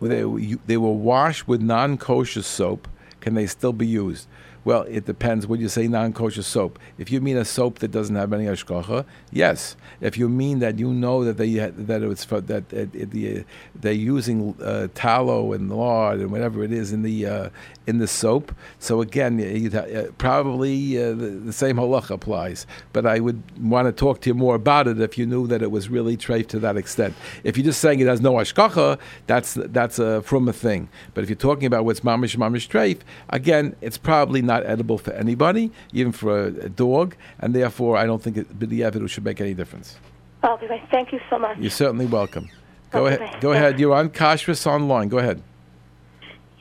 They, 0.09 0.55
they 0.65 0.77
were 0.77 0.91
washed 0.91 1.47
with 1.47 1.61
non-kosher 1.61 2.41
soap. 2.41 2.87
Can 3.21 3.35
they 3.35 3.47
still 3.47 3.73
be 3.73 3.87
used? 3.87 4.27
Well, 4.65 4.83
it 4.83 5.05
depends. 5.05 5.45
When 5.45 5.59
you 5.59 5.67
say 5.67 5.87
non-kosher 5.87 6.43
soap, 6.43 6.79
if 6.97 7.11
you 7.11 7.19
mean 7.19 7.35
a 7.35 7.43
soap 7.43 7.79
that 7.79 7.91
doesn't 7.91 8.15
have 8.15 8.31
any 8.31 8.45
hashgacha, 8.45 9.05
yes. 9.31 9.75
If 9.99 10.17
you 10.17 10.29
mean 10.29 10.59
that 10.59 10.79
you 10.79 10.93
know 10.93 11.23
that 11.25 11.37
they 11.37 11.55
that 11.55 12.01
it's 12.03 12.23
for, 12.23 12.39
that 12.41 12.71
it, 12.71 12.95
it, 12.95 13.11
the, 13.11 13.43
they're 13.75 13.91
using 13.91 14.55
uh, 14.61 14.87
tallow 14.93 15.51
and 15.51 15.69
lard 15.69 16.19
and 16.19 16.31
whatever 16.31 16.63
it 16.63 16.71
is 16.71 16.93
in 16.93 17.01
the 17.01 17.25
uh, 17.25 17.49
in 17.85 17.97
the 17.97 18.07
soap, 18.07 18.53
so 18.79 19.01
again, 19.01 19.39
uh, 19.75 20.05
probably 20.17 20.97
uh, 20.97 21.09
the, 21.09 21.27
the 21.29 21.53
same 21.53 21.75
halacha 21.77 22.11
applies. 22.11 22.65
But 22.93 23.05
I 23.05 23.19
would 23.19 23.41
want 23.59 23.87
to 23.87 23.91
talk 23.91 24.21
to 24.21 24.29
you 24.29 24.33
more 24.33 24.55
about 24.55 24.87
it 24.87 24.99
if 25.01 25.17
you 25.17 25.25
knew 25.25 25.47
that 25.47 25.61
it 25.61 25.71
was 25.71 25.89
really 25.89 26.15
treif 26.15 26.47
to 26.47 26.59
that 26.59 26.77
extent. 26.77 27.13
If 27.43 27.57
you're 27.57 27.65
just 27.65 27.81
saying 27.81 27.99
it 27.99 28.07
has 28.07 28.21
no 28.21 28.33
hashgacha, 28.33 28.99
that's 29.27 29.55
that's 29.55 29.99
a 29.99 30.21
from 30.21 30.47
a 30.47 30.53
thing. 30.53 30.89
But 31.13 31.23
if 31.23 31.29
you're 31.29 31.35
talking 31.35 31.65
about 31.65 31.85
what's 31.85 32.01
mamish 32.01 32.37
mamish 32.37 32.67
treif, 32.69 32.99
again, 33.29 33.75
it's 33.81 33.97
probably 33.97 34.41
not 34.41 34.65
edible 34.65 34.97
for 34.97 35.11
anybody, 35.13 35.71
even 35.91 36.11
for 36.11 36.43
a, 36.43 36.47
a 36.47 36.69
dog, 36.69 37.15
and 37.39 37.53
therefore 37.53 37.97
I 37.97 38.05
don't 38.05 38.21
think 38.21 38.37
it, 38.37 38.59
b'diavad 38.59 39.09
should 39.09 39.25
make 39.25 39.41
any 39.41 39.53
difference. 39.53 39.97
Okay, 40.43 40.81
thank 40.91 41.11
you 41.11 41.19
so 41.29 41.39
much. 41.39 41.57
You're 41.57 41.69
certainly 41.69 42.05
welcome. 42.05 42.49
Go 42.91 43.07
Okay. 43.07 43.23
ahead. 43.23 43.41
Go 43.41 43.51
ahead. 43.53 43.79
You're 43.79 43.95
on 43.95 44.09
Kashrus 44.09 44.67
online. 44.67 45.09
Go 45.09 45.17
ahead. 45.17 45.41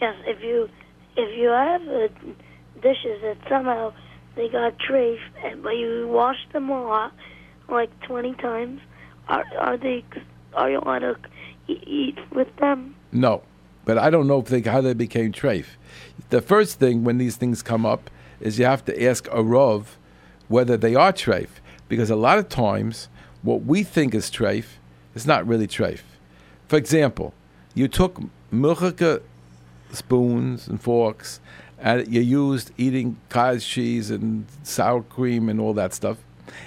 Yes, 0.00 0.16
if 0.26 0.42
you 0.42 0.68
if 1.16 1.38
you 1.38 1.48
have 1.48 1.82
dishes 2.82 3.20
that 3.22 3.36
somehow 3.48 3.92
they 4.34 4.48
got 4.48 4.78
trafe, 4.78 5.18
but 5.62 5.70
you 5.70 6.08
wash 6.08 6.38
them 6.52 6.70
a 6.70 6.82
lot, 6.82 7.12
like 7.68 7.90
twenty 8.00 8.34
times, 8.34 8.80
are 9.28 9.44
are 9.58 9.76
they 9.76 10.04
are 10.54 10.70
you 10.70 10.78
allowed 10.78 11.00
to 11.00 11.18
eat 11.68 12.18
with 12.32 12.54
them? 12.56 12.94
No, 13.12 13.42
but 13.84 13.98
I 13.98 14.10
don't 14.10 14.26
know 14.26 14.40
if 14.40 14.46
they, 14.46 14.60
how 14.62 14.80
they 14.80 14.94
became 14.94 15.32
treif. 15.32 15.66
The 16.30 16.40
first 16.40 16.78
thing 16.78 17.04
when 17.04 17.18
these 17.18 17.36
things 17.36 17.62
come 17.62 17.84
up 17.84 18.10
is 18.40 18.58
you 18.58 18.64
have 18.64 18.84
to 18.86 19.04
ask 19.04 19.26
a 19.28 19.42
rov 19.42 19.84
whether 20.48 20.76
they 20.76 20.94
are 20.94 21.12
treif, 21.12 21.48
because 21.88 22.10
a 22.10 22.16
lot 22.16 22.38
of 22.38 22.48
times 22.48 23.08
what 23.42 23.64
we 23.64 23.82
think 23.82 24.14
is 24.14 24.30
treif 24.30 24.64
is 25.14 25.26
not 25.26 25.46
really 25.46 25.66
treif. 25.66 26.00
For 26.68 26.76
example, 26.76 27.34
you 27.74 27.88
took 27.88 28.20
milchika 28.52 29.22
spoons 29.92 30.68
and 30.68 30.80
forks, 30.80 31.40
and 31.78 32.06
you 32.12 32.20
used 32.20 32.70
eating 32.76 33.18
cottage 33.28 33.66
cheese 33.66 34.10
and 34.10 34.46
sour 34.62 35.02
cream 35.02 35.48
and 35.48 35.60
all 35.60 35.74
that 35.74 35.94
stuff, 35.94 36.18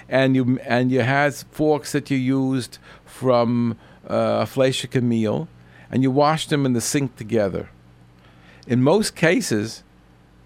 and 0.08 0.34
you 0.34 0.58
and 0.64 0.90
you 0.90 1.00
had 1.00 1.34
forks 1.34 1.92
that 1.92 2.10
you 2.10 2.16
used 2.16 2.78
from 3.04 3.76
uh, 4.08 4.40
a 4.42 4.46
fleishika 4.46 5.00
meal, 5.00 5.48
and 5.90 6.02
you 6.02 6.10
washed 6.10 6.50
them 6.50 6.66
in 6.66 6.72
the 6.72 6.80
sink 6.80 7.16
together. 7.16 7.70
In 8.66 8.82
most 8.82 9.14
cases, 9.14 9.82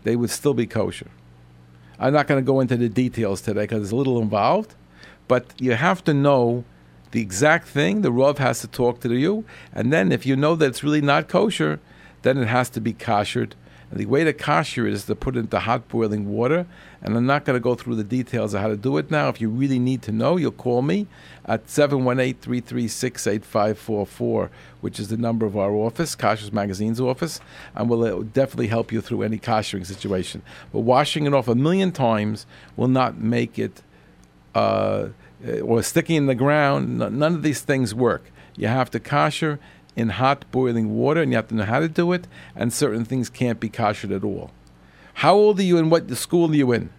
they 0.02 0.16
would 0.16 0.30
still 0.30 0.54
be 0.54 0.66
kosher. 0.66 1.10
I'm 1.98 2.12
not 2.14 2.26
going 2.26 2.42
to 2.42 2.46
go 2.46 2.60
into 2.60 2.76
the 2.76 2.88
details 2.88 3.42
today 3.42 3.62
because 3.62 3.82
it's 3.82 3.92
a 3.92 3.96
little 3.96 4.20
involved, 4.20 4.74
but 5.28 5.52
you 5.58 5.72
have 5.72 6.02
to 6.04 6.14
know 6.14 6.64
the 7.10 7.20
exact 7.20 7.68
thing. 7.68 8.02
The 8.02 8.12
Rav 8.12 8.38
has 8.38 8.60
to 8.60 8.68
talk 8.68 9.00
to 9.00 9.14
you, 9.14 9.44
and 9.72 9.92
then 9.92 10.12
if 10.12 10.24
you 10.24 10.36
know 10.36 10.54
that 10.56 10.66
it's 10.66 10.82
really 10.82 11.02
not 11.02 11.28
kosher, 11.28 11.80
then 12.22 12.38
it 12.38 12.46
has 12.46 12.70
to 12.70 12.80
be 12.80 12.92
koshered. 12.92 13.52
And 13.90 13.98
the 13.98 14.06
way 14.06 14.22
to 14.22 14.32
kosher 14.32 14.86
it 14.86 14.92
is 14.92 15.06
to 15.06 15.16
put 15.16 15.36
it 15.36 15.40
into 15.40 15.58
hot 15.58 15.88
boiling 15.88 16.28
water. 16.28 16.64
And 17.02 17.16
I'm 17.16 17.26
not 17.26 17.44
going 17.44 17.56
to 17.56 17.60
go 17.60 17.74
through 17.74 17.96
the 17.96 18.04
details 18.04 18.54
of 18.54 18.60
how 18.60 18.68
to 18.68 18.76
do 18.76 18.98
it 18.98 19.10
now. 19.10 19.28
If 19.28 19.40
you 19.40 19.48
really 19.48 19.80
need 19.80 20.02
to 20.02 20.12
know, 20.12 20.36
you'll 20.36 20.52
call 20.52 20.82
me 20.82 21.08
at 21.44 21.66
718-336-8544, 21.66 24.48
which 24.80 25.00
is 25.00 25.08
the 25.08 25.16
number 25.16 25.44
of 25.44 25.56
our 25.56 25.72
office, 25.72 26.14
Kashrus 26.14 26.52
Magazine's 26.52 27.00
office, 27.00 27.40
and 27.74 27.90
we'll 27.90 28.04
uh, 28.04 28.22
definitely 28.32 28.68
help 28.68 28.92
you 28.92 29.00
through 29.00 29.22
any 29.22 29.38
koshering 29.38 29.84
situation. 29.84 30.42
But 30.72 30.80
washing 30.80 31.26
it 31.26 31.34
off 31.34 31.48
a 31.48 31.56
million 31.56 31.90
times 31.90 32.46
will 32.76 32.88
not 32.88 33.18
make 33.18 33.58
it 33.58 33.82
uh, 34.54 35.08
or 35.62 35.82
sticking 35.82 36.16
in 36.16 36.26
the 36.26 36.34
ground. 36.34 36.98
None 36.98 37.34
of 37.34 37.42
these 37.42 37.62
things 37.62 37.94
work. 37.94 38.30
You 38.56 38.68
have 38.68 38.90
to 38.90 39.00
kosher 39.00 39.58
in 40.00 40.08
hot 40.08 40.44
boiling 40.50 40.96
water, 40.96 41.22
and 41.22 41.30
you 41.30 41.36
have 41.36 41.48
to 41.48 41.54
know 41.54 41.64
how 41.64 41.78
to 41.78 41.88
do 41.88 42.12
it. 42.12 42.26
And 42.56 42.72
certain 42.72 43.04
things 43.04 43.30
can't 43.30 43.60
be 43.60 43.68
koshered 43.68 44.14
at 44.14 44.24
all. 44.24 44.50
How 45.14 45.34
old 45.34 45.60
are 45.60 45.62
you, 45.62 45.78
and 45.78 45.90
what 45.90 46.10
school 46.16 46.50
are 46.50 46.54
you 46.54 46.72
in? 46.72 46.90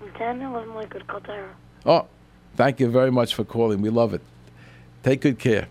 I'm 0.00 0.12
ten. 0.12 0.42
I 0.42 0.50
wasn't 0.50 0.74
like 0.74 0.90
good 0.90 1.06
Kaltara. 1.06 1.50
Oh, 1.84 2.06
thank 2.56 2.80
you 2.80 2.88
very 2.88 3.10
much 3.10 3.34
for 3.34 3.44
calling. 3.44 3.82
We 3.82 3.90
love 3.90 4.14
it. 4.14 4.22
Take 5.02 5.22
good 5.22 5.38
care. 5.38 5.68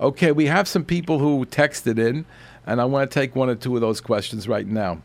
Okay, 0.00 0.32
we 0.32 0.46
have 0.46 0.66
some 0.66 0.84
people 0.84 1.18
who 1.18 1.44
texted 1.46 1.98
in, 1.98 2.24
and 2.66 2.80
I 2.80 2.84
want 2.84 3.10
to 3.10 3.14
take 3.14 3.36
one 3.36 3.48
or 3.48 3.54
two 3.54 3.74
of 3.74 3.80
those 3.80 4.00
questions 4.00 4.48
right 4.48 4.66
now. 4.66 5.02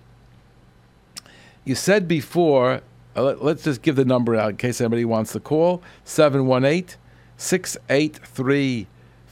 You 1.63 1.75
said 1.75 2.07
before, 2.07 2.81
uh, 3.15 3.21
let, 3.21 3.57
us 3.57 3.63
just 3.63 3.81
give 3.81 3.95
the 3.95 4.05
number 4.05 4.35
out 4.35 4.51
in 4.51 4.57
case 4.57 4.81
anybody 4.81 5.05
wants 5.05 5.33
to 5.33 5.39
call 5.39 5.81
718 6.03 6.97
683 7.37 8.87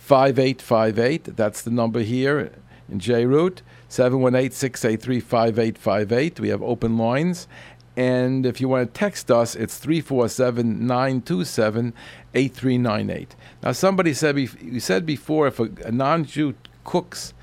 5858. 0.09 1.35
That's 1.37 1.61
the 1.61 1.69
number 1.69 1.99
here 1.99 2.51
in 2.89 2.97
J 2.97 3.27
Root 3.27 3.61
718 3.89 4.49
683 4.49 5.19
5858. 5.19 6.39
We 6.39 6.49
have 6.49 6.63
open 6.63 6.97
lines. 6.97 7.47
And 7.95 8.43
if 8.43 8.59
you 8.59 8.67
want 8.67 8.91
to 8.91 8.99
text 8.99 9.29
us, 9.29 9.53
it's 9.53 9.77
347 9.77 10.87
927 10.87 11.93
8398. 12.33 13.35
Now, 13.61 13.71
somebody 13.71 14.15
said, 14.15 14.35
you 14.35 14.79
said 14.79 15.05
before 15.05 15.45
if 15.45 15.59
a, 15.59 15.69
a 15.85 15.91
non 15.91 16.25
Jew 16.25 16.55
cooks 16.85 17.35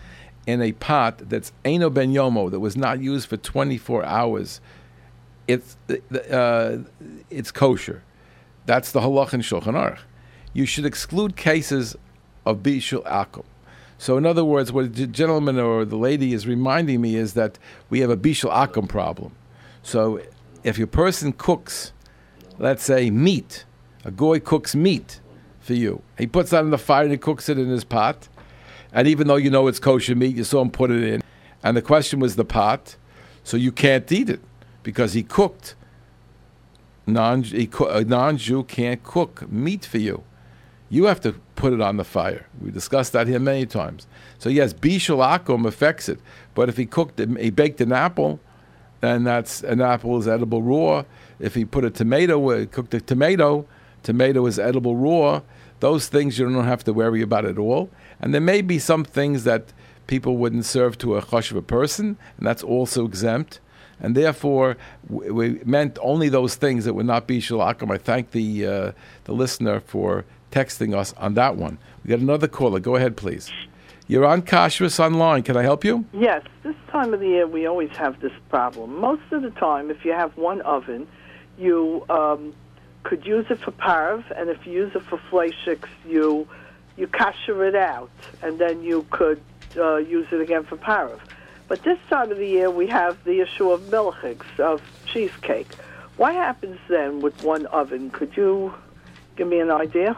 in 0.45 0.61
a 0.61 0.73
pot 0.73 1.19
that's 1.19 1.53
Eino 1.64 1.93
Ben 1.95 2.12
Yomo, 2.12 2.51
that 2.51 2.59
was 2.59 2.77
not 2.77 3.01
used 3.01 3.29
for 3.29 3.37
24 3.37 4.05
hours, 4.05 4.61
it's, 5.47 5.77
uh, 6.33 6.79
it's 7.31 7.53
kosher. 7.53 8.03
That's 8.64 8.91
the 8.91 9.03
halach 9.03 9.33
in 9.33 9.43
Shulchan 9.43 9.75
Aruch. 9.75 10.01
You 10.53 10.67
should 10.67 10.85
exclude 10.87 11.37
cases 11.37 11.97
of 12.47 12.59
bishul 12.59 13.05
akum. 13.05 13.45
So, 13.99 14.17
in 14.17 14.25
other 14.25 14.45
words, 14.45 14.73
what 14.73 14.95
the 14.95 15.07
gentleman 15.07 15.59
or 15.59 15.85
the 15.85 15.97
lady 15.97 16.33
is 16.33 16.47
reminding 16.47 17.01
me 17.01 17.17
is 17.17 17.35
that 17.35 17.59
we 17.91 18.01
have 18.01 18.11
a 18.11 18.17
bishul 18.17 18.53
akum 18.53 18.89
problem. 18.89 19.35
So, 19.83 20.21
if 20.63 20.79
your 20.79 20.87
person 20.87 21.33
cooks, 21.33 21.93
let's 22.59 22.83
say 22.83 23.11
meat, 23.11 23.65
a 24.05 24.11
goy 24.11 24.41
cooks 24.41 24.75
meat 24.75 25.21
for 25.61 25.75
you, 25.75 26.03
he 26.17 26.27
puts 26.27 26.51
that 26.51 26.65
in 26.65 26.71
the 26.71 26.79
fire 26.79 27.03
and 27.03 27.13
he 27.13 27.19
cooks 27.19 27.49
it 27.49 27.59
in 27.59 27.69
his 27.69 27.85
pot, 27.85 28.29
and 28.93 29.09
even 29.09 29.27
though 29.27 29.37
you 29.37 29.51
know 29.51 29.67
it's 29.67 29.79
kosher 29.79 30.15
meat, 30.15 30.37
you 30.37 30.45
saw 30.45 30.63
him 30.63 30.71
put 30.71 30.91
it 30.91 31.03
in, 31.03 31.23
and 31.63 31.77
the 31.77 31.83
question 31.83 32.21
was 32.21 32.37
the 32.37 32.45
pot, 32.45 32.97
so 33.43 33.57
you 33.57 33.73
can't 33.73 34.11
eat 34.13 34.31
it 34.31 34.41
because 34.83 35.15
he 35.15 35.23
cooked 35.23 35.75
non 37.07 37.45
a 37.53 37.69
uh, 37.85 38.05
non-Jew 38.07 38.65
can't 38.65 39.03
cook 39.03 39.51
meat 39.51 39.85
for 39.85 39.99
you. 39.99 40.23
You 40.89 41.05
have 41.05 41.21
to 41.23 41.35
put 41.57 41.73
it 41.73 41.81
on 41.81 41.97
the 41.97 42.05
fire. 42.05 42.47
We 42.61 42.71
discussed 42.71 43.13
that 43.15 43.27
here 43.27 43.41
many 43.41 43.67
times. 43.67 44.07
So 44.39 44.49
yes, 44.49 44.73
bishul 44.73 45.19
akum 45.19 45.67
affects 45.67 46.09
it, 46.09 46.21
but 46.55 46.69
if 46.69 46.77
he 46.77 46.87
cooked, 46.87 47.19
he 47.19 47.51
baked 47.51 47.81
an 47.81 47.93
apple, 47.93 48.39
then 49.01 49.25
that's 49.25 49.63
an 49.63 49.81
apple 49.81 50.19
is 50.19 50.29
edible 50.29 50.63
raw. 50.63 51.05
If 51.39 51.55
he 51.55 51.65
put 51.65 51.85
a 51.85 51.91
tomato, 51.91 52.51
uh, 52.51 52.67
cooked 52.67 52.95
a 52.95 53.01
tomato, 53.01 53.67
tomato 54.03 54.47
is 54.47 54.59
edible 54.59 54.97
raw. 54.97 55.43
Those 55.81 56.09
things 56.09 56.39
you 56.39 56.49
don't 56.49 56.65
have 56.65 56.85
to 56.85 56.93
worry 56.93 57.21
about 57.21 57.45
at 57.45 57.59
all. 57.59 57.91
And 58.21 58.33
there 58.33 58.41
may 58.41 58.63
be 58.63 58.79
some 58.79 59.05
things 59.05 59.45
that 59.45 59.73
people 60.07 60.37
wouldn't 60.37 60.65
serve 60.65 60.97
to 60.99 61.17
a 61.17 61.23
chashuva 61.23 61.67
person, 61.67 62.17
and 62.39 62.47
that's 62.47 62.63
also 62.63 63.05
exempt. 63.05 63.61
And 64.01 64.15
therefore, 64.15 64.77
we 65.09 65.61
meant 65.65 65.99
only 66.03 66.29
those 66.29 66.55
things 66.55 66.85
that 66.85 66.95
would 66.95 67.07
not 67.07 67.27
be 67.27 67.41
shalakim. 67.41 67.91
I 67.91 67.99
thank 67.99 68.33
the 68.33 68.67
uh, 68.67 68.93
the 69.25 69.33
listener 69.33 69.81
for 69.81 70.25
texting 70.51 70.95
us 70.95 71.13
on 71.15 71.35
that 71.35 71.57
one. 71.57 71.79
We 72.05 72.11
got 72.11 72.21
another 72.21 72.49
caller. 72.49 72.81
Go 72.81 72.97
ahead, 72.97 73.17
please. 73.17 73.51
You're 74.09 74.25
on 74.25 74.43
Kashrus 74.43 75.01
Online. 75.01 75.43
Can 75.43 75.57
I 75.57 75.63
help 75.63 75.85
you? 75.85 76.05
Yes. 76.13 76.45
This 76.63 76.77
time 76.91 77.13
of 77.13 77.21
the 77.21 77.27
year, 77.27 77.47
we 77.47 77.67
always 77.67 77.91
have 77.91 78.21
this 78.21 78.33
problem. 78.49 79.01
Most 79.01 79.23
of 79.33 79.43
the 79.43 79.51
time, 79.51 79.91
if 79.91 80.05
you 80.05 80.13
have 80.13 80.37
one 80.37 80.61
oven, 80.61 81.09
you 81.59 82.05
um, 82.09 82.55
could 83.03 83.27
use 83.27 83.47
it 83.51 83.59
for 83.59 83.73
parv, 83.73 84.25
and 84.37 84.49
if 84.49 84.65
you 84.67 84.73
use 84.73 84.95
it 84.95 85.03
for 85.03 85.19
fleischiks, 85.31 85.89
you 86.07 86.47
you 86.97 87.07
kasher 87.07 87.69
it 87.69 87.75
out, 87.75 88.11
and 88.43 88.59
then 88.59 88.83
you 88.83 89.05
could 89.11 89.41
uh, 89.77 89.97
use 89.97 90.27
it 90.33 90.41
again 90.41 90.65
for 90.65 90.77
parv. 90.77 91.19
But 91.69 91.83
this 91.83 91.99
time 92.09 92.31
of 92.31 92.39
the 92.39 92.47
year, 92.47 92.71
we 92.71 92.87
have 92.87 93.23
the 93.25 93.41
issue 93.41 93.71
of 93.71 93.83
milchiks, 93.83 94.59
of 94.59 94.81
cheesecake. 95.07 95.75
What 96.17 96.35
happens 96.35 96.79
then 96.89 97.21
with 97.21 97.43
one 97.43 97.67
oven? 97.67 98.11
Could 98.11 98.37
you 98.37 98.73
give 99.37 99.49
me 99.49 99.61
an 99.61 99.71
idea? 99.71 100.17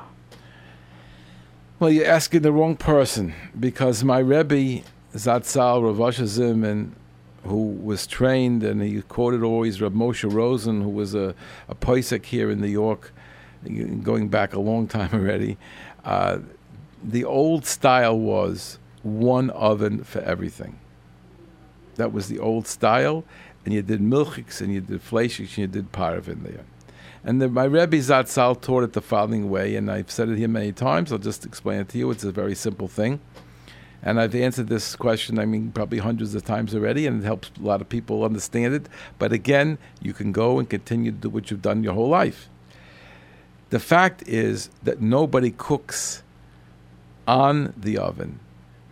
Well, 1.81 1.91
you're 1.91 2.07
asking 2.07 2.43
the 2.43 2.51
wrong 2.51 2.75
person 2.75 3.35
because 3.59 4.03
my 4.03 4.19
Rebbe, 4.19 4.83
Zatzal 5.15 5.97
Rav 5.97 6.13
Zimmerman, 6.13 6.97
who 7.45 7.69
was 7.69 8.05
trained 8.05 8.65
and 8.65 8.83
he 8.83 9.01
quoted 9.03 9.45
always 9.45 9.81
Rav 9.81 9.93
Moshe 9.93 10.29
Rosen, 10.29 10.83
who 10.83 10.89
was 10.89 11.15
a, 11.15 11.37
a 11.69 11.77
Poisek 11.77 12.25
here 12.25 12.51
in 12.51 12.61
New 12.61 12.67
York, 12.67 13.13
going 14.03 14.27
back 14.27 14.55
a 14.55 14.59
long 14.59 14.89
time 14.89 15.11
already. 15.15 15.57
Uh, 16.05 16.39
the 17.01 17.25
old 17.25 17.65
style 17.65 18.19
was 18.19 18.81
one 19.05 19.49
oven 19.51 20.03
for 20.03 20.19
everything. 20.23 20.81
That 21.95 22.13
was 22.13 22.27
the 22.27 22.41
old 22.41 22.67
style, 22.67 23.23
and 23.65 23.73
you 23.73 23.83
did 23.83 24.01
milchiks 24.01 24.61
and 24.61 24.75
you 24.75 24.81
did 24.81 25.01
fleischiks 25.01 25.51
and 25.51 25.59
you 25.59 25.67
did 25.69 25.93
parv 25.93 26.27
in 26.27 26.43
there. 26.43 26.65
And 27.25 27.43
the, 27.43 27.49
my 27.49 27.65
Rebbe 27.65 27.97
Zatzal 27.97 28.61
taught 28.61 28.85
it 28.85 28.93
the 28.93 29.01
following 29.01 29.51
way, 29.51 29.77
and 29.77 29.91
I've 29.91 30.11
said 30.11 30.29
it 30.29 30.39
here 30.39 30.49
many 30.49 30.73
times. 30.73 31.13
I'll 31.13 31.19
just 31.19 31.45
explain 31.45 31.81
it 31.81 31.89
to 31.91 31.99
you. 31.99 32.11
It's 32.11 32.25
a 32.25 32.33
very 32.33 32.55
simple 32.55 32.89
thing. 32.89 33.21
And 34.03 34.21
I've 34.21 34.35
answered 34.35 34.69
this 34.69 34.95
question, 34.95 35.39
I 35.39 35.45
mean, 35.45 35.73
probably 35.73 35.99
hundreds 35.99 36.35
of 36.35 36.45
times 36.45 36.75
already, 36.75 37.07
and 37.07 37.23
it 37.23 37.27
helps 37.27 37.51
a 37.59 37.63
lot 37.63 37.81
of 37.81 37.89
people 37.89 38.25
understand 38.25 38.73
it. 38.75 38.89
But 39.19 39.33
again, 39.33 39.79
you 40.01 40.13
can 40.13 40.31
go 40.31 40.59
and 40.59 40.71
continue 40.71 41.11
to 41.11 41.17
do 41.17 41.29
what 41.29 41.51
you've 41.51 41.63
done 41.63 41.83
your 41.83 41.95
whole 41.95 42.09
life. 42.09 42.49
The 43.71 43.81
fact 43.81 44.23
is 44.27 44.71
that 44.85 45.01
nobody 45.01 45.51
cooks 45.51 46.23
on 47.27 47.75
the 47.77 47.99
oven, 47.99 48.41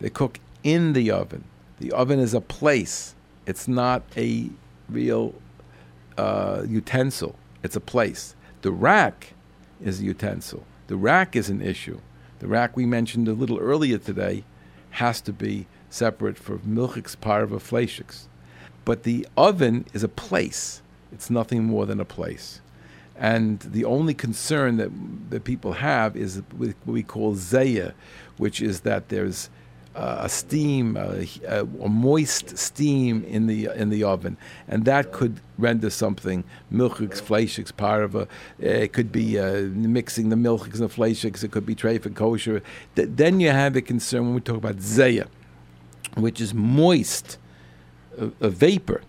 they 0.00 0.10
cook 0.10 0.40
in 0.62 0.92
the 0.92 1.10
oven. 1.10 1.44
The 1.78 1.92
oven 1.92 2.18
is 2.18 2.34
a 2.34 2.40
place, 2.40 3.14
it's 3.46 3.68
not 3.68 4.02
a 4.16 4.50
real 4.88 5.34
uh, 6.18 6.64
utensil, 6.68 7.36
it's 7.62 7.76
a 7.76 7.80
place. 7.80 8.34
The 8.62 8.72
rack 8.72 9.34
is 9.82 10.00
a 10.00 10.04
utensil, 10.04 10.64
the 10.86 10.96
rack 10.96 11.36
is 11.36 11.50
an 11.50 11.62
issue. 11.62 12.00
The 12.38 12.48
rack 12.48 12.76
we 12.76 12.84
mentioned 12.84 13.28
a 13.28 13.32
little 13.32 13.58
earlier 13.58 13.96
today 13.96 14.44
has 14.90 15.20
to 15.22 15.32
be 15.32 15.66
separate 15.88 16.36
for 16.36 16.58
milchiks, 16.58 17.18
parva, 17.18 17.56
fleischiks. 17.56 18.28
But 18.84 19.04
the 19.04 19.26
oven 19.36 19.86
is 19.94 20.04
a 20.04 20.08
place. 20.08 20.82
It's 21.12 21.30
nothing 21.30 21.64
more 21.64 21.86
than 21.86 21.98
a 21.98 22.04
place. 22.04 22.60
And 23.18 23.60
the 23.60 23.84
only 23.84 24.12
concern 24.12 24.76
that, 24.76 24.90
that 25.30 25.44
people 25.44 25.72
have 25.74 26.16
is 26.16 26.42
what 26.56 26.74
we 26.84 27.02
call 27.02 27.34
zaya, 27.34 27.92
which 28.36 28.60
is 28.60 28.80
that 28.80 29.08
there's 29.08 29.48
a 29.96 30.28
steam, 30.28 30.96
a, 30.96 31.26
a, 31.48 31.64
moist 31.88 32.58
steam 32.58 33.24
in 33.24 33.46
the 33.46 33.68
in 33.74 33.88
the 33.88 34.04
oven, 34.04 34.36
and 34.68 34.84
that 34.84 35.10
could 35.10 35.40
render 35.56 35.88
something 35.88 36.44
milchiks, 36.70 37.20
fleischiks, 37.22 37.74
parva. 37.74 38.28
It 38.58 38.92
could 38.92 39.10
be 39.10 39.38
uh, 39.38 39.62
mixing 39.62 40.28
the 40.28 40.36
milchiks 40.36 40.80
and 40.80 40.90
the 40.90 40.94
fleischiks. 40.94 41.42
It 41.42 41.50
could 41.50 41.64
be 41.64 41.74
treif 41.74 42.04
and 42.04 42.14
kosher. 42.14 42.62
Th- 42.94 43.08
then 43.10 43.40
you 43.40 43.50
have 43.50 43.74
a 43.74 43.80
concern 43.80 44.26
when 44.26 44.34
we 44.34 44.40
talk 44.42 44.58
about 44.58 44.76
zeya, 44.76 45.28
which 46.14 46.42
is 46.42 46.52
moist, 46.52 47.38
a, 48.18 48.30
a 48.40 48.50
vapor. 48.50 49.02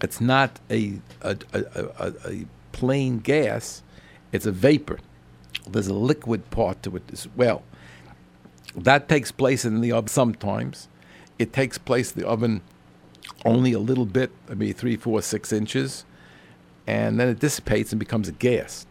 It's 0.00 0.20
not 0.20 0.60
a 0.70 1.00
a, 1.22 1.36
a 1.52 2.44
plain 2.70 3.18
gas; 3.18 3.82
it's 4.30 4.46
a 4.46 4.52
vapor. 4.52 5.00
There's 5.68 5.88
a 5.88 5.94
liquid 5.94 6.50
part 6.50 6.84
to 6.84 6.94
it 6.96 7.04
as 7.12 7.26
well. 7.34 7.64
That 8.76 9.08
takes 9.08 9.30
place 9.30 9.64
in 9.64 9.80
the 9.80 9.92
oven 9.92 10.08
sometimes. 10.08 10.88
It 11.38 11.52
takes 11.52 11.78
place 11.78 12.12
in 12.12 12.22
the 12.22 12.28
oven 12.28 12.62
only 13.44 13.72
a 13.72 13.78
little 13.78 14.06
bit, 14.06 14.30
maybe 14.48 14.72
three, 14.72 14.96
four, 14.96 15.22
six 15.22 15.52
inches, 15.52 16.04
and 16.86 17.18
then 17.18 17.28
it 17.28 17.38
dissipates 17.38 17.92
and 17.92 17.98
becomes 17.98 18.28
a 18.28 18.32
gas. 18.32 18.86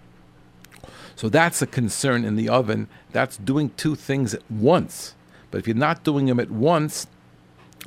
So 1.16 1.30
that's 1.30 1.62
a 1.62 1.68
concern 1.68 2.26
in 2.26 2.36
the 2.36 2.50
oven. 2.50 2.88
That's 3.12 3.38
doing 3.38 3.72
two 3.78 3.96
things 3.96 4.34
at 4.34 4.50
once. 4.50 5.16
But 5.52 5.60
if 5.60 5.68
you're 5.68 5.76
not 5.76 6.04
doing 6.04 6.26
them 6.26 6.40
at 6.40 6.50
once, 6.50 7.08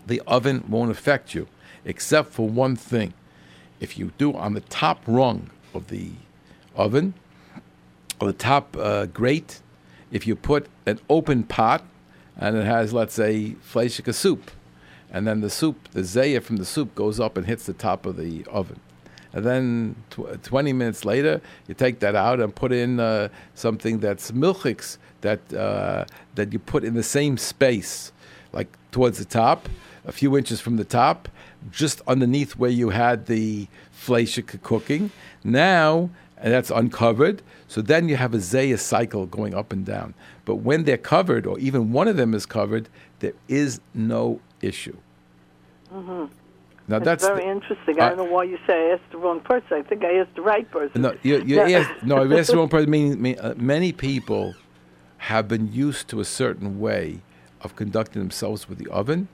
the 0.07 0.23
oven 0.27 0.65
won't 0.69 0.91
affect 0.91 1.35
you, 1.35 1.49
except 1.85 2.31
for 2.31 2.49
one 2.49 2.77
thing. 2.77 3.15
If 3.81 3.99
you 3.99 4.13
do 4.17 4.35
on 4.35 4.55
the 4.55 4.61
top 4.61 5.03
rung 5.07 5.51
of 5.75 5.89
the 5.89 6.13
oven, 6.77 7.15
or 8.21 8.29
the 8.29 8.33
top 8.33 8.77
uh, 8.77 9.07
grate, 9.07 9.61
if 10.17 10.27
you 10.27 10.35
put 10.35 10.67
an 10.87 10.99
open 11.11 11.43
pot 11.43 11.85
and 12.39 12.57
it 12.57 12.65
has, 12.65 12.95
let's 12.95 13.13
say, 13.13 13.55
fleishika 13.61 14.15
soup, 14.15 14.51
and 15.11 15.27
then 15.27 15.43
the 15.43 15.51
soup, 15.51 15.89
the 15.93 16.03
zaya 16.03 16.41
from 16.41 16.57
the 16.57 16.65
soup 16.65 16.95
goes 16.95 17.21
up 17.21 17.37
and 17.37 17.47
hits 17.47 17.67
the 17.67 17.75
top 17.75 18.07
of 18.07 18.17
the 18.17 18.45
oven. 18.51 18.81
And 19.35 19.45
then 19.45 19.97
tw- 20.09 20.43
20 20.43 20.73
minutes 20.73 21.05
later, 21.05 21.43
you 21.69 21.75
take 21.75 21.99
that 22.01 22.17
out 22.17 22.41
and 22.41 22.55
put 22.55 22.73
in 22.73 22.99
uh, 22.99 23.29
something 23.55 23.99
that's 24.01 24.31
milchiks 24.31 24.97
that, 25.21 25.53
uh, 25.53 26.07
that 26.35 26.53
you 26.55 26.59
put 26.59 26.83
in 26.83 26.95
the 26.95 27.03
same 27.03 27.37
space, 27.37 28.11
like 28.55 28.69
towards 28.93 29.19
the 29.19 29.27
top, 29.27 29.69
a 30.07 30.13
few 30.13 30.37
inches 30.39 30.63
from 30.63 30.77
the 30.77 30.85
top, 30.85 31.29
just 31.71 32.01
underneath 32.07 32.57
where 32.57 32.71
you 32.71 32.89
had 32.89 33.27
the 33.27 33.69
fleishika 33.93 34.63
cooking. 34.63 35.11
Now, 35.45 36.09
and 36.39 36.53
that's 36.53 36.71
uncovered. 36.71 37.43
So 37.69 37.83
then 37.83 38.09
you 38.09 38.17
have 38.17 38.33
a 38.35 38.39
Zayas 38.39 38.81
cycle 38.81 39.27
going 39.27 39.55
up 39.55 39.73
and 39.73 39.85
down. 39.85 40.15
But 40.45 40.57
when 40.57 40.85
they're 40.85 40.97
covered, 40.97 41.47
or 41.47 41.59
even 41.59 41.93
one 41.93 42.09
of 42.09 42.17
them 42.17 42.35
is 42.35 42.47
covered, 42.47 42.89
there 43.19 43.33
is 43.49 43.81
no 43.95 44.41
issue. 44.61 44.97
Mm-hmm. 45.93 46.27
Now 46.89 47.01
that's, 47.01 47.23
that's 47.23 47.27
very 47.27 47.45
the, 47.45 47.51
interesting. 47.51 48.01
I 48.01 48.11
don't 48.11 48.19
know 48.19 48.25
why 48.25 48.45
you 48.45 48.59
say 48.67 48.91
I 48.91 48.93
asked 48.95 49.11
the 49.11 49.19
wrong 49.19 49.41
person. 49.41 49.73
I 49.73 49.83
think 49.83 50.05
I 50.05 50.19
asked 50.19 50.37
the 50.37 50.43
right 50.43 50.71
person. 50.71 51.03
No, 51.03 51.17
you, 51.23 51.43
you 51.43 51.61
asked, 51.61 52.05
no, 52.05 52.19
I 52.19 52.39
asked 52.39 52.51
the 52.51 52.57
wrong 52.57 52.69
person. 52.77 52.91
Meaning, 52.91 53.21
mean, 53.21 53.39
uh, 53.41 53.55
many 53.57 53.93
people 53.93 54.55
have 55.19 55.49
been 55.49 55.73
used 55.73 56.07
to 56.09 56.21
a 56.21 56.25
certain 56.25 56.79
way 56.79 57.21
of 57.63 57.75
conducting 57.75 58.23
themselves 58.23 58.69
with 58.69 58.79
the 58.79 58.89
oven, 58.89 59.27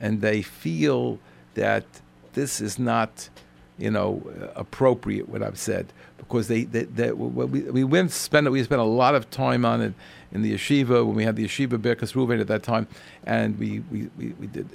and 0.00 0.22
they 0.22 0.40
feel 0.40 1.18
that 1.54 1.84
this 2.32 2.62
is 2.62 2.78
not, 2.78 3.28
you 3.76 3.90
know, 3.90 4.22
appropriate. 4.54 5.28
What 5.28 5.42
I've 5.42 5.58
said 5.58 5.92
because 6.28 6.48
they, 6.48 6.64
they, 6.64 6.84
they 6.84 7.12
we, 7.12 7.62
we 7.62 7.84
went 7.84 8.10
spend 8.10 8.48
we 8.50 8.62
spent 8.62 8.80
a 8.80 8.84
lot 8.84 9.14
of 9.14 9.30
time 9.30 9.64
on 9.64 9.80
it 9.80 9.94
in 10.32 10.42
the 10.42 10.54
yeshiva 10.54 11.06
when 11.06 11.14
we 11.14 11.24
had 11.24 11.36
the 11.36 11.44
yeshiva 11.44 11.78
Birkas 11.78 12.14
Ruven 12.14 12.40
at 12.40 12.48
that 12.48 12.62
time, 12.62 12.86
and 13.24 13.58
we 13.58 13.80
we, 13.90 14.10
we, 14.18 14.28
we 14.40 14.46
did 14.46 14.68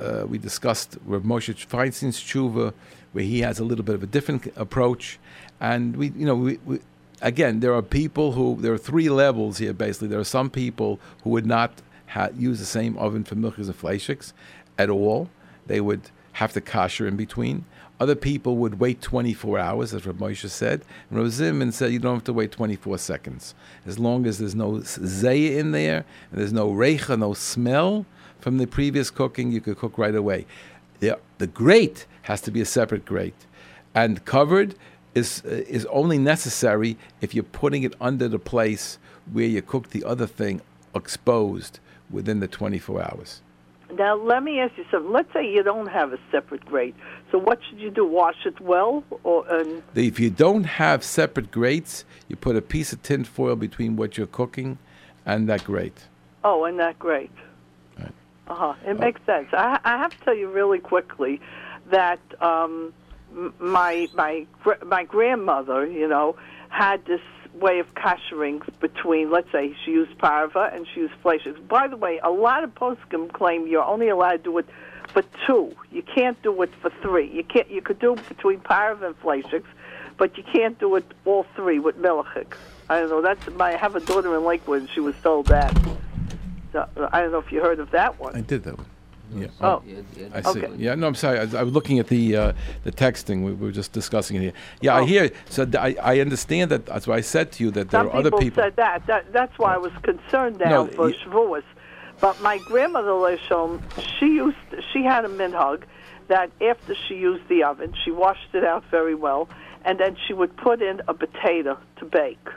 uh, 0.00 0.26
we 0.26 0.38
discussed 0.38 0.98
Rav 1.04 1.22
Moshe 1.22 1.54
Feinstein's 1.66 2.20
tshuva, 2.20 2.72
where 3.12 3.24
he 3.24 3.40
has 3.40 3.58
a 3.58 3.64
little 3.64 3.84
bit 3.84 3.94
of 3.94 4.02
a 4.02 4.06
different 4.06 4.46
approach, 4.56 5.18
and 5.60 5.96
we 5.96 6.08
you 6.16 6.26
know 6.26 6.34
we, 6.34 6.58
we 6.64 6.80
again 7.22 7.60
there 7.60 7.74
are 7.74 7.82
people 7.82 8.32
who 8.32 8.56
there 8.60 8.72
are 8.72 8.78
three 8.78 9.08
levels 9.08 9.58
here 9.58 9.72
basically. 9.72 10.08
There 10.08 10.20
are 10.20 10.24
some 10.24 10.50
people 10.50 10.98
who 11.22 11.30
would 11.30 11.46
not 11.46 11.82
ha- 12.08 12.30
use 12.36 12.58
the 12.58 12.66
same 12.66 12.96
oven 12.98 13.24
for 13.24 13.34
milchiks 13.34 13.66
and 13.66 13.80
fleischiks 13.80 14.32
at 14.78 14.90
all. 14.90 15.28
They 15.66 15.80
would 15.80 16.10
have 16.34 16.52
to 16.52 16.60
kasher 16.60 17.06
in 17.06 17.16
between. 17.16 17.64
Other 17.98 18.14
people 18.14 18.56
would 18.58 18.78
wait 18.78 19.00
24 19.00 19.58
hours, 19.58 19.94
as 19.94 20.04
Rabbi 20.04 20.26
Moshe 20.26 20.48
said. 20.50 20.82
And 21.10 21.18
Rav 21.18 21.30
Zimmerman 21.30 21.72
said 21.72 21.92
you 21.92 21.98
don't 21.98 22.16
have 22.16 22.24
to 22.24 22.32
wait 22.32 22.52
24 22.52 22.98
seconds. 22.98 23.54
As 23.86 23.98
long 23.98 24.26
as 24.26 24.38
there's 24.38 24.54
no 24.54 24.72
zayah 24.72 25.58
in 25.58 25.72
there, 25.72 26.04
and 26.30 26.40
there's 26.40 26.52
no 26.52 26.70
reicha, 26.70 27.18
no 27.18 27.32
smell 27.32 28.04
from 28.38 28.58
the 28.58 28.66
previous 28.66 29.10
cooking, 29.10 29.50
you 29.50 29.60
could 29.60 29.78
cook 29.78 29.96
right 29.96 30.14
away. 30.14 30.46
The, 31.00 31.18
the 31.38 31.46
grate 31.46 32.06
has 32.22 32.40
to 32.42 32.50
be 32.50 32.60
a 32.60 32.66
separate 32.66 33.06
grate. 33.06 33.46
And 33.94 34.24
covered, 34.26 34.74
is 35.16 35.42
uh, 35.46 35.64
is 35.66 35.86
only 35.86 36.18
necessary 36.18 36.96
if 37.22 37.34
you're 37.34 37.42
putting 37.42 37.82
it 37.82 37.94
under 38.00 38.28
the 38.28 38.38
place 38.38 38.98
where 39.32 39.46
you 39.46 39.62
cook 39.62 39.90
the 39.90 40.04
other 40.04 40.26
thing 40.26 40.60
exposed 40.94 41.80
within 42.10 42.40
the 42.40 42.46
24 42.46 43.02
hours. 43.02 43.40
Now, 43.92 44.16
let 44.16 44.42
me 44.42 44.58
ask 44.60 44.76
you 44.76 44.84
something. 44.90 45.12
Let's 45.12 45.32
say 45.32 45.48
you 45.48 45.62
don't 45.62 45.86
have 45.86 46.12
a 46.12 46.18
separate 46.32 46.64
grate. 46.64 46.94
So, 47.30 47.38
what 47.38 47.60
should 47.68 47.78
you 47.78 47.90
do? 47.90 48.04
Wash 48.04 48.44
it 48.44 48.60
well, 48.60 49.04
or 49.22 49.46
and 49.48 49.82
If 49.94 50.18
you 50.18 50.30
don't 50.30 50.64
have 50.64 51.04
separate 51.04 51.50
grates, 51.50 52.04
you 52.28 52.36
put 52.36 52.56
a 52.56 52.62
piece 52.62 52.92
of 52.92 53.02
tin 53.02 53.24
foil 53.24 53.56
between 53.56 53.96
what 53.96 54.18
you're 54.18 54.26
cooking 54.26 54.78
and 55.24 55.48
that 55.48 55.64
grate. 55.64 56.04
oh, 56.44 56.64
and 56.64 56.78
that 56.80 56.98
grate. 56.98 57.30
Right. 57.98 58.12
Uh 58.48 58.54
huh. 58.54 58.74
It 58.86 58.98
makes 58.98 59.20
sense. 59.24 59.48
I, 59.52 59.78
I 59.84 59.98
have 59.98 60.10
to 60.18 60.24
tell 60.24 60.34
you 60.34 60.48
really 60.50 60.78
quickly 60.80 61.40
that 61.90 62.20
um, 62.40 62.92
my 63.60 64.08
my 64.14 64.46
my 64.84 65.04
grandmother, 65.04 65.86
you 65.86 66.08
know, 66.08 66.36
had 66.68 67.04
this 67.06 67.20
way 67.60 67.78
of 67.78 67.94
kashering 67.94 68.62
between, 68.80 69.30
let's 69.30 69.50
say, 69.50 69.74
she 69.84 69.92
used 69.92 70.16
parva 70.18 70.70
and 70.72 70.86
she 70.92 71.00
used 71.00 71.14
fleischiks. 71.24 71.66
By 71.66 71.88
the 71.88 71.96
way, 71.96 72.20
a 72.22 72.30
lot 72.30 72.64
of 72.64 72.74
poskim 72.74 73.32
claim 73.32 73.66
you're 73.66 73.84
only 73.84 74.08
allowed 74.08 74.32
to 74.32 74.38
do 74.38 74.58
it 74.58 74.66
for 75.08 75.22
two. 75.46 75.74
You 75.90 76.02
can't 76.02 76.40
do 76.42 76.62
it 76.62 76.70
for 76.80 76.90
three. 77.02 77.30
You 77.30 77.44
can't. 77.44 77.70
You 77.70 77.80
could 77.80 77.98
do 77.98 78.14
it 78.14 78.28
between 78.28 78.60
parva 78.60 79.06
and 79.06 79.20
fleischiks, 79.20 79.64
but 80.16 80.36
you 80.36 80.44
can't 80.44 80.78
do 80.78 80.96
it 80.96 81.04
all 81.24 81.46
three 81.54 81.78
with 81.78 81.96
milchik. 82.00 82.54
I 82.88 83.00
don't 83.00 83.10
know. 83.10 83.22
That's 83.22 83.48
my. 83.50 83.74
I 83.74 83.76
have 83.76 83.96
a 83.96 84.00
daughter 84.00 84.34
in 84.36 84.44
Lakewood. 84.44 84.82
and 84.82 84.90
She 84.90 85.00
was 85.00 85.14
told 85.22 85.46
that. 85.46 85.76
So, 86.72 86.88
I 87.12 87.22
don't 87.22 87.32
know 87.32 87.38
if 87.38 87.50
you 87.50 87.62
heard 87.62 87.80
of 87.80 87.90
that 87.92 88.18
one. 88.20 88.36
I 88.36 88.40
did 88.42 88.64
that 88.64 88.76
one. 88.76 88.86
Yeah. 89.34 89.46
Oh. 89.60 89.82
I 90.32 90.40
see. 90.42 90.48
Okay. 90.64 90.72
Yeah, 90.76 90.94
no, 90.94 91.06
I'm 91.08 91.14
sorry. 91.14 91.38
I, 91.40 91.44
was- 91.44 91.54
I 91.54 91.62
was 91.62 91.72
looking 91.72 91.98
at 91.98 92.06
the 92.08 92.36
uh, 92.36 92.52
the 92.84 92.92
texting. 92.92 93.42
We 93.42 93.52
were 93.54 93.72
just 93.72 93.92
discussing 93.92 94.36
it 94.36 94.40
here. 94.42 94.52
Yeah, 94.80 94.94
I 94.94 95.00
Oh. 95.00 95.04
hear. 95.04 95.30
So 95.50 95.64
th- 95.64 95.74
I, 95.76 95.96
I 96.00 96.20
understand 96.20 96.70
that. 96.70 96.86
That's 96.86 97.06
why 97.06 97.16
I 97.16 97.20
said 97.22 97.50
to 97.52 97.64
you 97.64 97.70
that 97.72 97.90
there 97.90 98.00
Some 98.00 98.08
are 98.08 98.14
other 98.16 98.30
people, 98.30 98.38
people. 98.40 98.62
said 98.62 98.76
that. 98.76 99.06
that. 99.06 99.32
That's 99.32 99.58
why 99.58 99.74
I 99.74 99.78
was 99.78 99.92
concerned 100.02 100.58
now 100.60 100.84
No, 100.84 100.86
for 100.86 101.06
y- 101.08 101.14
Shavuos. 101.24 101.64
But 102.20 102.40
my 102.40 102.58
grandmother 102.66 103.10
Leshom, 103.10 103.80
she 104.18 104.26
used 104.26 104.56
she 104.92 105.02
had 105.02 105.24
a 105.24 105.28
minhag 105.28 105.82
that 106.28 106.50
after 106.62 106.94
she 106.94 107.14
used 107.16 107.46
the 107.48 107.62
oven, 107.64 107.94
she 108.04 108.10
washed 108.10 108.54
it 108.54 108.64
out 108.64 108.84
very 108.90 109.14
well, 109.14 109.48
and 109.84 109.98
then 110.00 110.16
she 110.26 110.32
would 110.32 110.56
put 110.56 110.80
in 110.82 111.00
a 111.08 111.14
potato 111.14 111.78
to 111.98 112.04
bake. 112.04 112.48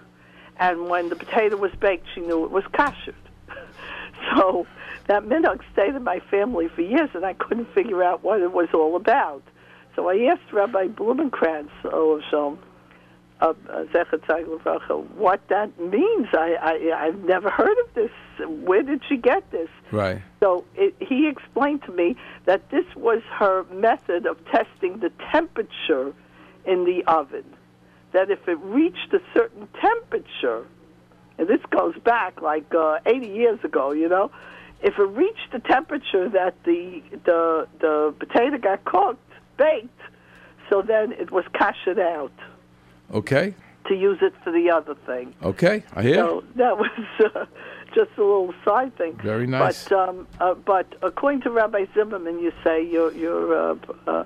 And 0.57 0.87
when 0.89 1.09
the 1.09 1.15
potato 1.15 1.55
was 1.57 1.71
baked, 1.79 2.05
she 2.15 2.21
knew 2.21 2.43
it 2.45 2.51
was 2.51 2.63
kashered. 2.73 3.15
so 4.35 4.65
that 5.09 5.23
minhag 5.23 5.59
stayed 5.73 5.95
in 5.95 6.03
my 6.03 6.19
family 6.31 6.67
for 6.67 6.81
years, 6.81 7.09
and 7.15 7.25
I 7.25 7.33
couldn't 7.33 7.73
figure 7.73 8.03
out 8.03 8.23
what 8.23 8.41
it 8.41 8.51
was 8.51 8.67
all 8.75 8.95
about. 8.95 9.41
So 9.95 10.07
I 10.07 10.31
asked 10.31 10.53
Rabbi 10.53 10.87
Blumenkrantz, 10.87 11.71
oh, 11.83 12.21
Shalom, 12.29 12.59
uh, 13.41 13.53
Zechat 13.67 14.19
Tzag 14.27 14.45
Levracha, 14.45 15.09
what 15.15 15.41
that 15.49 15.77
means. 15.79 16.27
I, 16.33 16.55
I, 16.61 17.05
I've 17.07 17.23
never 17.23 17.49
heard 17.49 17.75
of 17.87 17.93
this. 17.95 18.11
Where 18.47 18.83
did 18.83 19.01
she 19.09 19.17
get 19.17 19.49
this? 19.49 19.67
Right. 19.91 20.21
So 20.41 20.63
it, 20.75 20.93
he 20.99 21.27
explained 21.27 21.81
to 21.83 21.91
me 21.91 22.15
that 22.45 22.69
this 22.69 22.85
was 22.95 23.23
her 23.31 23.63
method 23.73 24.27
of 24.27 24.37
testing 24.51 24.99
the 24.99 25.11
temperature 25.31 26.13
in 26.65 26.85
the 26.85 27.03
oven. 27.07 27.45
That 28.11 28.29
if 28.29 28.47
it 28.47 28.59
reached 28.59 29.11
a 29.13 29.21
certain 29.33 29.67
temperature, 29.81 30.67
and 31.39 31.47
this 31.47 31.61
goes 31.71 31.97
back 31.97 32.43
like 32.43 32.71
uh, 32.75 32.99
80 33.07 33.27
years 33.27 33.59
ago, 33.63 33.91
you 33.91 34.07
know, 34.07 34.29
if 34.81 34.97
it 34.97 35.03
reached 35.03 35.51
the 35.51 35.59
temperature 35.59 36.29
that 36.29 36.55
the 36.63 37.01
the 37.25 37.67
the 37.79 38.13
potato 38.19 38.57
got 38.57 38.83
cooked, 38.85 39.31
baked, 39.57 40.01
so 40.69 40.81
then 40.81 41.11
it 41.13 41.31
was 41.31 41.45
cashed 41.53 41.87
out 41.87 42.31
Okay. 43.13 43.53
to 43.87 43.95
use 43.95 44.19
it 44.21 44.33
for 44.43 44.51
the 44.51 44.69
other 44.69 44.95
thing. 45.05 45.33
Okay. 45.43 45.83
I 45.95 46.01
hear. 46.03 46.15
So 46.15 46.43
that 46.55 46.77
was 46.77 46.91
uh, 47.35 47.45
just 47.95 48.11
a 48.17 48.21
little 48.23 48.53
side 48.63 48.95
thing. 48.97 49.13
Very 49.23 49.47
nice. 49.47 49.87
But 49.89 50.09
um, 50.09 50.27
uh, 50.39 50.53
but 50.53 50.85
according 51.01 51.41
to 51.41 51.49
Rabbi 51.51 51.85
Zimmerman, 51.93 52.39
you 52.39 52.51
say 52.63 52.83
you're 52.85 53.11
you're 53.13 53.71
uh, 53.71 53.75
uh, 54.07 54.23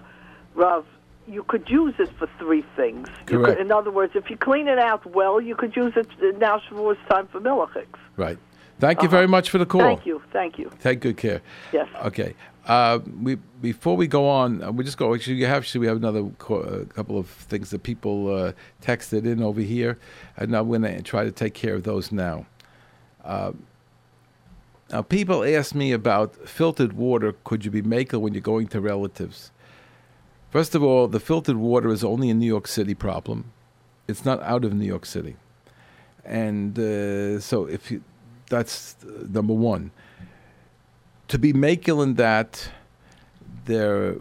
Rav. 0.55 0.85
You 1.25 1.41
could 1.43 1.69
use 1.69 1.93
it 1.99 2.09
for 2.19 2.27
three 2.37 2.65
things. 2.75 3.07
You 3.29 3.37
Correct. 3.37 3.57
Could, 3.57 3.65
in 3.65 3.71
other 3.71 3.91
words, 3.91 4.11
if 4.13 4.29
you 4.29 4.35
clean 4.35 4.67
it 4.67 4.77
out 4.77 5.05
well, 5.05 5.39
you 5.39 5.55
could 5.55 5.73
use 5.73 5.93
it. 5.95 6.07
uh, 6.21 6.37
Now 6.37 6.59
Shavuos 6.59 6.97
time 7.09 7.27
for 7.27 7.39
milchiks. 7.39 7.97
Right. 8.17 8.37
Thank 8.83 9.01
you 9.01 9.09
very 9.09 9.27
much 9.27 9.49
for 9.49 9.57
the 9.57 9.65
call. 9.65 9.81
Uh-huh. 9.81 9.95
Thank 9.95 10.05
you, 10.05 10.21
thank 10.31 10.59
you. 10.59 10.71
Take 10.81 10.99
good 10.99 11.17
care. 11.17 11.41
Yes. 11.71 11.87
Okay. 12.03 12.35
Uh, 12.65 12.99
we 13.21 13.35
before 13.61 13.95
we 13.95 14.07
go 14.07 14.27
on, 14.27 14.61
uh, 14.61 14.71
we 14.71 14.83
just 14.83 14.97
go. 14.97 15.13
Actually, 15.13 15.35
you 15.35 15.45
have 15.45 15.63
actually 15.63 15.79
we 15.79 15.87
have 15.87 15.97
another 15.97 16.23
co- 16.37 16.61
uh, 16.61 16.85
couple 16.85 17.17
of 17.17 17.27
things 17.27 17.69
that 17.71 17.83
people 17.83 18.33
uh, 18.33 18.51
texted 18.81 19.25
in 19.25 19.41
over 19.41 19.61
here, 19.61 19.97
and 20.37 20.55
I'm 20.55 20.67
going 20.67 20.81
to 20.81 21.01
try 21.01 21.23
to 21.23 21.31
take 21.31 21.53
care 21.53 21.75
of 21.75 21.83
those 21.83 22.11
now. 22.11 22.45
Uh, 23.23 23.51
now, 24.91 25.01
people 25.01 25.43
ask 25.43 25.73
me 25.73 25.91
about 25.91 26.35
filtered 26.47 26.93
water. 26.93 27.33
Could 27.43 27.65
you 27.65 27.71
be 27.71 27.81
making 27.81 28.21
when 28.21 28.33
you're 28.33 28.41
going 28.41 28.67
to 28.67 28.81
relatives? 28.81 29.51
First 30.51 30.75
of 30.75 30.83
all, 30.83 31.07
the 31.07 31.19
filtered 31.19 31.57
water 31.57 31.89
is 31.89 32.03
only 32.03 32.29
a 32.29 32.33
New 32.33 32.47
York 32.47 32.67
City 32.67 32.93
problem. 32.93 33.51
It's 34.07 34.23
not 34.23 34.41
out 34.43 34.63
of 34.63 34.73
New 34.73 34.85
York 34.85 35.05
City, 35.05 35.35
and 36.23 36.77
uh, 36.77 37.39
so 37.39 37.65
if 37.65 37.91
you, 37.91 38.03
that's 38.53 38.95
number 39.37 39.53
one 39.53 39.91
to 41.27 41.39
be 41.39 41.53
making 41.53 41.99
in 41.99 42.13
that 42.15 42.69
there 43.65 44.15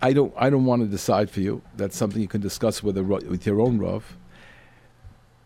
I 0.00 0.12
don't 0.12 0.32
I 0.36 0.48
don't 0.50 0.64
want 0.64 0.82
to 0.82 0.88
decide 0.88 1.28
for 1.28 1.40
you. 1.40 1.62
That's 1.76 1.96
something 1.96 2.22
you 2.22 2.28
can 2.28 2.40
discuss 2.40 2.82
with 2.82 2.96
a, 2.96 3.02
with 3.02 3.44
your 3.46 3.60
own 3.60 3.78
Rav. 3.78 4.16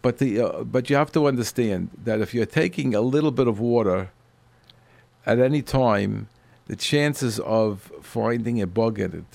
But 0.03 0.19
the 0.19 0.41
uh, 0.41 0.65
but 0.65 0.91
you 0.91 0.97
have 0.97 1.13
to 1.13 1.27
understand 1.27 1.91
that 2.05 2.21
if 2.21 2.35
you're 2.35 2.53
taking 2.63 2.95
a 2.95 3.01
little 3.01 3.31
bit 3.31 3.49
of 3.49 3.61
water 3.61 4.11
at 5.25 5.39
any 5.39 5.63
time, 5.63 6.29
the 6.67 6.77
chances 6.77 7.39
of 7.41 7.91
finding 8.03 8.61
a 8.61 8.67
bug 8.67 8.99
in 8.99 9.13
it 9.21 9.33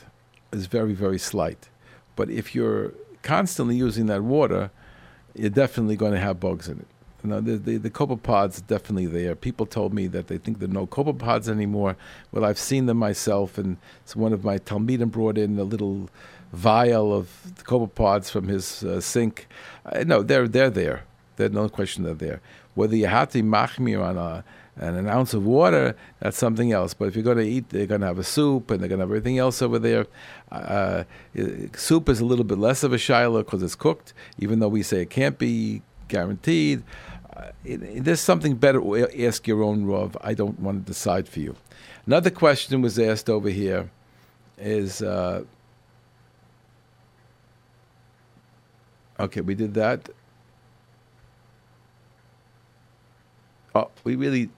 is 0.55 0.67
very 0.67 0.93
very 0.93 1.17
slight. 1.17 1.69
But 2.15 2.29
if 2.29 2.53
you're 2.53 2.93
constantly 3.23 3.75
using 3.75 4.05
that 4.07 4.21
water, 4.21 4.69
you're 5.33 5.49
definitely 5.49 5.95
going 5.95 6.13
to 6.13 6.19
have 6.19 6.39
bugs 6.39 6.67
in 6.67 6.77
it. 6.79 6.88
You 7.24 7.32
know, 7.32 7.41
the, 7.41 7.57
the, 7.57 7.78
the 7.78 7.89
copepods 7.89 8.65
definitely 8.65 9.07
there. 9.07 9.36
People 9.36 9.65
told 9.65 9.93
me 9.93 10.07
that 10.07 10.28
they 10.28 10.38
think 10.38 10.59
there 10.59 10.70
are 10.70 10.72
no 10.72 10.86
copepods 10.86 11.49
anymore. 11.49 11.97
Well, 12.32 12.45
I've 12.45 12.59
seen 12.59 12.86
them 12.86 12.97
myself, 12.97 13.57
and 13.57 13.78
so 14.05 14.20
one 14.20 14.34
of 14.34 14.43
my 14.43 14.59
Talmidim 14.59 15.11
brought 15.11 15.38
in 15.38 15.57
a 15.57 15.63
little 15.63 16.09
vial 16.53 17.13
of 17.13 17.30
copepods 17.63 18.30
from 18.30 18.47
his 18.47 18.84
uh, 18.84 19.01
sink. 19.01 19.47
Uh, 19.86 20.03
no, 20.05 20.22
they're, 20.22 20.47
they're 20.47 20.70
there. 20.70 21.03
There's 21.38 21.51
no 21.51 21.70
question 21.70 22.03
they're 22.03 22.13
there. 22.13 22.41
Whether 22.76 22.95
you 22.95 23.07
have 23.07 23.30
to 23.32 23.41
machmir 23.41 24.03
on 24.03 24.18
a, 24.18 24.43
and 24.80 24.95
an 24.95 25.07
ounce 25.07 25.34
of 25.34 25.43
water, 25.43 25.95
that's 26.20 26.38
something 26.38 26.72
else. 26.72 26.93
But 26.93 27.05
if 27.05 27.15
you're 27.15 27.24
going 27.24 27.38
to 27.38 27.47
eat, 27.47 27.70
they're 27.70 27.88
going 27.88 28.01
to 28.01 28.07
have 28.07 28.20
a 28.20 28.24
soup, 28.24 28.70
and 28.70 28.80
they're 28.80 28.89
going 28.89 28.99
to 28.99 29.03
have 29.03 29.09
everything 29.09 29.39
else 29.39 29.61
over 29.61 29.80
there. 29.80 30.05
Uh, 30.51 31.03
uh, 31.38 31.43
soup 31.76 32.09
is 32.09 32.20
a 32.20 32.26
little 32.26 32.45
bit 32.45 32.59
less 32.59 32.84
of 32.84 32.93
a 32.93 32.97
shaila 32.97 33.39
because 33.39 33.63
it's 33.63 33.76
cooked, 33.76 34.13
even 34.38 34.59
though 34.59 34.68
we 34.68 34.84
say 34.84 35.01
it 35.01 35.09
can't 35.09 35.39
be 35.39 35.82
guaranteed. 36.08 36.84
Uh, 37.36 37.51
it, 37.64 37.84
it- 37.84 38.03
there's 38.03 38.22
something 38.22 38.55
better. 38.55 38.82
Ask 39.28 39.47
your 39.47 39.64
own 39.64 39.86
Rav. 39.86 40.18
I 40.22 40.34
don't 40.34 40.60
want 40.60 40.86
to 40.86 40.91
decide 40.91 41.28
for 41.28 41.39
you. 41.39 41.55
Another 42.05 42.30
question 42.30 42.82
was 42.82 42.97
asked 42.97 43.30
over 43.30 43.49
here 43.49 43.89
is 44.58 45.01
uh, 45.01 45.43
okay, 49.20 49.41
we 49.41 49.55
did 49.55 49.74
that. 49.76 50.10
Oh, 53.76 53.89
we 54.03 54.16
really, 54.16 54.49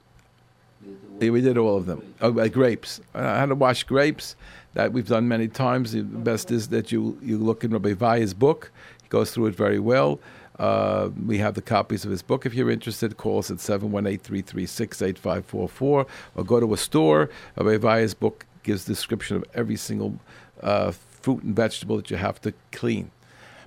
yeah, 1.20 1.30
we 1.32 1.42
did 1.42 1.58
all 1.58 1.76
of 1.76 1.86
them. 1.86 2.14
Oh, 2.22 2.38
uh, 2.40 2.48
grapes. 2.48 3.02
Uh, 3.14 3.36
how 3.40 3.46
to 3.48 3.56
wash 3.56 3.84
grapes. 3.84 4.36
That 4.76 4.94
we've 4.94 5.08
done 5.08 5.28
many 5.28 5.48
times. 5.48 5.92
The 5.94 6.04
best 6.04 6.52
is 6.52 6.68
that 6.70 6.92
you 6.92 7.18
you 7.22 7.38
look 7.40 7.64
in 7.64 7.72
Rabbi 7.72 7.94
Vaye's 7.94 8.34
book. 8.34 8.72
He 9.02 9.10
goes 9.10 9.32
through 9.32 9.48
it 9.48 9.56
very 9.56 9.80
well. 9.80 10.20
Uh, 10.60 11.10
we 11.26 11.40
have 11.40 11.56
the 11.56 11.62
copies 11.62 12.06
of 12.06 12.12
his 12.12 12.22
book. 12.22 12.46
If 12.46 12.54
you're 12.54 12.70
interested, 12.70 13.18
call 13.18 13.40
us 13.40 13.50
at 13.50 13.58
718-336-8544 13.58 15.82
or 15.82 16.06
go 16.44 16.60
to 16.60 16.72
a 16.74 16.78
store. 16.78 17.32
Rabbi 17.56 17.78
Vaye's 17.78 18.14
book 18.14 18.46
gives 18.64 18.84
description 18.86 19.38
of 19.38 19.46
every 19.54 19.78
single 19.78 20.20
uh, 20.62 20.92
fruit 20.92 21.44
and 21.44 21.56
vegetable 21.56 21.96
that 21.98 22.12
you 22.12 22.18
have 22.18 22.42
to 22.42 22.54
clean. 22.72 23.12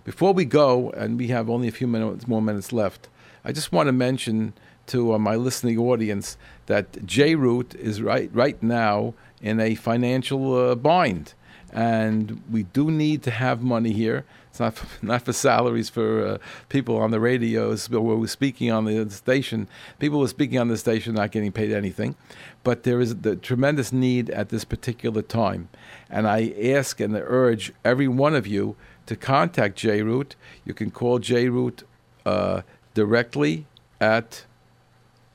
Before 0.05 0.35
we 0.35 0.45
go, 0.45 0.91
and 0.91 1.19
we 1.19 1.29
have 1.29 1.49
only 1.49 1.69
a 1.69 1.73
few 1.73 1.87
minutes, 1.87 2.29
more 2.29 2.43
minutes 2.43 2.73
left, 2.73 3.09
I 3.45 3.53
just 3.53 3.73
want 3.73 3.87
to 3.87 3.93
mention 3.93 4.53
to 4.89 5.15
uh, 5.15 5.19
my 5.19 5.37
listening 5.37 5.79
audience 5.79 6.37
that 6.67 7.07
J 7.07 7.37
Root 7.37 7.75
is 7.77 8.03
right 8.03 8.29
right 8.33 8.61
now 8.63 9.15
in 9.41 9.61
a 9.61 9.75
financial 9.75 10.57
uh, 10.57 10.75
bind, 10.75 11.35
and 11.73 12.43
we 12.51 12.65
do 12.65 12.91
need 12.91 13.23
to 13.23 13.31
have 13.31 13.63
money 13.63 13.93
here. 13.93 14.25
It's 14.53 14.61
not 14.61 14.75
for, 14.75 14.87
not 15.07 15.23
for 15.23 15.33
salaries 15.33 15.89
for 15.89 16.27
uh, 16.27 16.39
people 16.69 16.99
on 16.99 17.11
the 17.11 17.21
radios 17.21 17.89
but 17.89 18.03
we're 18.03 18.27
speaking 18.27 18.71
on 18.71 18.85
the 18.85 19.11
station. 19.11 19.67
People 19.99 20.19
who 20.19 20.27
are 20.27 20.29
speaking 20.29 20.59
on 20.59 20.69
the 20.69 20.77
station 20.77 21.15
not 21.15 21.31
getting 21.31 21.53
paid 21.53 21.73
anything, 21.73 22.17
but 22.63 22.83
there 22.83 23.01
is 23.01 23.17
the 23.23 23.35
tremendous 23.35 23.95
need 23.95 24.29
at 24.29 24.51
this 24.51 24.67
particular 24.67 25.23
time, 25.23 25.71
and 26.11 26.29
I 26.29 26.53
ask 26.63 27.01
and 27.01 27.15
urge 27.17 27.73
every 27.83 28.09
one 28.09 28.35
of 28.35 28.47
you 28.47 28.77
to 29.07 29.17
contact 29.17 29.79
JRoot, 29.79 30.35
you 30.67 30.75
can 30.75 30.91
call 30.91 31.19
JRoot 31.19 31.83
uh, 32.27 32.61
directly 32.93 33.65
at 34.03 34.45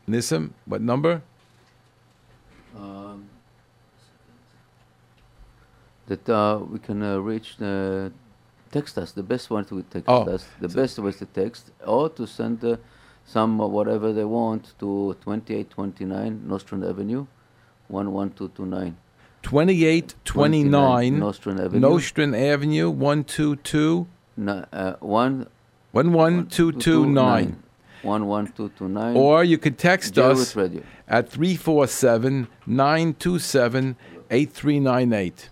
Nissim. 0.07 0.51
What 0.65 0.82
number? 0.82 1.24
Um, 2.78 3.30
that 6.05 6.30
uh, 6.30 6.59
we 6.70 6.78
can 6.78 7.01
uh, 7.01 7.18
reach 7.18 7.57
the 7.57 8.11
text 8.78 8.93
us. 9.03 9.09
The 9.21 9.23
best 9.34 9.45
one 9.55 9.63
to 9.65 9.75
text 9.95 10.07
Oh, 10.07 10.23
us. 10.36 10.43
The 10.65 10.69
best 10.80 10.93
was 10.99 11.15
to 11.21 11.25
text 11.41 11.63
or 11.95 12.09
to 12.17 12.23
send 12.28 12.63
uh, 12.63 12.78
some 13.25 13.59
uh, 13.61 13.67
whatever 13.78 14.07
they 14.13 14.25
want 14.39 14.63
to 14.82 15.15
2829 15.25 16.47
Nostrand 16.51 16.84
Avenue, 16.91 17.25
11229. 17.89 18.95
2829 19.43 21.19
Nostrand 21.19 21.59
Avenue. 21.59 21.80
Nostrand 21.80 22.36
Avenue, 22.36 22.89
122 22.89 24.07
No, 24.38 24.65
uh, 24.73 24.93
one 24.99 25.47
11229. 25.93 27.63
11229. 28.03 29.15
Or 29.17 29.43
you 29.43 29.57
could 29.57 29.78
text 29.78 30.17
us 30.17 30.55
Radio. 30.55 30.84
at 31.07 31.30
347 31.30 32.47
927 32.65 33.95
8398. 34.30 35.49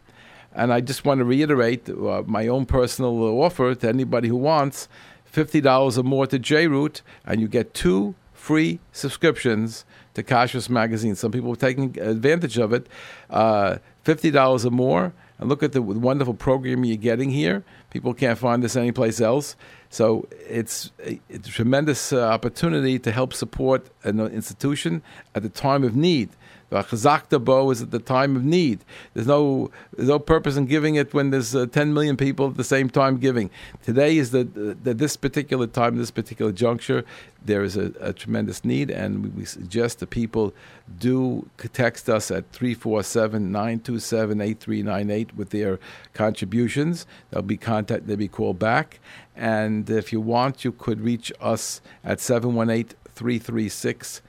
And 0.56 0.72
I 0.74 0.82
just 0.82 1.06
want 1.06 1.20
to 1.20 1.26
reiterate 1.26 1.90
uh, 1.90 2.24
my 2.26 2.48
own 2.48 2.66
personal 2.66 3.22
offer 3.42 3.76
to 3.76 3.90
anybody 3.90 4.30
who 4.30 4.38
wants 4.38 4.88
$50 5.32 5.98
or 5.98 6.04
more 6.04 6.26
to 6.28 6.40
JRoot, 6.40 7.02
and 7.26 7.42
you 7.42 7.48
get 7.48 7.74
two 7.74 8.16
free 8.34 8.80
subscriptions 8.94 9.86
to 10.14 10.24
Kashrus 10.24 10.70
Magazine. 10.70 11.16
Some 11.16 11.32
people 11.32 11.52
are 11.52 11.58
taking 11.58 12.00
advantage 12.00 12.58
of 12.58 12.72
it. 12.72 12.88
Uh, 13.30 13.78
$50 14.06 14.66
or 14.66 14.72
more. 14.72 15.14
And 15.38 15.50
look 15.50 15.64
at 15.64 15.74
the 15.74 15.82
wonderful 15.82 16.34
program 16.34 16.86
you're 16.86 16.96
getting 16.96 17.32
here. 17.32 17.64
People 17.90 18.14
can't 18.14 18.40
find 18.40 18.64
this 18.64 18.78
anyplace 18.78 19.20
else. 19.20 19.58
So 19.90 20.28
it's 20.48 20.92
a, 21.06 21.20
a 21.30 21.40
tremendous 21.40 22.14
uh, 22.14 22.22
opportunity 22.30 23.00
to 23.00 23.12
help 23.12 23.34
support 23.34 23.88
an 24.04 24.20
institution 24.20 25.02
at 25.34 25.44
the 25.44 25.50
time 25.50 25.84
of 25.84 25.96
need. 25.96 26.30
The 26.76 26.84
Chazak 26.84 27.46
Bo 27.46 27.72
is 27.72 27.82
at 27.82 27.92
the 27.92 28.00
time 28.00 28.36
of 28.36 28.44
need. 28.44 28.84
There's 29.14 29.28
no 29.28 29.72
there's 29.96 30.10
no 30.10 30.20
purpose 30.20 30.58
in 30.58 30.66
giving 30.66 30.96
it 30.96 31.14
when 31.14 31.30
there's 31.30 31.56
uh, 31.56 31.68
10 31.68 31.94
million 31.94 32.18
people 32.18 32.50
at 32.50 32.58
the 32.58 32.66
same 32.66 32.90
time 32.90 33.16
giving. 33.16 33.50
Today 33.82 34.18
is 34.18 34.32
the, 34.32 34.44
the 34.44 34.94
this 34.94 35.16
particular 35.16 35.68
time, 35.68 35.96
this 35.96 36.12
particular 36.12 36.52
juncture, 36.52 37.06
there 37.46 37.64
is 37.64 37.78
a, 37.78 37.94
a 38.02 38.12
tremendous 38.12 38.66
need, 38.66 38.92
and 38.92 39.34
we, 39.38 39.46
suggest 39.46 40.00
that 40.00 40.10
people 40.10 40.54
do 41.00 41.48
text 41.72 42.10
us 42.10 42.30
at 42.30 42.52
347 42.52 43.54
927 43.54 44.42
8398 44.42 45.38
with 45.38 45.52
their 45.52 45.80
contributions. 46.14 47.06
They'll 47.32 47.42
be 47.42 47.56
contact, 47.56 48.06
they'll 48.06 48.18
be 48.18 48.28
called 48.28 48.60
back. 48.60 49.00
And 49.34 49.90
if 49.90 50.12
you 50.12 50.20
want, 50.20 50.66
you 50.66 50.74
could 50.74 51.00
reach 51.00 51.32
us 51.40 51.80
at 52.04 52.20
718 52.20 52.98
336 53.14 54.22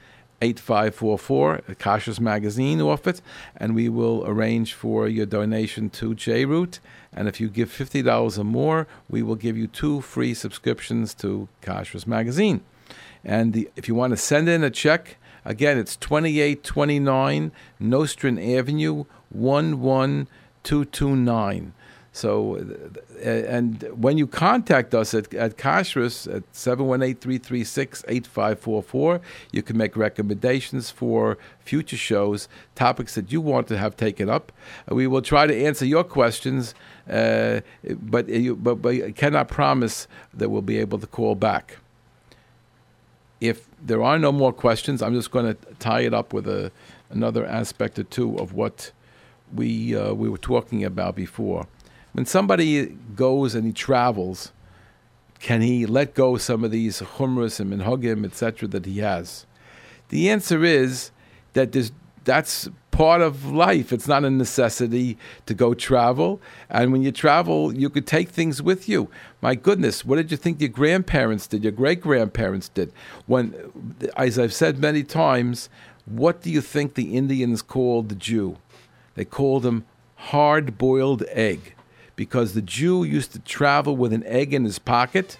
8544, 0.42 1.60
Kashrus 1.78 2.20
Magazine 2.20 2.80
office, 2.80 3.20
and 3.56 3.74
we 3.74 3.88
will 3.88 4.24
arrange 4.26 4.74
for 4.74 5.08
your 5.08 5.26
donation 5.26 5.90
to 5.90 6.14
JRoot. 6.14 6.78
And 7.12 7.28
if 7.28 7.40
you 7.40 7.48
give 7.48 7.70
$50 7.70 8.38
or 8.38 8.44
more, 8.44 8.86
we 9.08 9.22
will 9.22 9.36
give 9.36 9.56
you 9.56 9.66
two 9.66 10.02
free 10.02 10.34
subscriptions 10.34 11.14
to 11.14 11.48
Kashrus 11.62 12.06
Magazine. 12.06 12.60
And 13.24 13.54
the, 13.54 13.68
if 13.76 13.88
you 13.88 13.94
want 13.94 14.12
to 14.12 14.16
send 14.16 14.48
in 14.48 14.62
a 14.62 14.70
check, 14.70 15.16
again, 15.44 15.78
it's 15.78 15.96
2829 15.96 17.50
Nostrand 17.80 18.38
Avenue, 18.38 19.04
11229. 19.34 21.72
So, 22.16 22.56
and 23.22 23.82
when 23.94 24.16
you 24.16 24.26
contact 24.26 24.94
us 24.94 25.12
at, 25.12 25.34
at 25.34 25.58
Kashrus 25.58 26.26
at 26.34 26.50
718-336-8544, 26.54 29.20
you 29.52 29.62
can 29.62 29.76
make 29.76 29.98
recommendations 29.98 30.90
for 30.90 31.36
future 31.60 31.98
shows, 31.98 32.48
topics 32.74 33.16
that 33.16 33.30
you 33.30 33.42
want 33.42 33.68
to 33.68 33.76
have 33.76 33.98
taken 33.98 34.30
up. 34.30 34.50
Uh, 34.90 34.94
we 34.94 35.06
will 35.06 35.20
try 35.20 35.46
to 35.46 35.54
answer 35.54 35.84
your 35.84 36.04
questions, 36.04 36.74
uh, 37.06 37.60
but, 37.86 38.30
you, 38.30 38.56
but, 38.56 38.76
but 38.76 38.94
I 38.94 39.10
cannot 39.10 39.48
promise 39.48 40.08
that 40.32 40.48
we'll 40.48 40.62
be 40.62 40.78
able 40.78 40.98
to 41.00 41.06
call 41.06 41.34
back. 41.34 41.76
If 43.42 43.68
there 43.78 44.02
are 44.02 44.18
no 44.18 44.32
more 44.32 44.54
questions, 44.54 45.02
I'm 45.02 45.12
just 45.12 45.30
going 45.30 45.54
to 45.54 45.56
tie 45.80 46.00
it 46.00 46.14
up 46.14 46.32
with 46.32 46.48
a, 46.48 46.72
another 47.10 47.44
aspect 47.44 47.98
or 47.98 48.04
two 48.04 48.38
of 48.38 48.54
what 48.54 48.90
we, 49.54 49.94
uh, 49.94 50.14
we 50.14 50.30
were 50.30 50.38
talking 50.38 50.82
about 50.82 51.14
before 51.14 51.66
when 52.16 52.24
somebody 52.24 52.86
goes 53.14 53.54
and 53.54 53.66
he 53.66 53.72
travels, 53.74 54.50
can 55.38 55.60
he 55.60 55.84
let 55.84 56.14
go 56.14 56.38
some 56.38 56.64
of 56.64 56.70
these 56.70 57.02
humras 57.02 57.60
and 57.60 57.70
minhagim, 57.70 58.24
etc., 58.24 58.66
that 58.68 58.86
he 58.86 59.00
has? 59.00 59.44
The 60.08 60.30
answer 60.30 60.64
is 60.64 61.10
that 61.52 61.76
that's 62.24 62.70
part 62.90 63.20
of 63.20 63.44
life. 63.44 63.92
It's 63.92 64.08
not 64.08 64.24
a 64.24 64.30
necessity 64.30 65.18
to 65.44 65.52
go 65.52 65.74
travel. 65.74 66.40
And 66.70 66.90
when 66.90 67.02
you 67.02 67.12
travel, 67.12 67.74
you 67.74 67.90
could 67.90 68.06
take 68.06 68.30
things 68.30 68.62
with 68.62 68.88
you. 68.88 69.10
My 69.42 69.54
goodness, 69.54 70.02
what 70.02 70.16
did 70.16 70.30
you 70.30 70.38
think 70.38 70.58
your 70.58 70.70
grandparents 70.70 71.46
did, 71.46 71.64
your 71.64 71.72
great 71.72 72.00
grandparents 72.00 72.70
did? 72.70 72.94
When, 73.26 73.92
as 74.16 74.38
I've 74.38 74.54
said 74.54 74.78
many 74.78 75.02
times, 75.02 75.68
what 76.06 76.40
do 76.40 76.50
you 76.50 76.62
think 76.62 76.94
the 76.94 77.14
Indians 77.14 77.60
called 77.60 78.08
the 78.08 78.14
Jew? 78.14 78.56
They 79.16 79.26
called 79.26 79.66
him 79.66 79.84
hard 80.14 80.78
boiled 80.78 81.22
egg 81.28 81.74
because 82.16 82.54
the 82.54 82.62
Jew 82.62 83.04
used 83.04 83.32
to 83.32 83.38
travel 83.38 83.96
with 83.96 84.12
an 84.12 84.24
egg 84.24 84.52
in 84.52 84.64
his 84.64 84.78
pocket. 84.78 85.38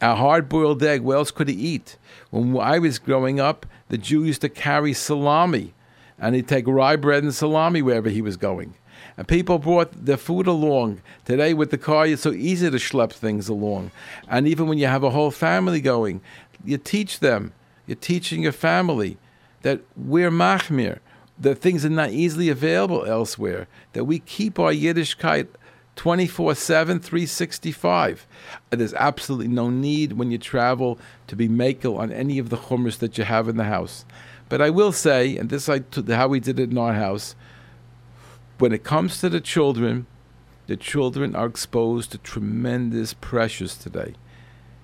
A 0.00 0.14
hard 0.14 0.48
boiled 0.48 0.82
egg, 0.82 1.02
what 1.02 1.16
else 1.16 1.30
could 1.30 1.48
he 1.48 1.54
eat? 1.54 1.98
When 2.30 2.56
I 2.56 2.78
was 2.78 2.98
growing 2.98 3.38
up, 3.38 3.66
the 3.88 3.98
Jew 3.98 4.24
used 4.24 4.40
to 4.40 4.48
carry 4.48 4.94
salami, 4.94 5.74
and 6.18 6.34
he'd 6.34 6.48
take 6.48 6.66
rye 6.66 6.96
bread 6.96 7.22
and 7.22 7.34
salami 7.34 7.82
wherever 7.82 8.08
he 8.08 8.22
was 8.22 8.36
going. 8.36 8.74
And 9.16 9.28
people 9.28 9.58
brought 9.58 10.06
their 10.06 10.16
food 10.16 10.46
along. 10.46 11.02
Today, 11.24 11.52
with 11.52 11.70
the 11.70 11.78
car, 11.78 12.06
it's 12.06 12.22
so 12.22 12.32
easy 12.32 12.70
to 12.70 12.76
schlep 12.78 13.12
things 13.12 13.48
along. 13.48 13.90
And 14.28 14.46
even 14.46 14.66
when 14.68 14.78
you 14.78 14.86
have 14.86 15.02
a 15.02 15.10
whole 15.10 15.30
family 15.30 15.80
going, 15.80 16.20
you 16.64 16.78
teach 16.78 17.20
them, 17.20 17.52
you're 17.86 17.96
teaching 17.96 18.42
your 18.42 18.52
family 18.52 19.18
that 19.62 19.80
we're 19.96 20.30
machmir, 20.30 21.00
that 21.38 21.56
things 21.56 21.84
are 21.84 21.90
not 21.90 22.10
easily 22.10 22.48
available 22.48 23.04
elsewhere, 23.04 23.66
that 23.92 24.04
we 24.04 24.20
keep 24.20 24.58
our 24.58 24.72
Yiddishkeit 24.72 25.48
24 26.00 26.54
7, 26.54 26.98
365. 26.98 28.26
There's 28.70 28.94
absolutely 28.94 29.48
no 29.48 29.68
need 29.68 30.14
when 30.14 30.30
you 30.30 30.38
travel 30.38 30.98
to 31.26 31.36
be 31.36 31.46
makel 31.46 31.98
on 31.98 32.10
any 32.10 32.38
of 32.38 32.48
the 32.48 32.56
chumras 32.56 33.00
that 33.00 33.18
you 33.18 33.24
have 33.24 33.50
in 33.50 33.58
the 33.58 33.64
house. 33.64 34.06
But 34.48 34.62
I 34.62 34.70
will 34.70 34.92
say, 34.92 35.36
and 35.36 35.50
this 35.50 35.68
is 35.68 36.08
how 36.08 36.28
we 36.28 36.40
did 36.40 36.58
it 36.58 36.70
in 36.70 36.78
our 36.78 36.94
house, 36.94 37.34
when 38.56 38.72
it 38.72 38.82
comes 38.82 39.20
to 39.20 39.28
the 39.28 39.42
children, 39.42 40.06
the 40.68 40.76
children 40.78 41.36
are 41.36 41.44
exposed 41.44 42.12
to 42.12 42.18
tremendous 42.18 43.12
pressures 43.12 43.76
today. 43.76 44.14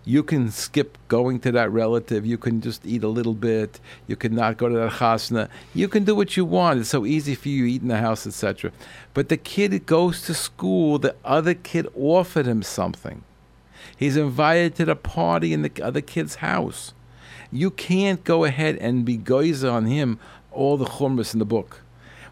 You 0.08 0.22
can 0.22 0.52
skip 0.52 0.96
going 1.08 1.40
to 1.40 1.50
that 1.50 1.72
relative. 1.72 2.24
You 2.24 2.38
can 2.38 2.60
just 2.60 2.86
eat 2.86 3.02
a 3.02 3.08
little 3.08 3.34
bit. 3.34 3.80
You 4.06 4.14
can 4.14 4.36
not 4.36 4.56
go 4.56 4.68
to 4.68 4.74
that 4.76 4.92
chasna. 4.92 5.48
You 5.74 5.88
can 5.88 6.04
do 6.04 6.14
what 6.14 6.36
you 6.36 6.44
want. 6.44 6.78
It's 6.78 6.90
so 6.90 7.04
easy 7.04 7.34
for 7.34 7.48
you 7.48 7.64
to 7.64 7.72
eat 7.72 7.82
in 7.82 7.88
the 7.88 7.98
house, 7.98 8.24
etc. 8.24 8.70
But 9.14 9.28
the 9.28 9.36
kid 9.36 9.84
goes 9.84 10.22
to 10.22 10.32
school. 10.34 11.00
The 11.00 11.16
other 11.24 11.54
kid 11.54 11.88
offered 11.96 12.46
him 12.46 12.62
something. 12.62 13.24
He's 13.96 14.16
invited 14.16 14.76
to 14.76 14.84
the 14.84 14.94
party 14.94 15.52
in 15.52 15.62
the 15.62 15.82
other 15.82 16.00
kid's 16.00 16.36
house. 16.36 16.94
You 17.50 17.72
can't 17.72 18.22
go 18.22 18.44
ahead 18.44 18.76
and 18.76 19.04
be 19.04 19.18
gozer 19.18 19.72
on 19.72 19.86
him 19.86 20.20
all 20.52 20.76
the 20.76 20.84
chumras 20.84 21.32
in 21.32 21.40
the 21.40 21.44
book. 21.44 21.82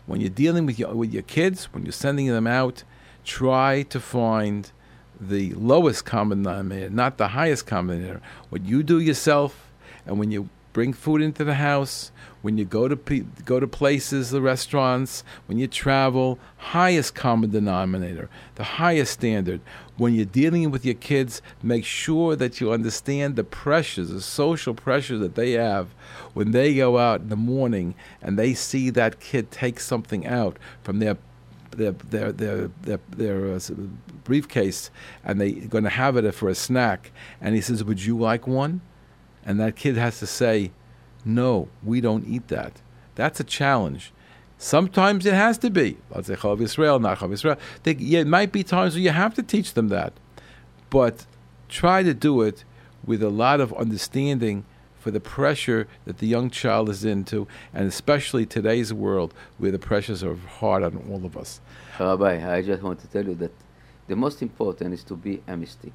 When 0.07 0.21
you're 0.21 0.31
dealing 0.31 0.65
with 0.65 0.79
your, 0.79 0.95
with 0.95 1.13
your 1.13 1.25
kids, 1.25 1.65
when 1.73 1.85
you're 1.85 1.93
sending 1.93 2.29
them 2.29 2.47
out, 2.47 2.85
try 3.25 3.83
to 3.83 3.99
find 3.99 4.71
the 5.21 5.53
lowest 5.55 6.05
common 6.05 6.43
denominator, 6.43 6.91
not 6.91 7.19
the 7.19 7.29
highest 7.29 7.67
common 7.67 7.99
denominator. 7.99 8.27
What 8.49 8.65
you 8.65 8.83
do 8.83 8.99
yourself, 8.99 9.71
and 10.07 10.19
when 10.19 10.31
you 10.31 10.49
bring 10.73 10.93
food 10.93 11.23
into 11.23 11.45
the 11.45 11.55
house, 11.55 12.11
when 12.43 12.59
you 12.59 12.65
go 12.67 12.89
to 12.89 12.97
pe- 12.97 13.25
go 13.47 13.59
to 13.59 13.67
places, 13.67 14.31
the 14.31 14.43
restaurants, 14.43 15.25
when 15.47 15.57
you 15.57 15.67
travel, 15.67 16.39
highest 16.59 17.15
common 17.15 17.51
denominator, 17.51 18.29
the 18.57 18.65
highest 18.65 19.15
standard. 19.15 19.63
When 19.97 20.15
you're 20.15 20.27
dealing 20.27 20.71
with 20.71 20.85
your 20.85 20.97
kids, 20.97 21.41
make 21.63 21.87
sure 21.87 22.37
that 22.37 22.61
you 22.61 22.73
understand 22.73 23.37
the 23.37 23.45
pressures, 23.45 24.11
the 24.11 24.21
social 24.21 24.75
pressures 24.75 25.21
that 25.21 25.37
they 25.37 25.53
have 25.53 25.89
when 26.35 26.51
they 26.51 26.75
go 26.75 26.99
out 26.99 27.23
in 27.23 27.29
the 27.31 27.37
morning 27.37 27.95
and 28.21 28.39
they 28.39 28.53
see 28.53 28.91
that 28.91 29.21
kid 29.21 29.51
take 29.51 29.81
something 29.81 30.27
out 30.27 30.59
from 30.83 30.99
their 30.99 31.17
their 31.77 31.93
their 31.93 32.33
their 32.33 32.71
their, 32.83 33.01
their 33.17 33.55
uh, 33.55 33.61
briefcase 34.25 34.91
and 35.25 35.41
they're 35.41 35.53
going 35.69 35.85
to 35.85 35.91
have 35.91 36.17
it 36.17 36.33
for 36.33 36.49
a 36.49 36.55
snack. 36.55 37.13
And 37.41 37.55
he 37.55 37.61
says, 37.61 37.85
"Would 37.85 38.05
you 38.05 38.19
like 38.19 38.47
one?" 38.47 38.81
And 39.45 39.61
that 39.61 39.77
kid 39.77 39.97
has 39.97 40.19
to 40.21 40.27
say, 40.27 40.73
"No, 41.25 41.69
we 41.83 42.01
don't 42.01 42.27
eat 42.27 42.49
that." 42.49 42.81
That's 43.15 43.41
a 43.41 43.45
challenge. 43.45 44.13
Sometimes 44.59 45.27
it 45.27 45.35
has 45.35 45.59
to 45.59 45.71
be. 45.71 45.99
Let's 46.11 46.29
say 46.29 46.37
Israel, 46.61 46.99
not 46.99 47.23
Israel. 47.31 47.59
It 47.85 48.27
might 48.27 48.53
be 48.53 48.63
times 48.63 48.95
where 48.95 49.03
you 49.03 49.11
have 49.11 49.35
to 49.35 49.43
teach 49.43 49.75
them 49.75 49.89
that. 49.89 50.13
but 50.91 51.27
try 51.69 52.03
to 52.03 52.15
do 52.15 52.41
it 52.43 52.65
with 53.05 53.23
a 53.23 53.29
lot 53.29 53.61
of 53.61 53.73
understanding 53.75 54.65
for 55.05 55.11
the 55.11 55.21
pressure 55.21 55.87
that 56.07 56.17
the 56.17 56.27
young 56.27 56.49
child 56.49 56.89
is 56.89 57.05
into, 57.05 57.47
and 57.75 57.87
especially 57.87 58.47
today's 58.47 58.91
world 58.91 59.35
where 59.59 59.71
the 59.71 59.79
pressures 59.79 60.25
are 60.25 60.35
hard 60.61 60.83
on 60.83 60.97
all 61.11 61.27
of 61.27 61.37
us. 61.37 61.61
Rabbi, 62.01 62.35
I 62.57 62.63
just 62.63 62.83
want 62.83 63.01
to 63.01 63.07
tell 63.09 63.27
you 63.27 63.35
that 63.35 63.53
the 64.07 64.17
most 64.17 64.41
important 64.41 64.95
is 64.95 65.05
to 65.05 65.15
be 65.15 65.43
a 65.47 65.59
mystic. 65.59 65.93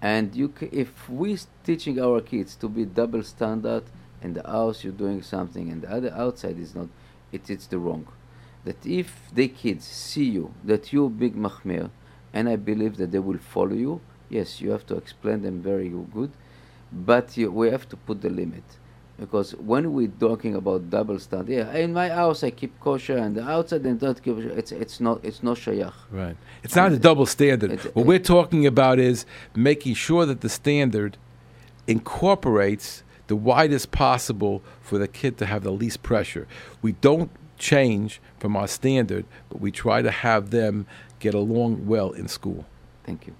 And 0.00 0.32
you, 0.32 0.54
c- 0.60 0.68
if 0.70 1.08
we're 1.08 1.40
teaching 1.64 2.00
our 2.00 2.20
kids 2.20 2.54
to 2.62 2.68
be 2.68 2.84
double 2.84 3.24
standard, 3.24 3.82
in 4.22 4.34
the 4.34 4.44
house 4.44 4.84
you're 4.84 4.92
doing 4.92 5.22
something, 5.22 5.68
and 5.68 5.82
the 5.82 5.90
other 5.90 6.12
outside 6.14 6.56
is 6.60 6.72
not, 6.76 6.86
it, 7.32 7.50
it's 7.50 7.66
the 7.66 7.78
wrong. 7.78 8.06
That 8.64 8.86
if 8.86 9.28
the 9.34 9.48
kids 9.48 9.84
see 9.86 10.28
you, 10.38 10.54
that 10.62 10.92
you're 10.92 11.10
big 11.10 11.34
machmir, 11.34 11.90
and 12.32 12.48
I 12.48 12.54
believe 12.54 12.96
that 12.98 13.10
they 13.10 13.18
will 13.18 13.38
follow 13.38 13.74
you, 13.74 14.00
yes, 14.28 14.60
you 14.60 14.70
have 14.70 14.86
to 14.86 14.96
explain 14.96 15.42
them 15.42 15.60
very 15.60 15.88
good, 15.88 16.30
but 16.92 17.36
you, 17.36 17.50
we 17.50 17.70
have 17.70 17.88
to 17.88 17.96
put 17.96 18.20
the 18.20 18.30
limit. 18.30 18.64
Because 19.18 19.52
when 19.52 19.94
we're 19.94 20.08
talking 20.08 20.56
about 20.56 20.90
double 20.90 21.18
standard, 21.18 21.50
yeah, 21.50 21.72
in 21.74 21.94
my 21.94 22.10
house 22.10 22.44
I 22.44 22.50
keep 22.50 22.78
kosher, 22.80 23.16
and 23.16 23.34
the 23.34 23.48
outside 23.48 23.86
I 23.86 23.92
don't 23.92 24.22
keep 24.22 24.36
kosher. 24.36 24.50
It's 24.50 24.72
it's 24.72 25.00
not 25.00 25.24
it's 25.24 25.42
not 25.42 25.56
shayach. 25.56 25.94
Right. 26.10 26.36
It's 26.62 26.76
not 26.76 26.92
a 26.92 26.98
double 26.98 27.24
standard. 27.24 27.72
It's- 27.72 27.94
what 27.94 28.04
we're 28.04 28.18
talking 28.18 28.66
about 28.66 28.98
is 28.98 29.24
making 29.54 29.94
sure 29.94 30.26
that 30.26 30.42
the 30.42 30.50
standard 30.50 31.16
incorporates 31.86 33.02
the 33.28 33.36
widest 33.36 33.90
possible 33.90 34.62
for 34.82 34.98
the 34.98 35.08
kid 35.08 35.38
to 35.38 35.46
have 35.46 35.62
the 35.62 35.72
least 35.72 36.02
pressure. 36.02 36.46
We 36.82 36.92
don't 36.92 37.30
change 37.58 38.20
from 38.38 38.54
our 38.54 38.68
standard, 38.68 39.24
but 39.48 39.60
we 39.60 39.70
try 39.70 40.02
to 40.02 40.10
have 40.10 40.50
them 40.50 40.86
get 41.18 41.34
along 41.34 41.86
well 41.86 42.10
in 42.10 42.28
school. 42.28 42.66
Thank 43.04 43.26
you. 43.26 43.34